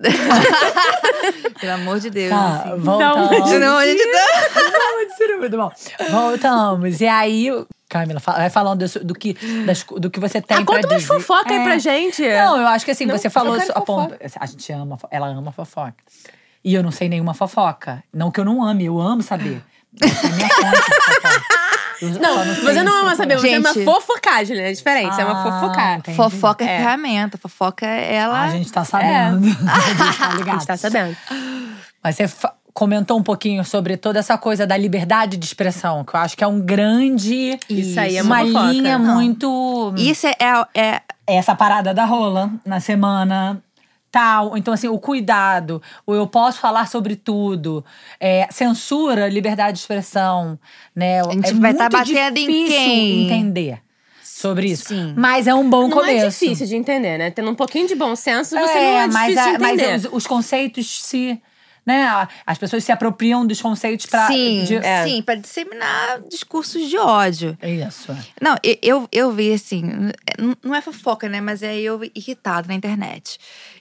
Pelo 1.60 1.72
amor 1.72 2.00
de 2.00 2.10
Deus. 2.10 2.30
Tá, 2.30 2.62
assim. 2.72 2.80
voltamos. 2.80 3.48
Senão 3.48 3.76
a 3.78 3.84
gente 3.86 4.02
tá... 4.02 4.18
Não, 5.28 5.38
muito 5.38 5.56
bom. 5.56 5.70
Voltamos. 6.10 7.00
E 7.00 7.06
aí, 7.06 7.48
Camila, 7.88 8.20
vai 8.20 8.48
falando 8.50 8.78
disso- 8.80 9.04
do 9.04 9.14
que, 9.14 9.34
das- 9.66 9.84
do 9.84 10.10
que 10.10 10.18
você 10.20 10.40
tem 10.40 10.56
Ah, 10.58 10.64
pra 10.64 10.74
conta 10.76 10.86
umas 10.88 11.02
dizer. 11.02 11.14
fofoca 11.14 11.50
aí 11.52 11.58
É. 11.60 11.64
pra 11.64 11.78
gente. 11.78 12.22
Não, 12.22 12.56
eu 12.60 12.66
acho 12.68 12.84
que 12.84 12.90
assim, 12.90 13.04
Não, 13.06 13.16
você 13.16 13.28
falou. 13.28 13.54
a 13.74 13.80
ponto- 13.80 14.16
a 14.38 14.46
gente 14.46 14.72
ama, 14.72 14.96
ela 15.10 15.26
ama 15.28 15.52
fofoca. 15.52 15.94
E 16.64 16.74
eu 16.74 16.82
não 16.82 16.90
sei 16.90 17.08
nenhuma 17.08 17.34
fofoca. 17.34 18.02
Não 18.12 18.30
que 18.30 18.38
eu 18.40 18.44
não 18.44 18.62
ame, 18.62 18.84
eu 18.86 19.00
amo 19.00 19.22
saber. 19.22 19.62
Essa 20.02 20.26
é 20.26 20.30
a 20.30 20.32
minha 20.34 20.48
fonte 20.48 20.76
de 20.76 20.82
fofoca. 21.22 21.59
Só 22.00 22.06
Não, 22.18 22.44
você 22.54 22.82
não 22.82 23.00
ama 23.00 23.08
isso. 23.08 23.16
saber, 23.18 23.38
você 23.38 23.54
ama 23.54 23.74
Gente. 23.74 23.84
fofocagem, 23.84 24.56
né? 24.56 24.70
É 24.70 24.72
diferente, 24.72 25.20
é 25.20 25.24
uma 25.24 25.40
Ah, 25.40 25.42
fofocar. 25.60 25.98
entendi. 25.98 26.16
Fofoca 26.16 26.64
é, 26.64 26.68
É. 26.68 26.76
ferramenta. 26.78 27.38
Fofoca 27.38 27.86
é 27.86 28.14
ela. 28.16 28.38
Ah, 28.38 28.44
a 28.44 28.50
gente 28.50 28.72
tá 28.72 28.84
sabendo. 28.84 29.38
a 29.68 29.80
gente 29.80 30.18
tá 30.18 30.26
A 30.30 30.34
ligado. 30.34 30.54
gente 30.58 30.66
tá 30.66 30.76
sabendo. 30.76 31.16
Mas 32.02 32.16
você 32.16 32.30
comentou 32.72 33.18
um 33.18 33.22
pouquinho 33.22 33.64
sobre 33.64 33.96
toda 33.96 34.18
essa 34.20 34.38
coisa 34.38 34.66
da 34.66 34.76
liberdade 34.76 35.36
de 35.36 35.44
expressão, 35.44 36.02
que 36.04 36.14
eu 36.14 36.20
acho 36.20 36.36
que 36.36 36.42
é 36.42 36.46
um 36.46 36.60
grande. 36.60 37.58
Isso 37.68 37.98
aí 38.00 38.16
é 38.16 38.22
uma 38.22 38.40
uma 38.42 38.46
fofoca. 38.46 38.72
linha 38.72 38.98
Não. 38.98 39.14
muito. 39.16 39.92
Isso 39.96 40.26
é, 40.26 40.34
é, 40.40 40.80
é- 40.80 41.02
essa 41.26 41.54
parada 41.54 41.92
da 41.92 42.04
rola 42.04 42.50
na 42.64 42.80
semana. 42.80 43.62
Tal. 44.10 44.56
Então, 44.56 44.74
assim, 44.74 44.88
o 44.88 44.98
cuidado, 44.98 45.80
o 46.04 46.14
eu 46.14 46.26
posso 46.26 46.58
falar 46.58 46.88
sobre 46.88 47.14
tudo, 47.14 47.84
é, 48.18 48.48
censura, 48.50 49.28
liberdade 49.28 49.74
de 49.74 49.78
expressão, 49.80 50.58
né? 50.96 51.20
A 51.20 51.30
gente 51.32 51.50
é 51.50 51.54
vai 51.54 51.74
tá 51.74 51.84
muito 51.84 51.92
batendo 51.92 52.38
em 52.38 52.46
difícil 52.46 52.76
quem? 52.76 53.24
entender 53.26 53.80
sobre 54.22 54.66
isso. 54.70 54.86
Sim. 54.88 55.14
Mas 55.16 55.46
é 55.46 55.54
um 55.54 55.68
bom 55.68 55.82
Não 55.86 55.96
começo. 55.98 56.24
é 56.26 56.28
difícil 56.28 56.66
de 56.66 56.74
entender, 56.74 57.18
né? 57.18 57.30
Tendo 57.30 57.50
um 57.50 57.54
pouquinho 57.54 57.86
de 57.86 57.94
bom 57.94 58.16
senso, 58.16 58.56
você 58.56 58.78
É, 58.78 58.90
não 58.92 58.98
é 59.00 59.06
mas, 59.06 59.28
difícil 59.28 59.48
a- 59.48 59.56
de 59.56 59.62
mas 59.62 59.78
entender. 59.80 60.08
os, 60.08 60.12
os 60.14 60.26
conceitos 60.26 61.02
se. 61.02 61.40
Né? 61.86 62.28
As 62.46 62.58
pessoas 62.58 62.84
se 62.84 62.92
apropriam 62.92 63.44
dos 63.46 63.60
conceitos 63.60 64.04
pra. 64.06 64.26
sim, 64.26 64.64
de- 64.64 64.76
é. 64.76 65.02
sim, 65.04 65.22
pra 65.22 65.34
disseminar 65.34 66.20
discursos 66.28 66.88
de 66.88 66.98
ódio. 66.98 67.56
Isso. 67.62 68.14
Não, 68.40 68.54
eu, 68.62 68.76
eu, 68.82 69.08
eu 69.10 69.32
vi 69.32 69.52
assim, 69.54 69.82
não 70.62 70.74
é 70.74 70.82
fofoca, 70.82 71.26
né? 71.28 71.40
Mas 71.40 71.62
é 71.62 71.74
eu 71.80 72.00
irritada 72.14 72.68
na 72.68 72.74
internet. 72.74 73.38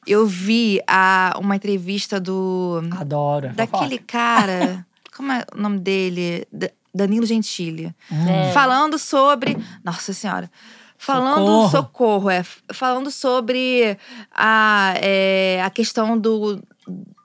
Eu 0.07 0.25
vi 0.25 0.81
a, 0.87 1.33
uma 1.39 1.55
entrevista 1.55 2.19
do. 2.19 2.81
Adoro. 2.97 3.49
daquele 3.53 3.97
cara. 3.97 4.85
Como 5.15 5.31
é 5.31 5.43
o 5.55 5.61
nome 5.61 5.79
dele? 5.79 6.47
Da- 6.51 6.69
Danilo 6.93 7.25
Gentili. 7.25 7.93
Hum. 8.11 8.51
Falando 8.53 8.97
sobre. 8.97 9.57
Nossa 9.83 10.13
Senhora. 10.13 10.49
Falando 10.97 11.45
Socorro. 11.45 11.69
socorro, 11.69 12.29
é. 12.29 12.43
Falando 12.73 13.09
sobre 13.09 13.97
a, 14.35 14.93
é, 14.97 15.61
a 15.63 15.69
questão 15.69 16.17
do, 16.17 16.61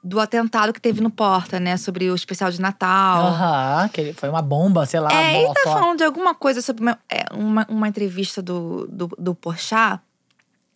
do 0.02 0.20
atentado 0.20 0.72
que 0.72 0.80
teve 0.80 1.00
no 1.00 1.10
Porta, 1.10 1.58
né? 1.58 1.76
Sobre 1.76 2.08
o 2.08 2.14
especial 2.14 2.52
de 2.52 2.60
Natal. 2.60 3.26
Aham, 3.26 3.88
que 3.88 4.12
foi 4.12 4.28
uma 4.28 4.40
bomba, 4.42 4.86
sei 4.86 5.00
lá. 5.00 5.12
É, 5.12 5.42
ele 5.42 5.52
tá 5.54 5.62
falando 5.64 5.98
de 5.98 6.04
alguma 6.04 6.36
coisa 6.36 6.62
sobre 6.62 6.82
uma, 6.84 6.98
é, 7.10 7.24
uma, 7.34 7.66
uma 7.68 7.88
entrevista 7.88 8.40
do, 8.40 8.86
do, 8.86 9.08
do 9.18 9.34
Porchat. 9.34 10.00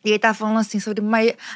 E 0.05 0.11
ele 0.11 0.19
tá 0.19 0.33
falando 0.33 0.59
assim 0.59 0.79
sobre. 0.79 1.03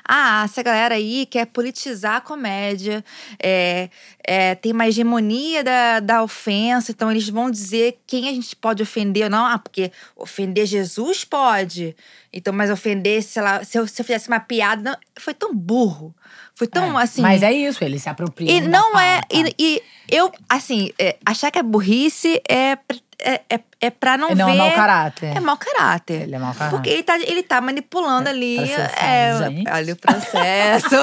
Ah, 0.05 0.43
essa 0.45 0.63
galera 0.63 0.97
aí 0.97 1.27
quer 1.27 1.47
politizar 1.47 2.17
a 2.17 2.21
comédia, 2.21 3.05
é, 3.41 3.89
é, 4.27 4.55
tem 4.57 4.73
uma 4.73 4.89
hegemonia 4.89 5.63
da, 5.63 6.01
da 6.01 6.23
ofensa, 6.23 6.91
então 6.91 7.11
eles 7.11 7.29
vão 7.29 7.51
dizer 7.51 8.01
quem 8.07 8.29
a 8.29 8.33
gente 8.33 8.57
pode 8.57 8.83
ofender 8.83 9.25
ou 9.25 9.31
não. 9.31 9.47
Ah, 9.47 9.59
porque 9.59 9.93
ofender 10.17 10.67
Jesus 10.67 11.25
pode. 11.25 11.95
Então, 12.33 12.53
mas 12.53 12.71
ofender, 12.71 13.23
sei 13.23 13.43
lá, 13.43 13.63
se 13.63 13.79
eu, 13.79 13.87
se 13.87 14.01
eu 14.01 14.05
fizesse 14.05 14.29
uma 14.29 14.41
piada. 14.41 14.83
Não, 14.83 14.97
foi 15.19 15.35
tão 15.35 15.55
burro. 15.55 16.15
Foi 16.55 16.67
tão 16.67 16.99
É, 16.99 17.03
assim. 17.03 17.23
Mas 17.23 17.43
é 17.43 17.53
isso, 17.53 17.85
eles 17.85 18.03
se 18.03 18.09
apropriam. 18.09 18.51
E 18.51 18.61
não 18.61 18.99
é. 18.99 19.21
E, 19.31 19.55
e 19.59 19.83
eu, 20.11 20.33
assim, 20.49 20.91
é, 20.99 21.17
achar 21.25 21.51
que 21.51 21.59
é 21.59 21.63
burrice 21.63 22.41
é, 22.49 22.77
é, 23.25 23.41
é, 23.49 23.61
é 23.81 23.91
pra 23.91 24.17
não, 24.19 24.31
Não, 24.35 24.47
ver. 24.47 24.53
é 24.55 24.57
mau 24.59 24.73
caráter. 24.73 25.37
É 25.37 25.41
mau 25.41 25.57
caráter. 25.57 26.23
Ele 26.23 26.35
é 26.35 26.39
mau 26.39 26.53
caráter. 26.55 26.77
Porque 26.77 26.91
ele 26.91 27.03
tá, 27.03 27.19
ele 27.19 27.43
tá 27.43 27.61
manipulando 27.61 28.29
ali. 28.29 28.57
processar, 28.57 29.05
É, 29.05 29.39
gente. 29.49 29.71
olha 29.71 29.93
o 29.93 29.97
processo. 29.97 30.97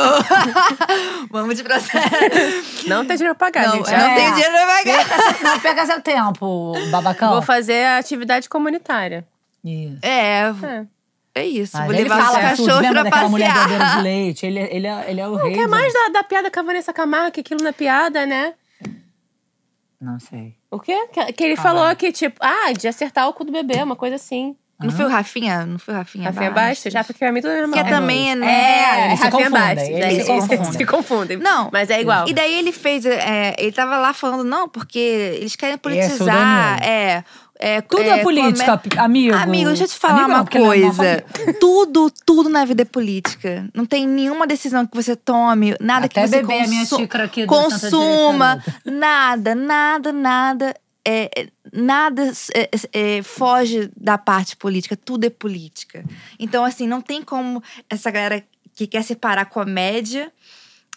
Vamos 1.31 1.55
de 1.57 1.63
processo. 1.63 2.87
Não 2.87 3.05
tem 3.05 3.17
dinheiro 3.17 3.35
pra 3.35 3.47
pagar, 3.51 3.67
Não, 3.67 3.75
gente. 3.77 3.91
eu 3.91 3.97
não 3.97 4.05
É. 4.09 4.15
tenho 4.15 4.33
dinheiro 4.33 4.53
pra 4.53 4.67
pagar. 4.67 5.43
Não 5.43 5.59
pega 5.59 5.85
seu 5.85 6.01
tempo, 6.01 6.73
babacão. 6.91 7.31
Vou 7.31 7.41
fazer 7.41 7.85
a 7.85 7.97
atividade 7.97 8.47
comunitária. 8.49 9.25
Isso. 9.63 9.97
É, 10.01 10.41
É. 10.43 10.85
é 11.35 11.45
isso. 11.45 11.77
Mas 11.77 11.85
Vou 11.85 11.93
ele 11.95 12.03
levar 12.03 12.25
fala 12.25 12.39
cachorros 12.41 12.75
Lembra 12.81 13.01
pra 13.01 13.03
daquela 13.03 13.29
mulher 13.29 13.47
passear. 13.53 13.67
doadeira 13.67 13.95
de 13.95 14.01
leite? 14.03 14.45
Ele, 14.45 14.59
ele, 14.59 14.87
é, 14.87 15.05
ele 15.07 15.21
é 15.21 15.27
o 15.27 15.35
rei. 15.35 15.53
Quer 15.53 15.67
mais 15.67 15.91
da, 15.93 16.09
da 16.13 16.23
piada 16.23 16.49
com 16.51 16.59
a 16.59 16.63
Vanessa 16.63 16.93
Camargo, 16.93 17.31
que 17.31 17.39
aquilo 17.41 17.61
não 17.61 17.69
é 17.69 17.73
piada, 17.73 18.25
né? 18.25 18.53
Não 20.01 20.19
sei. 20.19 20.55
O 20.71 20.79
quê? 20.79 21.07
Que, 21.07 21.33
que 21.33 21.43
ele 21.43 21.55
falou 21.55 21.95
que, 21.95 22.11
tipo, 22.11 22.37
ah, 22.39 22.71
de 22.73 22.87
acertar 22.87 23.27
o 23.27 23.33
cu 23.33 23.43
do 23.43 23.51
bebê, 23.51 23.81
uma 23.81 23.95
coisa 23.95 24.15
assim. 24.15 24.55
Não 24.81 24.91
foi 24.91 25.05
o 25.05 25.07
Rafinha? 25.09 25.65
Não 25.65 25.77
foi 25.77 25.93
o 25.93 25.97
Rafinha? 25.97 26.25
Rafinha 26.25 26.51
Bastos? 26.51 26.69
Bastos, 26.69 26.93
já 26.93 27.03
porque 27.03 27.19
pra 27.19 27.31
mim 27.31 27.41
tudo 27.41 27.51
é 27.51 27.61
Que 27.61 27.67
normal. 27.67 27.85
também 27.89 28.31
é, 28.31 28.35
né? 28.35 28.47
É, 28.51 29.05
eles 29.07 29.19
se 29.19 29.25
Rafinha 29.25 29.49
confundem, 29.49 29.75
Bastos. 29.75 29.89
eles 29.89 30.25
se 30.25 30.31
confundem. 30.31 30.71
se 30.73 30.85
confundem. 30.85 31.37
Não. 31.37 31.69
Mas 31.71 31.89
é 31.89 31.99
igual. 32.01 32.27
E 32.29 32.33
daí 32.33 32.53
ele 32.53 32.71
fez. 32.71 33.05
é, 33.05 33.55
ele 33.59 33.71
tava 33.71 33.97
lá 33.97 34.13
falando, 34.13 34.43
não, 34.43 34.69
porque 34.69 34.99
eles 35.39 35.55
querem 35.55 35.75
é 35.75 35.77
politizar. 35.77 36.81
É. 36.81 37.23
é 37.59 37.81
Tudo 37.81 38.03
é, 38.03 38.23
política, 38.23 38.77
come- 38.77 38.97
amigo. 39.01 39.35
Amigo, 39.35 39.67
deixa 39.67 39.83
eu 39.83 39.87
te 39.89 39.97
falar 39.99 40.23
Amigo, 40.23 40.31
uma 40.31 40.45
é 40.49 40.63
coisa. 40.65 41.23
tudo, 41.59 42.09
tudo 42.25 42.47
na 42.47 42.63
vida 42.63 42.83
é 42.83 42.85
política. 42.85 43.67
Não 43.73 43.85
tem 43.85 44.07
nenhuma 44.07 44.47
decisão 44.47 44.85
que 44.85 44.95
você 44.95 45.13
tome, 45.13 45.75
nada 45.81 46.05
Até 46.05 46.21
que 46.21 46.27
você 46.29 46.37
beber 46.37 46.61
a 46.63 46.67
minha 46.67 46.81
consu- 46.83 46.95
xícara 46.99 47.25
aqui 47.25 47.45
consuma. 47.45 48.63
Nada, 48.85 49.53
nada, 49.55 50.13
nada. 50.13 50.73
É, 51.05 51.29
é, 51.35 51.47
nada 51.71 52.31
é, 52.53 52.69
é, 52.91 53.23
foge 53.23 53.89
da 53.95 54.17
parte 54.17 54.55
política, 54.55 54.97
tudo 54.97 55.25
é 55.25 55.29
política. 55.29 56.03
Então, 56.37 56.63
assim, 56.63 56.87
não 56.87 57.01
tem 57.01 57.21
como 57.21 57.63
essa 57.89 58.11
galera 58.11 58.43
que 58.75 58.85
quer 58.85 59.03
separar 59.03 59.45
comédia 59.45 60.31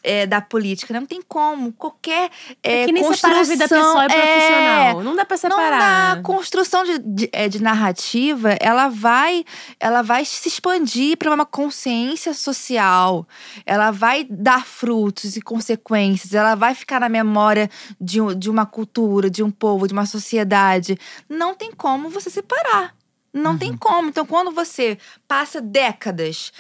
é, 0.02 0.26
da 0.26 0.40
política, 0.40 0.92
não 0.92 1.06
tem 1.06 1.22
como. 1.22 1.72
Qualquer 1.72 2.30
é, 2.62 2.82
É 2.82 2.86
que 2.86 2.92
nem 2.92 3.02
construção, 3.02 3.40
a 3.40 3.42
vida 3.44 3.68
pessoal 3.68 4.04
e 4.04 4.08
profissional. 4.08 5.02
Não 5.02 5.16
dá 5.16 5.24
pra 5.24 5.36
separar. 5.36 5.70
Não 5.70 5.78
dá. 5.78 6.12
A 6.12 6.22
construção 6.22 6.84
de, 6.84 6.98
de, 6.98 7.30
é, 7.32 7.48
de 7.48 7.62
narrativa, 7.62 8.56
ela 8.60 8.88
vai, 8.88 9.44
ela 9.78 10.02
vai 10.02 10.24
se 10.24 10.48
expandir 10.48 11.16
para 11.16 11.32
uma 11.32 11.46
consciência 11.46 12.34
social. 12.34 13.26
Ela 13.64 13.90
vai 13.90 14.24
dar 14.28 14.66
frutos 14.66 15.36
e 15.36 15.40
consequências. 15.40 16.34
Ela 16.34 16.54
vai 16.54 16.74
ficar 16.74 17.00
na 17.00 17.08
memória 17.08 17.70
de, 18.00 18.18
de 18.36 18.50
uma 18.50 18.66
cultura, 18.66 19.30
de 19.30 19.42
um 19.42 19.50
povo, 19.50 19.86
de 19.86 19.92
uma 19.92 20.06
sociedade. 20.06 20.98
Não 21.28 21.54
tem 21.54 21.70
como 21.72 22.08
você 22.08 22.28
separar. 22.28 22.94
Não 23.32 23.56
tem 23.56 23.74
como. 23.74 24.10
Então, 24.10 24.26
quando 24.26 24.50
você 24.50 24.98
passa 25.26 25.58
décadas 25.58 26.52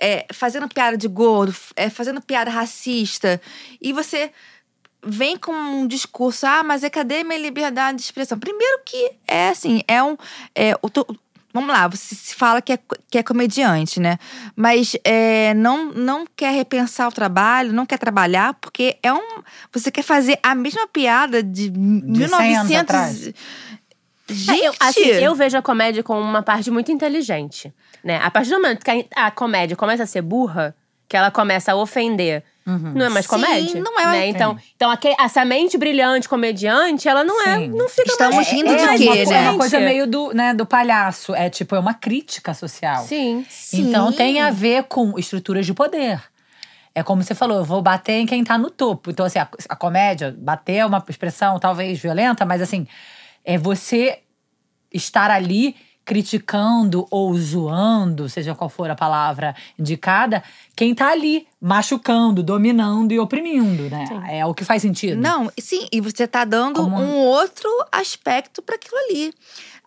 é, 0.00 0.26
fazendo 0.32 0.68
piada 0.68 0.96
de 0.96 1.06
gordo, 1.08 1.54
é, 1.76 1.90
fazendo 1.90 2.20
piada 2.20 2.50
racista, 2.50 3.40
e 3.80 3.92
você 3.92 4.32
vem 5.04 5.36
com 5.36 5.52
um 5.52 5.86
discurso, 5.86 6.46
ah, 6.46 6.62
mas 6.62 6.82
é 6.84 6.90
cadê 6.90 7.22
minha 7.24 7.38
liberdade 7.38 7.98
de 7.98 8.04
expressão? 8.04 8.38
Primeiro 8.38 8.80
que 8.84 9.12
é 9.26 9.48
assim, 9.50 9.82
é 9.86 10.02
um. 10.02 10.16
É, 10.54 10.74
to- 10.92 11.06
Vamos 11.52 11.70
lá, 11.70 11.88
você 11.88 12.14
se 12.14 12.32
fala 12.32 12.62
que 12.62 12.74
é, 12.74 12.78
que 13.10 13.18
é 13.18 13.24
comediante, 13.24 13.98
né? 13.98 14.18
Mas 14.54 14.94
é, 15.02 15.52
não, 15.54 15.86
não 15.86 16.24
quer 16.36 16.52
repensar 16.54 17.08
o 17.08 17.12
trabalho, 17.12 17.72
não 17.72 17.84
quer 17.84 17.98
trabalhar, 17.98 18.54
porque 18.54 18.96
é 19.02 19.12
um. 19.12 19.42
Você 19.72 19.90
quer 19.90 20.02
fazer 20.02 20.38
a 20.44 20.54
mesma 20.54 20.86
piada 20.86 21.42
de, 21.42 21.68
De 21.68 22.28
100 22.28 22.56
anos 22.56 22.68
1900. 22.70 23.34
Atrás. 24.30 24.38
Gente! 24.38 24.62
É, 24.62 24.68
eu, 24.68 24.74
assim, 24.80 25.04
eu 25.24 25.34
vejo 25.34 25.56
a 25.56 25.62
comédia 25.62 26.02
como 26.02 26.20
uma 26.20 26.42
parte 26.42 26.70
muito 26.70 26.90
inteligente, 26.92 27.72
né? 28.04 28.18
A 28.22 28.30
partir 28.30 28.50
do 28.50 28.56
momento 28.60 28.84
que 28.84 28.90
a, 29.14 29.26
a 29.26 29.30
comédia 29.30 29.76
começa 29.76 30.02
a 30.02 30.06
ser 30.06 30.22
burra, 30.22 30.74
que 31.08 31.16
ela 31.16 31.30
começa 31.30 31.72
a 31.72 31.76
ofender, 31.76 32.44
não 32.64 33.06
é 33.06 33.08
mais 33.08 33.24
Sim, 33.26 33.30
comédia. 33.30 33.80
não 33.82 33.98
é 33.98 34.06
né? 34.06 34.26
Então, 34.28 34.56
então 34.76 34.90
aque- 34.90 35.16
essa 35.18 35.44
mente 35.44 35.76
brilhante 35.76 36.28
comediante, 36.28 37.08
ela 37.08 37.24
não 37.24 37.42
é, 37.44 37.58
Sim. 37.58 37.68
não 37.68 37.88
fica 37.88 38.12
Estamos 38.12 38.36
mais 38.36 38.48
rindo 38.48 38.70
é, 38.70 38.76
de 38.76 38.96
quê, 38.98 39.04
uma, 39.04 39.14
né? 39.16 39.22
é 39.46 39.50
uma 39.50 39.58
coisa 39.58 39.80
meio 39.80 40.06
do, 40.06 40.32
né, 40.32 40.54
do 40.54 40.64
palhaço. 40.64 41.34
É 41.34 41.50
tipo, 41.50 41.74
é 41.74 41.80
uma 41.80 41.94
crítica 41.94 42.54
social. 42.54 43.02
Sim. 43.04 43.44
Então 43.74 44.10
Sim. 44.12 44.16
tem 44.16 44.40
a 44.40 44.50
ver 44.52 44.84
com 44.84 45.18
estruturas 45.18 45.66
de 45.66 45.74
poder. 45.74 46.22
É 46.94 47.02
como 47.02 47.22
você 47.24 47.34
falou, 47.34 47.58
eu 47.58 47.64
vou 47.64 47.82
bater 47.82 48.14
em 48.14 48.26
quem 48.26 48.42
tá 48.44 48.56
no 48.58 48.70
topo. 48.70 49.10
Então, 49.10 49.24
assim, 49.26 49.38
a, 49.38 49.48
a 49.68 49.76
comédia, 49.76 50.34
bater 50.38 50.76
é 50.76 50.86
uma 50.86 51.02
expressão 51.08 51.58
talvez 51.58 51.98
violenta, 51.98 52.44
mas 52.44 52.60
assim, 52.62 52.86
é 53.44 53.56
você 53.58 54.20
estar 54.92 55.30
ali 55.30 55.76
criticando 56.04 57.06
ou 57.10 57.32
zoando, 57.36 58.28
seja 58.28 58.54
qual 58.54 58.68
for 58.68 58.90
a 58.90 58.96
palavra 58.96 59.54
indicada, 59.78 60.42
quem 60.74 60.94
tá 60.94 61.12
ali 61.12 61.46
machucando, 61.60 62.42
dominando 62.42 63.12
e 63.12 63.20
oprimindo, 63.20 63.88
né? 63.88 64.04
É 64.28 64.44
o 64.44 64.52
que 64.52 64.64
faz 64.64 64.82
sentido. 64.82 65.20
Não, 65.20 65.50
sim, 65.58 65.86
e 65.92 66.00
você 66.00 66.26
tá 66.26 66.44
dando 66.44 66.82
Como- 66.82 66.96
um 66.96 67.16
outro 67.18 67.68
aspecto 67.92 68.60
para 68.60 68.74
aquilo 68.74 68.96
ali. 69.08 69.32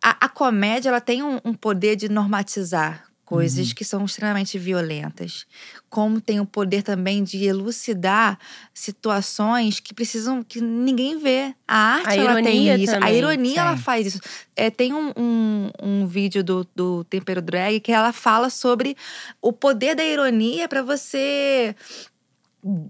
A, 0.01 0.25
a 0.25 0.29
comédia, 0.29 0.89
ela 0.89 1.01
tem 1.01 1.21
um, 1.23 1.39
um 1.43 1.53
poder 1.53 1.95
de 1.97 2.07
normatizar 2.07 3.03
coisas 3.25 3.69
Uhum. 3.69 3.73
que 3.75 3.85
são 3.85 4.05
extremamente 4.05 4.59
violentas. 4.59 5.45
Como 5.89 6.19
tem 6.19 6.39
o 6.39 6.45
poder 6.45 6.83
também 6.83 7.23
de 7.23 7.43
elucidar 7.45 8.37
situações 8.73 9.79
que 9.79 9.93
precisam, 9.93 10.43
que 10.43 10.59
ninguém 10.61 11.17
vê. 11.19 11.53
A 11.67 11.77
arte, 11.95 12.09
A 12.09 12.15
ela 12.15 12.43
tem 12.43 12.67
isso. 12.81 12.95
A 12.95 12.99
também, 12.99 13.17
ironia, 13.17 13.59
ela 13.61 13.77
sim. 13.77 13.83
faz 13.83 14.07
isso. 14.07 14.19
É, 14.55 14.69
tem 14.69 14.93
um, 14.93 15.11
um, 15.17 15.69
um 15.81 16.07
vídeo 16.07 16.43
do, 16.43 16.67
do 16.75 17.03
Tempero 17.05 17.41
Drag 17.41 17.79
que 17.79 17.91
ela 17.91 18.11
fala 18.11 18.49
sobre 18.49 18.95
o 19.41 19.53
poder 19.53 19.95
da 19.95 20.03
ironia 20.03 20.67
para 20.67 20.81
você 20.81 21.75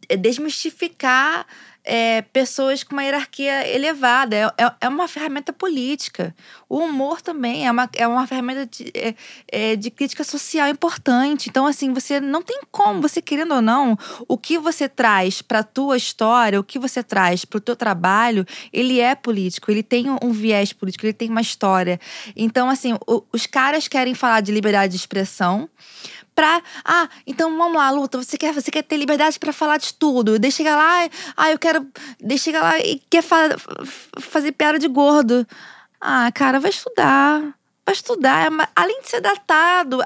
é, 0.09 0.17
desmistificar 0.17 1.45
é, 1.83 2.21
pessoas 2.21 2.83
com 2.83 2.93
uma 2.93 3.03
hierarquia 3.03 3.67
elevada. 3.67 4.35
É, 4.35 4.63
é, 4.63 4.71
é 4.81 4.87
uma 4.87 5.07
ferramenta 5.07 5.51
política. 5.51 6.35
O 6.69 6.77
humor 6.79 7.21
também 7.21 7.67
é 7.67 7.71
uma, 7.71 7.89
é 7.95 8.07
uma 8.07 8.25
ferramenta 8.25 8.65
de, 8.65 8.91
é, 8.95 9.15
é, 9.51 9.75
de 9.75 9.91
crítica 9.91 10.23
social 10.23 10.69
importante. 10.69 11.49
Então, 11.49 11.65
assim, 11.67 11.93
você 11.93 12.19
não 12.19 12.41
tem 12.41 12.61
como, 12.71 13.01
você 13.01 13.21
querendo 13.21 13.55
ou 13.55 13.61
não, 13.61 13.97
o 14.27 14.37
que 14.37 14.57
você 14.57 14.87
traz 14.87 15.41
para 15.41 15.59
a 15.59 15.63
tua 15.63 15.97
história, 15.97 16.59
o 16.59 16.63
que 16.63 16.79
você 16.79 17.03
traz 17.03 17.45
para 17.45 17.57
o 17.57 17.61
teu 17.61 17.75
trabalho, 17.75 18.45
ele 18.71 18.99
é 18.99 19.13
político, 19.15 19.69
ele 19.69 19.83
tem 19.83 20.05
um 20.21 20.31
viés 20.31 20.71
político, 20.73 21.05
ele 21.05 21.13
tem 21.13 21.29
uma 21.29 21.41
história. 21.41 21.99
Então, 22.35 22.69
assim, 22.69 22.93
o- 23.07 23.23
os 23.31 23.45
caras 23.45 23.87
querem 23.87 24.13
falar 24.15 24.41
de 24.41 24.51
liberdade 24.51 24.91
de 24.91 24.97
expressão, 24.97 25.69
pra. 26.35 26.61
Ah, 26.83 27.07
então 27.25 27.55
vamos 27.57 27.77
lá, 27.77 27.89
Luta. 27.91 28.17
Você 28.17 28.37
quer, 28.37 28.53
você 28.53 28.71
quer 28.71 28.83
ter 28.83 28.97
liberdade 28.97 29.39
pra 29.39 29.53
falar 29.53 29.77
de 29.77 29.93
tudo. 29.93 30.37
Daí 30.39 30.51
chega 30.51 30.75
lá, 30.75 31.09
ah, 31.37 31.51
eu 31.51 31.59
quero. 31.59 31.87
Daí 32.21 32.37
chega 32.37 32.61
lá 32.61 32.79
e 32.79 33.01
quer 33.09 33.21
fa- 33.21 33.55
fazer 34.19 34.51
piada 34.51 34.77
de 34.79 34.87
gordo. 34.87 35.45
Ah, 35.99 36.31
cara, 36.33 36.59
vai 36.59 36.69
estudar. 36.69 37.41
Vai 37.85 37.93
estudar. 37.93 38.47
É 38.47 38.67
Além 38.75 39.01
de 39.01 39.09
ser 39.09 39.19
datado, 39.21 39.99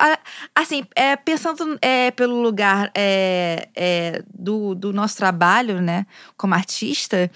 assim, 0.56 0.84
é, 0.96 1.16
pensando 1.16 1.78
é, 1.82 2.10
pelo 2.12 2.42
lugar 2.42 2.92
é, 2.96 3.70
é, 3.76 4.24
do, 4.34 4.74
do 4.74 4.92
nosso 4.92 5.16
trabalho, 5.18 5.80
né, 5.82 6.06
como 6.36 6.56
artista. 6.56 7.30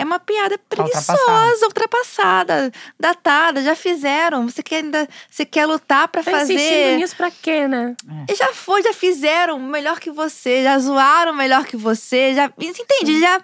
É 0.00 0.04
uma 0.04 0.18
piada 0.18 0.58
preguiçosa, 0.68 1.12
ultrapassada. 1.12 1.66
ultrapassada, 1.66 2.72
datada, 2.98 3.62
já 3.62 3.74
fizeram. 3.76 4.48
Você 4.48 4.62
quer 4.62 4.76
ainda, 4.76 5.08
você 5.30 5.44
quer 5.44 5.66
lutar 5.66 6.08
pra 6.08 6.22
Tá 6.22 6.30
fazer 6.30 6.54
insistindo 6.54 6.96
nisso 6.98 7.16
pra 7.16 7.30
quê, 7.30 7.68
né? 7.68 7.94
e 8.28 8.34
Já 8.34 8.52
foi, 8.52 8.82
já 8.82 8.92
fizeram 8.92 9.58
melhor 9.58 10.00
que 10.00 10.10
você, 10.10 10.62
já 10.62 10.78
zoaram 10.78 11.34
melhor 11.34 11.64
que 11.66 11.76
você, 11.76 12.34
já. 12.34 12.50
Entende? 12.58 13.20
Já, 13.20 13.40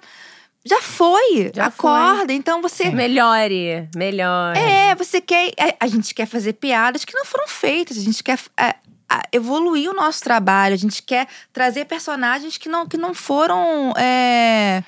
já 0.65 0.81
foi. 0.81 1.51
Já 1.55 1.67
Acorda. 1.67 2.33
Então 2.33 2.63
você. 2.63 2.91
Melhore, 2.91 3.89
melhore. 3.95 4.59
É, 4.59 4.95
você 4.95 5.21
quer. 5.21 5.53
A, 5.59 5.85
a 5.85 5.87
gente 5.87 6.15
quer 6.15 6.27
fazer 6.27 6.55
piadas 6.55 7.05
que 7.05 7.15
não 7.15 7.25
foram 7.25 7.47
feitas. 7.47 7.99
A 7.99 8.01
gente 8.01 8.23
quer. 8.25 8.39
é, 8.59 8.75
a- 9.09 9.23
evoluir 9.31 9.89
o 9.89 9.95
nosso 9.95 10.21
trabalho, 10.25 10.75
a 10.75 10.79
gente 10.79 11.01
quer 11.03 11.29
trazer 11.53 11.85
personagens 11.85 12.59
que 12.59 12.69
não, 12.69 12.89
que 12.89 12.97
não 12.97 13.15
foram 13.15 13.93
é, 13.97 14.83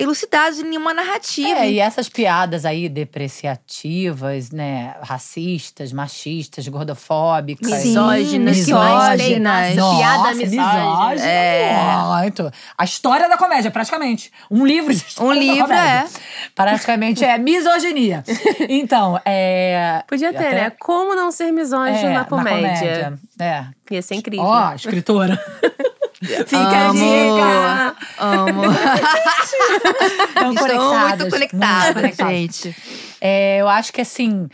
elucidados 0.00 0.58
em 0.60 0.64
nenhuma 0.64 0.94
narrativa. 0.94 1.60
É, 1.60 1.70
e 1.72 1.78
essas 1.80 2.08
piadas 2.08 2.64
aí 2.64 2.88
depreciativas, 2.88 4.50
né? 4.50 4.94
Racistas, 5.02 5.92
machistas, 5.92 6.66
gordofóbicas. 6.68 7.84
Misóginas, 7.84 8.56
tem, 8.56 8.64
misóginas. 8.64 9.74
piada 9.74 10.34
misógina. 10.34 10.62
misógina, 10.62 11.28
É. 11.28 11.96
Muito. 12.20 12.52
A 12.76 12.84
história 12.84 13.28
da 13.28 13.36
comédia, 13.36 13.70
praticamente. 13.70 14.32
Um 14.50 14.64
livro 14.64 14.92
de 14.94 15.00
história 15.04 15.30
Um 15.30 15.32
livro, 15.32 15.66
comédia. 15.66 16.06
é. 16.06 16.06
Praticamente 16.54 17.24
é 17.24 17.38
misoginia. 17.38 18.24
Então, 18.68 19.20
é. 19.24 20.02
Podia 20.06 20.32
ter, 20.32 20.38
até- 20.38 20.54
né? 20.54 20.72
Como 20.78 21.14
não 21.14 21.30
ser 21.30 21.50
misógino 21.52 22.10
é, 22.10 22.14
na 22.14 22.24
comédia? 22.24 23.18
É. 23.40 23.64
Ia 23.90 24.02
ser 24.02 24.14
incrível. 24.16 24.44
Ó, 24.44 24.72
escritora. 24.74 25.38
Fica 26.22 26.56
a 26.58 26.88
Amo. 26.88 26.92
dica. 26.94 27.96
Amo. 28.18 28.62
Estão 30.28 30.54
conectadas. 30.54 31.18
muito 31.20 31.30
conectadas, 31.30 31.84
muito 31.84 31.94
conectadas. 31.94 32.32
gente. 32.34 32.76
É, 33.20 33.58
eu 33.60 33.68
acho 33.68 33.92
que 33.92 34.00
assim. 34.00 34.48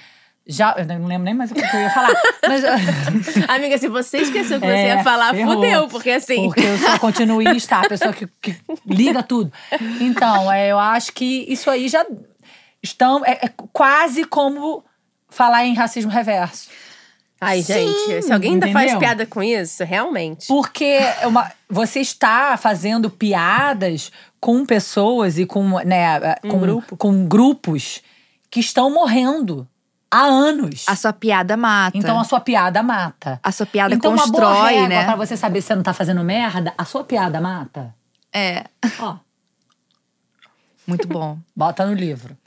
Já, 0.46 0.74
eu 0.76 0.84
não 0.84 1.06
lembro 1.06 1.24
nem 1.24 1.32
mais 1.32 1.50
o 1.50 1.54
que 1.54 1.60
eu 1.62 1.80
ia 1.80 1.88
falar. 1.88 2.12
Mas, 2.46 2.62
Amiga, 3.48 3.78
se 3.78 3.88
você 3.88 4.18
esqueceu 4.18 4.58
o 4.58 4.60
que 4.60 4.66
você 4.66 4.72
É, 4.74 4.86
ia 4.88 5.02
falar, 5.02 5.32
ferrou. 5.32 5.54
fudeu. 5.54 5.88
Porque 5.88 6.10
assim… 6.10 6.44
Porque 6.44 6.60
eu 6.60 6.76
sou 6.76 6.98
continuista, 7.00 7.76
a 7.78 7.88
pessoa 7.88 8.12
que, 8.12 8.28
que 8.42 8.54
liga 8.86 9.22
tudo. 9.22 9.50
Então, 10.02 10.52
é, 10.52 10.68
eu 10.70 10.78
acho 10.78 11.14
que 11.14 11.46
isso 11.48 11.70
aí 11.70 11.88
já 11.88 12.04
estão. 12.82 13.24
É, 13.24 13.46
é 13.46 13.50
quase 13.72 14.24
como 14.24 14.84
falar 15.30 15.64
em 15.64 15.72
racismo 15.74 16.10
reverso. 16.10 16.68
Ai, 17.44 17.62
gente, 17.62 18.22
se 18.22 18.32
alguém 18.32 18.52
ainda 18.52 18.66
faz 18.68 18.92
entendeu? 18.92 18.98
piada 19.00 19.26
com 19.26 19.42
isso, 19.42 19.84
realmente… 19.84 20.46
Porque 20.46 20.84
é 20.84 21.26
uma, 21.26 21.50
você 21.68 22.00
está 22.00 22.56
fazendo 22.56 23.10
piadas 23.10 24.10
com 24.40 24.64
pessoas 24.66 25.38
e 25.38 25.46
com, 25.46 25.78
né, 25.84 26.36
com, 26.42 26.58
grupo. 26.58 26.96
com 26.96 27.26
grupos 27.26 28.02
que 28.50 28.60
estão 28.60 28.90
morrendo 28.92 29.66
há 30.10 30.22
anos. 30.22 30.84
A 30.86 30.94
sua 30.94 31.12
piada 31.12 31.56
mata. 31.56 31.96
Então 31.96 32.20
a 32.20 32.24
sua 32.24 32.40
piada 32.40 32.82
mata. 32.82 33.40
A 33.42 33.50
sua 33.50 33.66
piada 33.66 33.94
então, 33.94 34.12
uma 34.12 34.26
boa 34.28 34.44
constrói, 34.44 34.74
régua 34.74 34.88
né? 34.88 35.04
pra 35.04 35.16
você 35.16 35.36
saber 35.36 35.60
se 35.60 35.68
você 35.68 35.74
não 35.74 35.82
tá 35.82 35.92
fazendo 35.92 36.22
merda, 36.22 36.72
a 36.78 36.84
sua 36.84 37.02
piada 37.02 37.40
mata. 37.40 37.94
É. 38.32 38.64
Ó, 39.00 39.16
Muito 40.86 41.08
bom. 41.08 41.38
bota 41.54 41.86
no 41.86 41.94
livro. 41.94 42.36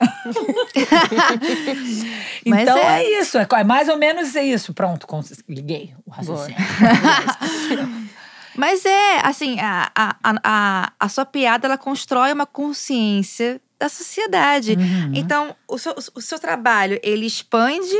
Então 2.46 2.78
é... 2.78 3.02
é- 3.02 3.20
isso, 3.20 3.36
é, 3.36 3.46
é 3.50 3.64
mais 3.64 3.88
ou 3.88 3.98
menos 3.98 4.34
isso. 4.34 4.72
Pronto, 4.72 5.06
liguei 5.48 5.94
o 6.06 6.10
raciocínio. 6.10 6.56
Mas 8.56 8.84
é, 8.86 9.20
assim, 9.22 9.60
a, 9.60 9.90
a, 9.94 10.16
a, 10.22 10.34
a, 10.42 10.92
a 10.98 11.08
sua 11.08 11.26
piada, 11.26 11.66
ela 11.66 11.76
constrói 11.76 12.32
uma 12.32 12.46
consciência 12.46 13.60
da 13.78 13.88
sociedade. 13.88 14.72
Uhum. 14.72 15.12
Então, 15.14 15.54
o 15.68 15.78
seu, 15.78 15.94
o 16.14 16.20
seu 16.20 16.38
trabalho, 16.38 16.98
ele 17.02 17.26
expande 17.26 17.96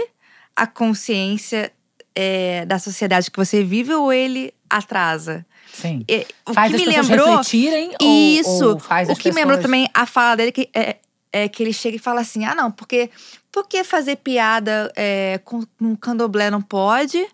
a 0.56 0.66
consciência 0.66 1.72
é, 2.14 2.64
da 2.66 2.78
sociedade 2.80 3.30
que 3.30 3.36
você 3.36 3.62
vive 3.62 3.94
ou 3.94 4.12
ele 4.12 4.52
atrasa? 4.68 5.46
Sim. 5.80 6.04
E, 6.08 6.26
o 6.48 6.54
Faz 6.54 6.70
que 6.72 6.78
me 6.78 6.84
pessoas 6.86 7.08
lembrou… 7.08 7.28
refletirem 7.28 7.90
ou- 8.00 8.08
Isso. 8.40 8.64
ou, 8.70 8.78
faz 8.78 9.08
o 9.08 9.14
que 9.16 9.28
me 9.30 9.34
lembrou 9.36 9.58
pessoas- 9.58 9.62
também 9.62 9.88
a 9.94 10.06
fala 10.06 10.36
dele 10.36 10.52
que 10.52 10.68
é, 10.74 10.96
é 11.32 11.48
que 11.48 11.62
ele 11.62 11.72
chega 11.72 11.96
e 11.96 12.00
fala 12.00 12.20
assim: 12.20 12.44
ah, 12.44 12.54
não, 12.54 12.70
porque 12.70 13.10
por 13.52 13.66
que 13.68 13.84
fazer 13.84 14.16
piada 14.16 14.92
é, 14.96 15.40
com, 15.44 15.62
com 15.78 15.96
candomblé 15.96 16.50
não 16.50 16.60
pode 16.62 17.24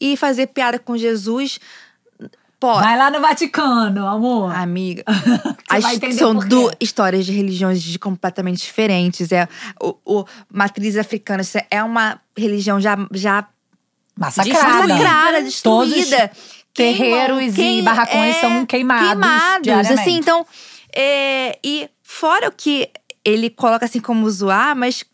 e 0.00 0.16
fazer 0.16 0.48
piada 0.48 0.78
com 0.78 0.96
Jesus 0.96 1.58
pode? 2.58 2.80
Vai 2.80 2.96
lá 2.98 3.10
no 3.10 3.20
Vaticano, 3.20 4.06
amor. 4.06 4.54
Amiga, 4.54 5.04
as- 5.68 6.16
são 6.16 6.34
duas 6.34 6.74
histórias 6.80 7.26
de 7.26 7.32
religiões 7.32 7.82
de 7.82 7.98
completamente 7.98 8.58
diferentes. 8.62 9.30
É 9.32 9.46
o, 9.80 9.94
o 10.04 10.24
matriz 10.50 10.96
africana 10.96 11.42
é 11.70 11.82
uma 11.82 12.20
religião 12.36 12.80
já 12.80 12.96
já 13.12 13.46
Massacrada. 14.16 14.86
massacrada, 14.86 15.38
Todos 15.62 15.92
destruída. 15.94 16.30
Terreiros 16.74 17.54
Queimam, 17.54 17.78
e 17.78 17.82
barracões 17.82 18.36
é, 18.36 18.40
são 18.40 18.66
queimados 18.66 19.08
Queimados, 19.08 19.90
assim, 19.90 20.16
então. 20.16 20.46
é, 20.94 21.58
e 21.64 21.88
fora 22.02 22.48
o 22.48 22.52
que 22.52 22.90
ele 23.24 23.48
coloca 23.48 23.84
assim 23.86 24.00
como 24.00 24.28
zoar, 24.30 24.76
mas 24.76 25.04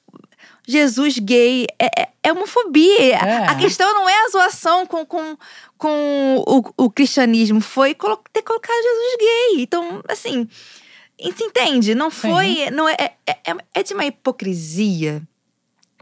Jesus 0.67 1.19
gay 1.19 1.67
é, 1.79 1.87
é- 2.03 2.09
é 2.23 2.33
homofobia. 2.33 3.17
É. 3.17 3.47
A 3.49 3.55
questão 3.57 3.93
não 3.95 4.09
é 4.09 4.25
a 4.27 4.29
zoação 4.29 4.87
com, 4.87 5.05
com, 5.07 5.37
com 5.77 6.45
o, 6.47 6.85
o 6.85 6.91
cristianismo, 6.91 7.61
foi 7.61 7.95
ter 8.33 8.43
colocado 8.43 8.77
Jesus 8.83 9.17
gay. 9.19 9.63
Então, 9.63 10.03
assim, 10.09 10.47
se 11.19 11.45
entende? 11.45 11.95
Não 11.95 12.11
foi. 12.11 12.71
Não 12.73 12.89
é, 12.89 12.97
é, 13.27 13.33
é- 13.51 13.57
é 13.75 13.83
de 13.83 13.95
uma 13.95 14.05
hipocrisia 14.05 15.23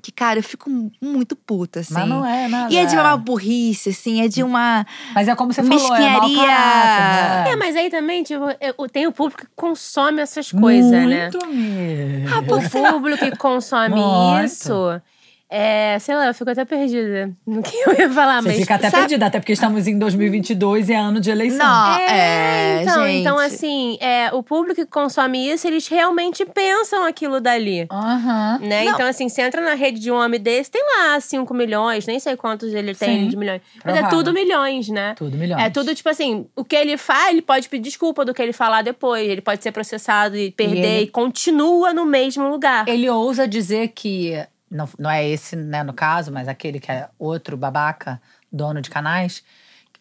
que, 0.03 0.13
cara, 0.13 0.39
eu 0.39 0.43
fico 0.43 0.71
muito 1.03 1.35
puta, 1.35 1.81
assim. 1.81 1.95
Mas 1.95 2.09
não 2.09 2.25
é 2.25 2.49
nada. 2.49 2.73
E 2.73 2.77
é 2.77 2.85
de 2.85 2.95
uma 2.97 3.17
burrice, 3.17 3.91
assim, 3.91 4.21
é 4.23 4.29
de 4.29 4.43
uma. 4.43 4.87
Mas 5.15 5.29
é 5.29 5.35
como 5.35 5.53
você 5.53 5.63
falou, 5.63 5.95
é 5.97 6.11
mau 6.11 6.21
mesquinharia. 6.23 6.47
caráter. 6.47 7.45
né? 7.45 7.51
É, 7.53 7.57
mas 7.57 7.77
aí 7.77 7.91
também, 7.91 8.23
tipo, 8.23 8.45
eu- 8.61 8.89
tem 8.89 9.07
o 9.07 9.13
público 9.13 9.43
que 9.43 9.49
consome 9.57 10.21
essas 10.21 10.53
coisas, 10.53 10.91
né? 10.91 11.31
Muito 11.31 11.47
mesmo. 11.49 12.29
O 12.39 12.93
público 12.93 13.25
que 13.25 13.37
consome 13.37 13.95
Muito. 13.97 14.45
isso. 14.45 15.03
É, 15.51 15.99
sei 15.99 16.15
lá, 16.15 16.27
eu 16.27 16.35
fico 16.35 16.51
até 16.51 16.63
perdida 16.65 17.31
no 17.47 17.63
que 17.63 17.75
eu 17.75 17.95
ia 17.99 18.11
falar, 18.11 18.43
Você 18.43 18.49
mas. 18.49 18.59
fica 18.59 18.75
até 18.75 18.91
sabe- 18.91 19.03
perdida, 19.05 19.27
até 19.27 19.41
porque 19.41 19.53
estamos 19.55 19.87
em 19.87 19.99
2022 19.99 20.91
e 20.91 20.93
é 20.93 20.97
ano 20.97 21.21
de 21.21 21.31
eleição. 21.31 21.59
Não, 21.67 21.97
É, 21.97 22.07
é, 22.11 22.83
então, 22.83 23.07
gente. 23.07 23.21
então 23.21 23.39
assim, 23.39 23.97
é, 24.01 24.31
o 24.35 24.43
público 24.43 24.75
que 24.75 24.87
consome 24.87 25.51
isso, 25.51 25.67
eles 25.67 25.89
realmente 25.89 26.45
pensam 26.45 27.03
aquilo 27.05 27.41
dali. 27.41 27.87
Aham. 27.91 28.59
Né? 28.61 28.85
Não. 28.85 28.93
Então, 28.95 29.07
assim, 29.07 29.29
você 29.31 29.41
entra 29.41 29.63
na 29.63 29.73
rede 29.75 29.99
de 30.01 30.11
um 30.13 30.17
homem 30.17 30.39
desse, 30.39 30.71
tem 30.71 30.83
lá 30.85 31.19
5 31.19 31.55
milhões, 31.55 32.07
nem 32.07 32.21
sei 32.21 32.37
quantos 32.37 32.75
ele 32.75 32.95
tem 32.95 33.21
Sim, 33.23 33.29
de 33.29 33.37
milhões. 33.37 33.63
Mas 33.83 33.95
é 33.95 33.99
provável. 34.01 34.19
tudo 34.19 34.33
milhões, 34.35 34.89
né? 34.91 35.15
Tudo 35.17 35.37
milhões. 35.39 35.63
É 35.63 35.71
tudo, 35.71 35.95
tipo 35.95 36.11
assim, 36.11 36.47
o 36.55 36.63
que 36.63 36.77
ele 36.77 36.99
faz, 36.99 37.31
ele 37.31 37.41
pode 37.43 37.71
pedir 37.71 37.85
desculpa 37.85 38.23
do 38.23 38.35
que 38.35 38.43
ele 38.43 38.53
falar 38.53 38.83
depois. 38.83 39.27
Ele 39.27 39.41
pode 39.41 39.63
ser 39.63 39.73
processado 39.73 40.37
e 40.37 40.51
perder 40.51 40.77
e, 40.77 40.97
ele- 41.03 41.07
continua 41.07 41.95
no 41.95 42.05
mesmo 42.05 42.49
lugar. 42.51 42.87
Ele 42.87 43.09
ousa 43.09 43.49
dizer 43.49 43.89
que. 43.95 44.35
Não, 44.71 44.89
não 44.99 45.11
é 45.11 45.27
esse, 45.27 45.57
né, 45.57 45.83
no 45.83 45.93
caso, 45.93 46.31
mas 46.33 46.49
aquele 46.49 46.79
que 46.79 46.91
é 46.91 47.09
outro 47.19 47.57
babaca, 47.57 48.21
dono 48.53 48.81
de 48.81 48.91
canais. 48.91 49.43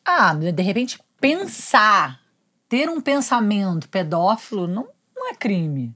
Ah, 0.03 0.33
de 0.33 0.61
repente, 0.61 0.99
pensar, 1.19 2.19
ter 2.67 2.89
um 2.89 3.01
pensamento 3.01 3.89
pedófilo 3.89 4.67
não, 4.67 4.87
não 5.15 5.29
é 5.29 5.35
crime. 5.35 5.95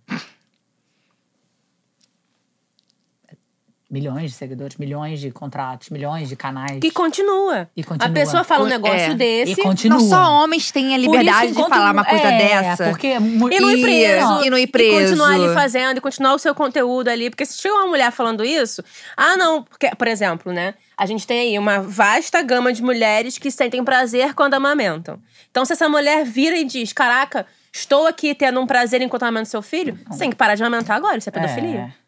Milhões 3.92 4.32
de 4.32 4.38
seguidores, 4.38 4.78
milhões 4.78 5.20
de 5.20 5.32
contratos, 5.32 5.90
milhões 5.90 6.30
de 6.30 6.36
canais. 6.38 6.80
Que 6.80 6.90
continua. 6.90 7.70
E 7.76 7.84
continua. 7.84 8.08
A 8.10 8.14
pessoa 8.14 8.42
fala 8.46 8.64
um 8.64 8.68
negócio 8.70 9.12
É, 9.12 9.14
desse. 9.16 9.52
E 9.52 9.56
continua. 9.58 10.00
Não 10.00 10.08
só 10.10 10.32
homens 10.32 10.72
têm 10.72 10.96
a 10.96 10.98
liberdade 10.98 11.48
isso, 11.48 11.56
de 11.56 11.60
enquanto- 11.60 11.74
falar 11.74 11.92
uma 11.92 12.06
coisa 12.06 12.24
é, 12.26 12.38
dessa. 12.38 12.86
Porque 12.90 13.08
E 13.08 13.20
não 13.20 13.70
ir 13.70 13.82
preso. 13.82 14.46
E 14.46 14.50
não 14.50 14.58
ir 14.58 14.68
preso. 14.68 14.96
E 14.96 15.02
continuar 15.02 15.34
ali 15.34 15.54
fazendo, 15.54 15.98
e 15.98 16.02
continuar 16.02 16.34
o 16.34 16.40
seu 16.40 16.56
conteúdo 16.56 17.10
ali. 17.10 17.30
Porque 17.30 17.46
se 17.46 17.58
chega 17.62 17.76
uma 17.76 17.88
mulher 17.88 18.12
falando 18.14 18.46
isso, 18.46 18.82
ah, 19.18 19.36
não, 19.36 19.62
porque, 19.64 19.94
por 19.94 20.08
exemplo, 20.08 20.54
né? 20.54 20.74
A 20.98 21.06
gente 21.06 21.28
tem 21.28 21.40
aí 21.50 21.60
uma 21.60 21.82
vasta 21.82 22.42
gama 22.42 22.72
de 22.72 22.82
mulheres 22.82 23.38
que 23.38 23.52
sentem 23.52 23.84
prazer 23.84 24.34
quando 24.36 24.54
amamentam. 24.54 25.20
Então, 25.50 25.66
se 25.66 25.74
essa 25.74 25.90
mulher 25.90 26.24
vira 26.24 26.56
e 26.56 26.64
diz: 26.64 26.94
Caraca, 26.94 27.46
estou 27.74 28.08
aqui 28.08 28.34
tendo 28.34 28.58
um 28.62 28.66
prazer 28.66 29.02
enquanto 29.02 29.24
amamento 29.24 29.50
seu 29.50 29.62
filho, 29.62 30.00
você 30.10 30.20
tem 30.20 30.30
que 30.30 30.36
parar 30.38 30.56
de 30.56 30.64
amamentar 30.64 30.96
agora, 30.96 31.18
isso 31.18 31.28
é 31.28 31.32
pedofilia. 31.34 31.92
É. 31.98 32.02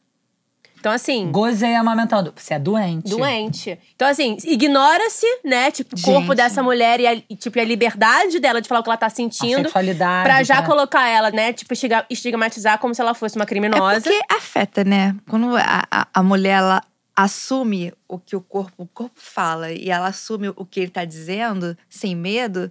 Então, 0.84 0.92
assim. 0.92 1.32
Gozei 1.32 1.76
amamentando. 1.76 2.34
Você 2.36 2.56
é 2.56 2.60
doente. 2.60 3.10
Doente. 3.10 3.80
Então, 3.96 4.06
assim, 4.06 4.36
ignora-se, 4.44 5.26
né? 5.46 5.72
Tipo, 5.72 5.96
o 5.98 6.02
corpo 6.02 6.36
dessa 6.36 6.62
mulher 6.62 7.00
e 7.00 7.08
a, 7.08 7.14
e, 7.14 7.38
tipo, 7.38 7.58
a 7.58 7.64
liberdade 7.64 8.38
dela 8.38 8.62
de 8.62 8.68
falar 8.68 8.82
o 8.82 8.84
que 8.84 8.90
ela 8.90 8.98
tá 8.98 9.06
A 9.06 9.10
sentindo. 9.10 9.62
sexualidade. 9.64 10.26
Pra 10.28 10.44
já 10.44 10.58
pra- 10.58 10.66
colocar 10.66 11.08
ela, 11.08 11.32
né? 11.32 11.54
Tipo, 11.54 11.74
estigmatizar 12.10 12.78
como 12.80 12.94
se 12.94 13.00
ela 13.00 13.14
fosse 13.14 13.38
uma 13.38 13.44
É 13.44 13.48
criminosa. 13.48 14.02
porque 14.02 14.20
afeta, 14.30 14.84
né? 14.84 15.16
Quando 15.30 15.56
a, 15.56 15.88
a, 15.90 16.08
a 16.14 16.22
mulher 16.22 16.58
ela 16.58 16.82
assume 17.16 17.94
o 18.06 18.20
que 18.20 18.36
o 18.36 18.42
corpo, 18.42 18.84
o 18.84 18.86
corpo 18.86 19.16
fala 19.16 19.72
e 19.72 19.90
ela 19.90 20.08
assume 20.08 20.50
o 20.50 20.66
que 20.66 20.82
ele 20.82 20.90
tá 20.92 21.06
dizendo, 21.06 21.78
sem 21.90 22.14
medo, 22.14 22.70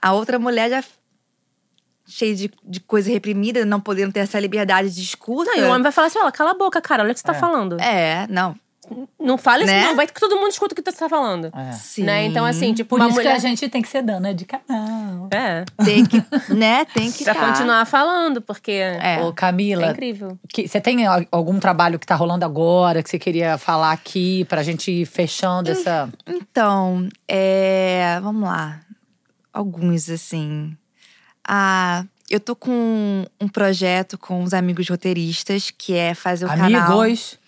a 0.00 0.14
outra 0.14 0.38
mulher 0.38 0.70
já 0.70 0.84
cheia 2.06 2.34
de, 2.34 2.50
de 2.62 2.80
coisa 2.80 3.10
reprimida, 3.10 3.64
não 3.64 3.80
podendo 3.80 4.12
ter 4.12 4.20
essa 4.20 4.38
liberdade 4.38 4.90
de 4.94 5.02
escuta. 5.02 5.50
Não, 5.50 5.58
e 5.58 5.62
o 5.64 5.68
homem 5.70 5.82
vai 5.82 5.92
falar 5.92 6.08
assim: 6.08 6.18
olha, 6.18 6.32
cala 6.32 6.50
a 6.52 6.54
boca, 6.54 6.80
cara, 6.80 7.02
olha 7.02 7.12
o 7.12 7.14
que 7.14 7.20
você 7.20 7.26
tá 7.26 7.34
É. 7.34 7.38
falando. 7.38 7.80
É, 7.80 8.26
não. 8.28 8.54
Não 9.18 9.38
fala 9.38 9.62
isso, 9.62 9.72
Né? 9.72 9.82
não. 9.86 9.96
Vai 9.96 10.06
que 10.06 10.12
todo 10.20 10.36
mundo 10.36 10.50
escuta 10.50 10.74
o 10.74 10.76
que 10.76 10.82
você 10.90 10.98
tá 10.98 11.08
falando. 11.08 11.50
É. 11.56 11.72
Sim. 11.72 12.02
Né? 12.02 12.26
Então, 12.26 12.44
assim, 12.44 12.74
tipo, 12.74 12.90
Por 12.90 12.96
uma 13.00 13.06
isso 13.06 13.14
mulher. 13.16 13.30
que 13.30 13.36
a 13.38 13.40
gente 13.40 13.66
tem 13.70 13.80
que 13.80 13.88
ser 13.88 14.02
dana 14.02 14.34
de 14.34 14.44
canal. 14.44 15.26
É. 15.32 15.64
Tem 15.82 16.04
que, 16.04 16.22
né? 16.52 16.84
Tem 16.84 17.10
que 17.10 17.24
Pra 17.24 17.34
tá. 17.34 17.46
continuar 17.48 17.86
falando, 17.86 18.42
porque 18.42 18.72
É. 18.72 19.22
Ô, 19.22 19.30
é 19.30 19.32
Camila, 19.32 19.90
incrível. 19.92 20.38
que- 20.50 20.68
você 20.68 20.82
tem 20.82 21.06
al- 21.06 21.24
algum 21.32 21.58
trabalho 21.58 21.98
que 21.98 22.06
tá 22.06 22.14
rolando 22.14 22.44
agora 22.44 23.02
que 23.02 23.08
você 23.08 23.18
queria 23.18 23.56
falar 23.56 23.90
aqui 23.90 24.44
pra 24.50 24.62
gente 24.62 24.90
ir 24.92 25.06
fechando 25.06 25.70
essa. 25.70 26.10
Então, 26.26 27.08
é, 27.26 28.20
vamos 28.22 28.42
lá. 28.46 28.80
Alguns, 29.50 30.10
assim. 30.10 30.76
Ah, 31.46 32.04
eu 32.30 32.40
tô 32.40 32.56
com 32.56 33.26
um 33.40 33.48
projeto 33.48 34.16
com 34.18 34.42
os 34.42 34.54
amigos 34.54 34.88
roteiristas, 34.88 35.70
que 35.70 35.94
é 35.94 36.14
fazer 36.14 36.46
o 36.46 36.48
canal. 36.48 36.66
Amigos. 36.66 37.38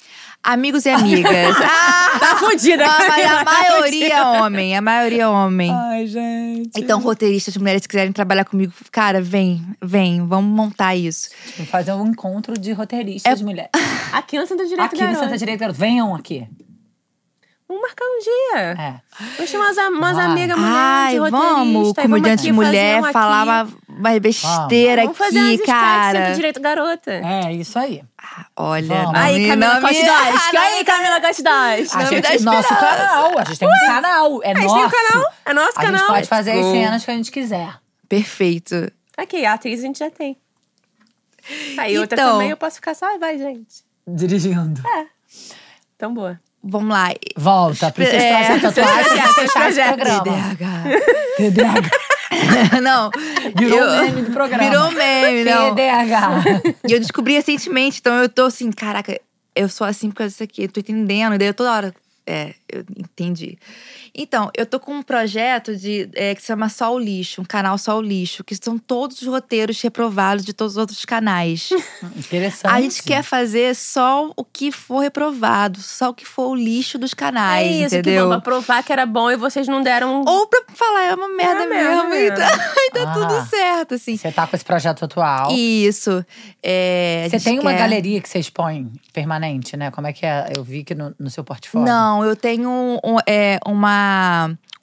Amigos 0.43 0.85
e 0.85 0.91
amigas. 0.91 1.57
ah, 1.61 1.97
Tá 2.19 2.37
fodida, 2.37 2.87
mas 2.87 3.07
Camila. 3.07 3.41
a 3.41 3.45
maioria 3.45 4.15
é 4.15 4.23
homem, 4.23 4.77
a 4.77 4.81
maioria 4.81 5.23
é 5.25 5.29
homem. 5.29 5.71
Ai, 5.71 6.07
gente. 6.07 6.71
Então, 6.77 7.01
roteiristas, 7.01 7.57
mulheres 7.57 7.83
que 7.83 7.89
quiserem 7.89 8.13
trabalhar 8.13 8.45
comigo, 8.45 8.73
cara, 8.91 9.21
vem, 9.21 9.65
vem, 9.83 10.27
vamos 10.27 10.55
montar 10.55 10.95
isso. 10.95 11.31
Vamos 11.57 11.71
fazer 11.71 11.93
um 11.93 12.07
encontro 12.07 12.59
de 12.59 12.73
roteiristas 12.73 13.43
mulheres. 13.43 13.71
Aqui 14.13 14.39
no 14.39 14.47
Santa 14.47 14.65
Direito 14.65 14.83
aqui 14.83 14.95
no 14.97 15.01
Garoto. 15.01 15.25
Santa 15.25 15.37
Direita 15.37 15.61
Garoto. 15.61 15.79
Venham 15.79 16.15
aqui. 16.15 16.47
Vamos 17.69 17.83
marcar 17.83 18.05
um 18.05 18.19
dia. 18.21 18.61
É. 18.81 19.01
Vamos 19.37 19.51
chamar 19.51 19.65
umas, 19.73 19.77
umas 19.89 20.17
Vai. 20.17 20.25
amigas 20.27 20.57
mulheres 20.57 20.79
Ai, 20.79 21.13
de 21.15 21.19
roteirista. 21.19 21.55
vamos, 21.55 21.89
e 21.91 21.95
comediante 22.03 22.41
aqui 22.43 22.53
mulher, 22.53 22.95
fazer 23.01 23.09
um 23.09 23.13
falar 23.13 23.67
uma 23.89 24.21
besteira 24.21 25.03
Vamos 25.03 25.19
fazer 25.19 25.39
umas 25.39 25.47
aqui, 25.49 25.55
sketches 25.63 25.75
cara. 25.81 26.19
Santa 26.21 26.35
Direito 26.37 26.61
Garota. 26.61 27.11
É, 27.13 27.53
isso 27.53 27.77
aí. 27.79 28.03
Olha, 28.57 28.87
Vamos. 28.87 29.19
Aí, 29.21 29.49
Camila 29.49 29.81
não 29.81 29.89
me-. 29.91 30.09
Ah, 30.09 30.61
Aí, 30.61 30.85
Camila 30.85 31.21
Costdois. 31.21 31.93
A 31.95 31.99
Não 32.05 32.11
me 32.11 32.23
gente, 32.23 32.43
nosso 32.45 32.69
canal. 32.69 33.39
A 33.39 33.45
gente 33.45 33.59
tem 33.59 33.69
um 33.69 33.87
canal. 33.87 34.43
É 34.45 34.51
A 34.53 34.55
gente 34.55 34.67
nosso. 34.67 34.75
tem 34.77 34.85
um 34.87 34.91
canal. 34.91 35.33
É 35.47 35.53
nosso 35.55 35.79
A 35.79 35.83
canal. 35.83 35.99
gente 36.01 36.09
pode 36.15 36.29
fazer 36.29 36.53
as 36.53 36.67
cenas 36.67 37.05
que 37.05 37.11
a 37.11 37.15
gente 37.15 37.31
quiser. 37.33 37.75
Perfeito. 38.09 38.93
Aqui, 39.17 39.45
a 39.45 39.55
atriz 39.55 39.81
a 39.81 39.83
gente 39.87 39.99
já 39.99 40.11
tem. 40.11 40.37
Aí 41.79 41.99
outra 41.99 42.17
Então. 42.21 42.33
também 42.35 42.51
eu 42.51 42.57
posso 42.57 42.77
ficar 42.77 42.95
só, 42.95 43.07
"Ai, 43.07 43.19
vai, 43.19 43.39
gente. 43.39 43.85
Dirigindo. 44.07 44.81
Tão 45.99 46.13
boa. 46.15 46.39
Vamos 46.63 46.89
lá. 46.89 47.13
Volta. 47.37 47.91
Precisa 47.93 48.17
É, 48.17 48.59
trazer 48.59 48.61
tatuagem 48.83 49.05
pra 49.23 49.29
fechar 49.35 49.45
esse 49.45 49.53
projetos. 49.83 50.05
programa. 50.19 50.57
TDAH. 51.37 51.91
TDAH. 52.31 52.81
não. 52.83 53.11
Virou 53.57 53.79
eu- 53.79 54.03
meme 54.03 54.23
do 54.23 54.33
programa. 54.33 54.63
Virou 54.65 54.91
meme, 54.93 55.45
não. 55.45 55.75
TDAH. 55.75 56.43
E 56.89 56.93
eu 56.93 56.99
descobri 57.01 57.35
recentemente, 57.35 57.99
então 58.01 58.15
eu 58.17 58.29
tô 58.29 58.47
assim, 58.47 58.71
caraca, 58.73 59.19
eu 59.55 59.69
sou 59.69 59.87
assim 59.87 60.11
por 60.11 60.17
causa 60.17 60.31
disso 60.31 60.43
aqui, 60.43 60.65
eu 60.65 60.69
tô 60.69 60.81
entendendo. 60.81 61.35
E 61.35 61.39
daí 61.39 61.49
eu 61.49 61.55
toda 61.55 61.73
hora. 61.73 61.95
É, 62.29 62.55
eu 62.69 62.85
entendi. 62.99 63.57
Então, 64.17 64.51
eu 64.57 64.65
tô 64.65 64.81
com 64.81 64.95
um 64.95 65.03
projeto 65.03 65.77
de, 65.77 66.09
é, 66.15 66.35
que 66.35 66.41
se 66.41 66.47
chama 66.47 66.69
Só 66.69 66.95
o 66.95 66.99
Lixo, 66.99 67.43
um 67.43 67.45
canal 67.45 67.77
Só 67.77 67.99
o 67.99 68.01
Lixo, 68.01 68.43
que 68.43 68.57
são 68.57 68.79
todos 68.79 69.21
os 69.21 69.29
roteiros 69.29 69.81
reprovados 69.83 70.45
de 70.45 70.53
todos 70.53 70.73
os 70.75 70.79
outros 70.79 71.05
canais. 71.05 71.69
Interessante. 72.17 72.73
A 72.73 72.81
gente 72.81 73.03
quer 73.03 73.23
fazer 73.23 73.75
só 73.75 74.31
o 74.37 74.45
que 74.45 74.73
for 74.73 75.01
reprovado, 75.01 75.81
só 75.81 76.11
o 76.11 76.15
que 76.15 76.25
for 76.25 76.49
o 76.49 76.55
lixo 76.55 76.99
dos 76.99 77.13
canais, 77.15 77.67
é 77.67 77.71
isso, 77.87 77.95
entendeu? 77.97 78.25
que 78.25 78.31
pra 78.31 78.41
provar 78.41 78.83
que 78.83 78.93
era 78.93 79.05
bom 79.05 79.31
e 79.31 79.37
vocês 79.37 79.69
não 79.69 79.83
deram. 79.83 80.23
Ou 80.27 80.47
pra 80.47 80.63
falar, 80.75 81.05
é 81.05 81.15
uma 81.15 81.29
merda 81.29 81.65
É 81.65 81.67
mesmo, 81.67 82.09
mesmo. 82.09 82.15
e 82.15 82.31
tá, 82.33 82.49
e 82.87 82.91
tá 82.93 83.03
Ah. 83.07 83.13
tudo 83.13 83.51
certo, 83.51 83.95
assim. 83.95 84.17
Você 84.17 84.33
tá 84.33 84.47
com 84.47 84.57
esse 84.57 84.65
projeto 84.65 85.05
atual. 85.05 85.53
Isso. 85.53 86.25
É, 86.63 87.27
Você 87.31 87.39
tem 87.41 87.59
uma 87.59 87.73
quer- 87.73 87.79
galeria 87.81 88.21
que 88.21 88.29
você 88.29 88.39
expõe 88.39 88.91
permanente, 89.13 89.77
né? 89.77 89.91
Como 89.91 90.07
é 90.07 90.13
que 90.13 90.25
é? 90.25 90.53
Eu 90.57 90.65
vi 90.65 90.83
que 90.85 90.95
no, 90.95 91.15
no 91.19 91.29
seu 91.31 91.45
portfólio. 91.45 91.87
Não, 91.87 92.25
eu 92.25 92.35
tenho 92.35 92.71
um, 92.71 93.17
é, 93.27 93.59
uma, 93.67 94.06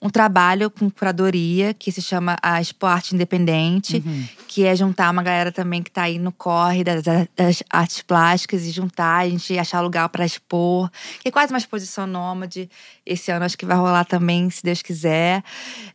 um 0.00 0.10
trabalho 0.10 0.70
com 0.70 0.90
curadoria 0.90 1.72
que 1.72 1.90
se 1.90 2.02
chama 2.02 2.36
a 2.42 2.60
Expo 2.60 2.84
Arte 2.84 3.14
Independente, 3.14 4.02
Uhum. 4.04 4.28
que 4.46 4.64
é 4.64 4.76
juntar 4.76 5.10
uma 5.10 5.22
galera 5.22 5.50
também 5.50 5.82
que 5.82 5.90
tá 5.90 6.02
aí 6.02 6.18
no 6.18 6.30
corre 6.30 6.84
das, 6.84 7.02
das 7.02 7.62
artes 7.70 8.02
plásticas 8.02 8.64
e 8.66 8.70
juntar, 8.70 9.20
a 9.24 9.28
gente 9.28 9.58
achar 9.58 9.80
lugar 9.80 10.08
para 10.10 10.26
expor. 10.26 10.90
Que 11.22 11.28
é 11.28 11.30
quase 11.30 11.52
uma 11.52 11.58
exposição 11.58 12.06
nômade. 12.06 12.68
Esse 13.06 13.30
ano 13.30 13.46
acho 13.46 13.56
que 13.56 13.64
vai 13.64 13.76
rolar 13.76 14.04
também, 14.04 14.50
se 14.50 14.62
Deus 14.62 14.82
quiser. 14.82 15.42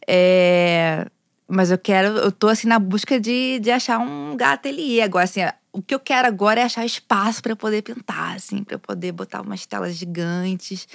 É, 0.08 1.06
mas 1.48 1.70
eu 1.72 1.78
quero, 1.78 2.08
eu 2.18 2.32
tô 2.32 2.48
assim 2.48 2.68
na 2.68 2.80
busca 2.80 3.20
de, 3.20 3.60
de 3.60 3.70
achar 3.72 4.00
um 4.00 4.32
lugar 4.32 4.54
ateliê. 4.54 5.02
Agora, 5.02 5.26
assim, 5.26 5.42
o 5.72 5.82
que 5.84 5.94
eu 5.94 6.00
quero 6.00 6.28
agora 6.28 6.60
é 6.62 6.64
achar 6.64 6.84
espaço 6.86 7.44
para 7.44 7.56
poder 7.56 7.84
pintar, 7.84 8.36
assim, 8.36 8.64
para 8.64 8.80
poder 8.80 9.12
botar 9.12 9.42
umas 9.42 9.66
telas 9.68 9.96
gigantes. 9.96 10.88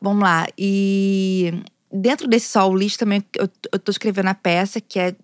Vamos 0.00 0.22
lá. 0.22 0.46
E 0.56 1.62
dentro 1.92 2.28
desse 2.28 2.48
sol 2.48 2.76
lixo 2.76 2.98
também, 2.98 3.24
eu, 3.34 3.48
eu 3.72 3.78
tô 3.78 3.90
escrevendo 3.90 4.28
a 4.28 4.34
peça, 4.34 4.80
que 4.80 4.98
é 4.98 5.14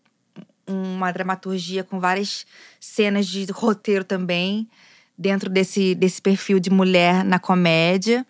uma 0.67 1.11
dramaturgia 1.13 1.85
com 1.85 1.99
várias 1.99 2.47
cenas 2.81 3.27
de 3.27 3.47
roteiro 3.53 4.05
também, 4.05 4.69
dentro 5.17 5.51
desse, 5.51 5.95
desse 5.95 6.23
perfil 6.23 6.59
de 6.59 6.71
mulher 6.71 7.25
na 7.25 7.39
comédia. 7.39 8.27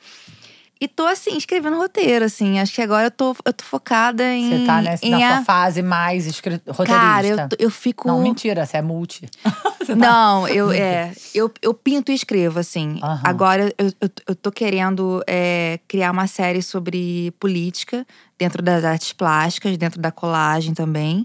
E 0.82 0.88
tô, 0.88 1.06
assim, 1.06 1.36
escrevendo 1.36 1.76
roteiro, 1.76 2.24
assim. 2.24 2.58
Acho 2.58 2.74
que 2.74 2.82
agora 2.82 3.06
eu 3.06 3.10
tô, 3.12 3.36
eu 3.44 3.52
tô 3.52 3.62
focada 3.62 4.24
em. 4.34 4.48
Você 4.48 4.66
tá 4.66 4.82
nessa, 4.82 5.06
em 5.06 5.10
na 5.10 5.16
a- 5.18 5.36
sua 5.36 5.44
fase 5.44 5.80
mais 5.80 6.26
escri- 6.26 6.60
roteirista. 6.66 6.86
Cara, 6.86 7.26
eu, 7.28 7.66
eu 7.66 7.70
fico. 7.70 8.08
Não, 8.08 8.20
mentira, 8.20 8.66
você 8.66 8.78
é 8.78 8.82
multi. 8.82 9.28
Você 9.78 9.86
tá- 9.92 9.94
Não, 9.96 10.48
eu, 10.48 10.72
é, 10.72 11.12
eu, 11.32 11.52
eu 11.62 11.72
pinto 11.72 12.10
e 12.10 12.14
escrevo, 12.16 12.58
assim. 12.58 12.98
Aham. 13.00 13.20
Agora 13.22 13.72
eu, 13.78 13.86
eu, 14.00 14.10
eu 14.30 14.34
tô 14.34 14.50
querendo 14.50 15.22
é, 15.26 15.78
criar 15.86 16.10
uma 16.10 16.26
série 16.26 16.62
sobre 16.62 17.30
política 17.38 18.04
dentro 18.36 18.60
das 18.60 18.84
artes 18.84 19.12
plásticas, 19.12 19.76
dentro 19.76 20.00
da 20.00 20.10
colagem 20.10 20.74
também. 20.74 21.24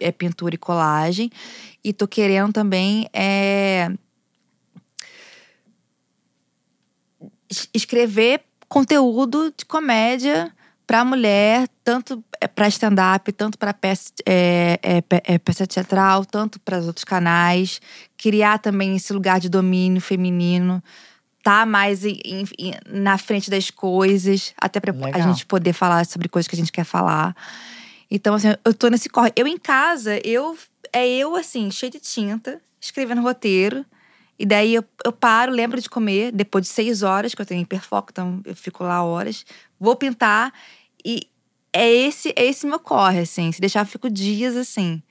É 0.00 0.10
pintura 0.10 0.54
e 0.54 0.58
colagem. 0.58 1.30
E 1.84 1.92
tô 1.92 2.08
querendo 2.08 2.50
também 2.52 3.08
é, 3.12 3.90
es- 7.50 7.68
escrever 7.74 8.42
conteúdo 8.68 9.52
de 9.56 9.64
comédia 9.64 10.52
pra 10.86 11.04
mulher, 11.04 11.68
tanto 11.82 12.22
é, 12.40 12.46
pra 12.46 12.68
stand-up, 12.68 13.32
tanto 13.32 13.58
pra 13.58 13.74
peça, 13.74 14.12
é, 14.24 14.78
é, 14.82 15.00
pe- 15.00 15.20
peça 15.40 15.66
teatral, 15.66 16.24
tanto 16.24 16.60
para 16.60 16.78
os 16.78 16.86
outros 16.86 17.04
canais. 17.04 17.80
Criar 18.16 18.58
também 18.58 18.94
esse 18.96 19.12
lugar 19.12 19.40
de 19.40 19.48
domínio 19.48 20.00
feminino. 20.00 20.82
Tá 21.42 21.64
mais 21.66 22.04
em- 22.04 22.18
em- 22.24 22.74
na 22.88 23.18
frente 23.18 23.50
das 23.50 23.70
coisas, 23.70 24.52
até 24.60 24.80
pra 24.80 24.92
a 24.92 25.20
gente 25.32 25.46
poder 25.46 25.72
falar 25.72 26.04
sobre 26.06 26.28
coisas 26.28 26.48
que 26.48 26.54
a 26.56 26.58
gente 26.58 26.72
quer 26.72 26.84
falar. 26.84 27.34
Então, 28.10 28.34
assim, 28.34 28.48
eu 28.64 28.74
tô 28.74 28.88
nesse 28.88 29.08
corre. 29.08 29.32
Eu 29.34 29.46
em 29.46 29.58
casa, 29.58 30.20
eu 30.24 30.56
é 30.92 31.06
eu, 31.08 31.34
assim, 31.34 31.70
cheia 31.70 31.90
de 31.90 31.98
tinta, 31.98 32.60
escrevendo 32.80 33.20
roteiro. 33.22 33.84
E 34.38 34.44
daí 34.44 34.74
eu, 34.74 34.84
eu 35.04 35.12
paro, 35.12 35.52
lembro 35.52 35.80
de 35.80 35.88
comer, 35.88 36.30
depois 36.30 36.64
de 36.64 36.70
seis 36.70 37.02
horas, 37.02 37.34
que 37.34 37.40
eu 37.40 37.46
tenho 37.46 37.62
hiperfoco, 37.62 38.08
então 38.12 38.40
eu 38.44 38.54
fico 38.54 38.84
lá 38.84 39.02
horas. 39.02 39.44
Vou 39.80 39.96
pintar. 39.96 40.52
E 41.04 41.22
é 41.72 41.90
esse, 41.90 42.32
é 42.36 42.44
esse 42.44 42.66
meu 42.66 42.78
corre, 42.78 43.20
assim. 43.20 43.50
Se 43.52 43.60
deixar, 43.60 43.80
eu 43.80 43.86
fico 43.86 44.10
dias 44.10 44.56
assim. 44.56 45.02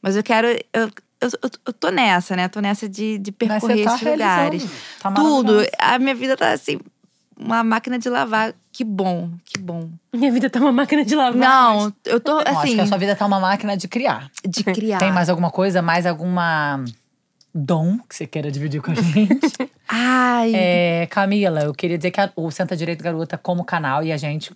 Mas 0.00 0.16
eu 0.16 0.22
quero. 0.22 0.48
Eu, 0.72 0.90
eu, 1.20 1.28
eu, 1.42 1.50
eu 1.66 1.72
tô 1.72 1.90
nessa, 1.90 2.34
né? 2.34 2.48
Tô 2.48 2.60
nessa 2.60 2.88
de, 2.88 3.18
de 3.18 3.30
Mas 3.30 3.60
percorrer 3.60 3.84
tá 3.84 3.94
esses 3.94 4.06
lugares. 4.08 4.70
Tá 5.00 5.12
Tudo. 5.12 5.64
A 5.78 5.98
minha 5.98 6.14
vida 6.14 6.36
tá 6.36 6.50
assim, 6.50 6.80
uma 7.38 7.62
máquina 7.62 7.98
de 7.98 8.08
lavar. 8.08 8.54
Que 8.72 8.82
bom, 8.82 9.30
que 9.44 9.58
bom. 9.58 9.90
Minha 10.12 10.32
vida 10.32 10.50
tá 10.50 10.58
uma 10.58 10.72
máquina 10.72 11.04
de 11.04 11.14
lavar. 11.14 11.36
Não, 11.36 11.92
eu 12.04 12.18
tô 12.18 12.36
Bom, 12.36 12.40
acho 12.40 12.58
assim, 12.58 12.74
que 12.74 12.80
a 12.80 12.86
sua 12.86 12.98
vida 12.98 13.14
tá 13.14 13.26
uma 13.26 13.38
máquina 13.38 13.76
de 13.76 13.86
criar. 13.86 14.30
de 14.46 14.64
criar. 14.64 14.98
Tem 14.98 15.12
mais 15.12 15.28
alguma 15.28 15.50
coisa, 15.50 15.82
mais 15.82 16.06
alguma 16.06 16.84
dom 17.54 17.98
que 18.08 18.14
você 18.14 18.26
queira 18.26 18.50
dividir 18.50 18.80
com 18.80 18.90
a 18.92 18.94
gente? 18.94 19.70
Ai, 19.88 20.52
É, 20.54 21.06
Camila, 21.10 21.60
eu 21.62 21.74
queria 21.74 21.98
dizer 21.98 22.10
que 22.10 22.20
a- 22.20 22.32
o 22.36 22.50
Senta 22.50 22.74
Direito 22.76 23.02
Garota, 23.04 23.36
como 23.36 23.64
canal, 23.64 24.02
e 24.02 24.10
a 24.12 24.16
gente, 24.16 24.52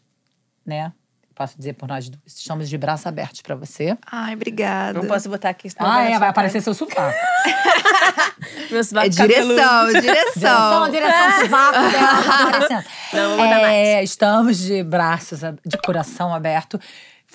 né, 0.64 0.92
posso 1.34 1.56
dizer 1.58 1.74
por 1.74 1.86
nós 1.86 2.10
estamos 2.24 2.66
de 2.68 2.78
braços 2.78 3.06
abertos 3.06 3.42
pra 3.42 3.54
você. 3.54 3.96
ai, 4.10 4.34
obrigada. 4.34 4.98
Não 4.98 5.06
posso 5.06 5.28
botar 5.28 5.50
aqui. 5.50 5.68
Ah, 5.78 6.02
é, 6.04 6.18
vai 6.18 6.30
aparecer 6.30 6.62
seu 6.62 6.72
sovaco. 6.72 6.96
cara. 6.96 7.14
Meu 8.70 8.82
sovaco 8.82 9.06
É 9.06 9.10
direção, 9.10 9.56
cabeludo. 9.58 10.00
direção. 10.00 10.90
Direção, 10.90 10.90
direção, 10.90 11.40
sovaco 11.42 11.90
dela 11.90 12.22
tá 12.22 12.48
aparecendo. 12.48 12.84
Não, 13.12 13.28
vou 13.36 13.46
botar 13.46 13.72
É, 13.72 14.02
estamos 14.02 14.58
de 14.58 14.82
braços, 14.82 15.40
de 15.64 15.76
coração 15.84 16.34
aberto. 16.34 16.80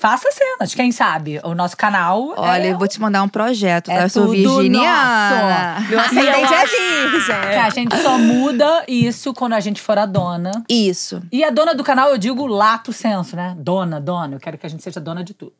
Faça 0.01 0.29
cenas, 0.31 0.73
quem 0.73 0.91
sabe? 0.91 1.39
O 1.43 1.53
nosso 1.53 1.77
canal 1.77 2.33
Olha, 2.35 2.63
é 2.63 2.71
eu 2.71 2.77
vou 2.79 2.87
te 2.87 2.99
mandar 2.99 3.21
um 3.21 3.29
projeto, 3.29 3.85
tá? 3.85 3.93
É 3.93 4.03
eu 4.05 4.09
sou 4.09 4.25
tudo 4.25 4.33
virginiana. 4.33 5.75
nosso. 5.75 5.89
Meu 5.91 5.99
ascendente 5.99 6.53
é 6.55 6.65
virgem. 6.65 7.51
que 7.51 7.59
a 7.59 7.69
gente 7.69 7.95
só 8.01 8.17
muda 8.17 8.83
isso 8.87 9.31
quando 9.31 9.53
a 9.53 9.59
gente 9.59 9.79
for 9.79 9.99
a 9.99 10.07
dona. 10.07 10.51
Isso. 10.67 11.21
E 11.31 11.43
a 11.43 11.51
dona 11.51 11.75
do 11.75 11.83
canal, 11.83 12.09
eu 12.09 12.17
digo 12.17 12.47
lato 12.47 12.91
senso, 12.91 13.35
né? 13.35 13.55
Dona, 13.59 14.01
dona. 14.01 14.37
Eu 14.37 14.39
quero 14.39 14.57
que 14.57 14.65
a 14.65 14.69
gente 14.69 14.81
seja 14.81 14.99
dona 14.99 15.23
de 15.23 15.35
tudo. 15.35 15.53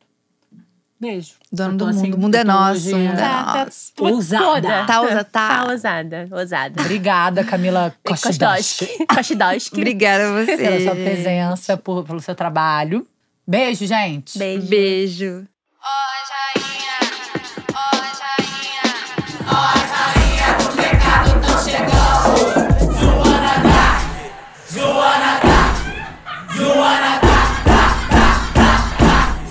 Beijo. 0.98 1.34
Tô 1.56 1.68
do 1.68 1.86
assim, 1.86 2.02
mundo. 2.06 2.14
O 2.16 2.20
mundo 2.20 2.34
é 2.34 2.42
nosso, 2.44 2.96
o 2.96 2.98
mundo 2.98 3.18
é 3.20 3.22
é, 3.24 3.64
nosso. 3.64 3.92
Ousada. 4.00 4.44
Toda. 4.44 4.84
Tá 4.86 5.00
ousa- 5.02 5.24
tá- 5.24 5.48
Tá 5.48 5.64
ousada. 5.70 6.28
Ousada. 6.32 6.80
Obrigada, 6.80 7.44
Camila 7.44 7.94
Kostoski. 8.04 8.86
Kostoski. 9.06 9.74
Obrigada 9.78 10.28
a 10.28 10.32
você. 10.44 10.56
pela 10.56 10.80
sua 10.80 10.94
presença, 10.94 11.76
por- 11.76 12.04
pelo 12.04 12.20
seu 12.20 12.34
trabalho. 12.34 13.06
Beijo, 13.46 13.86
gente. 13.86 14.38
Beijo. 14.38 14.68
Beijo. 14.68 15.48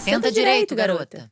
Senta 0.04 0.32
direito, 0.32 0.76
garota. 0.76 1.32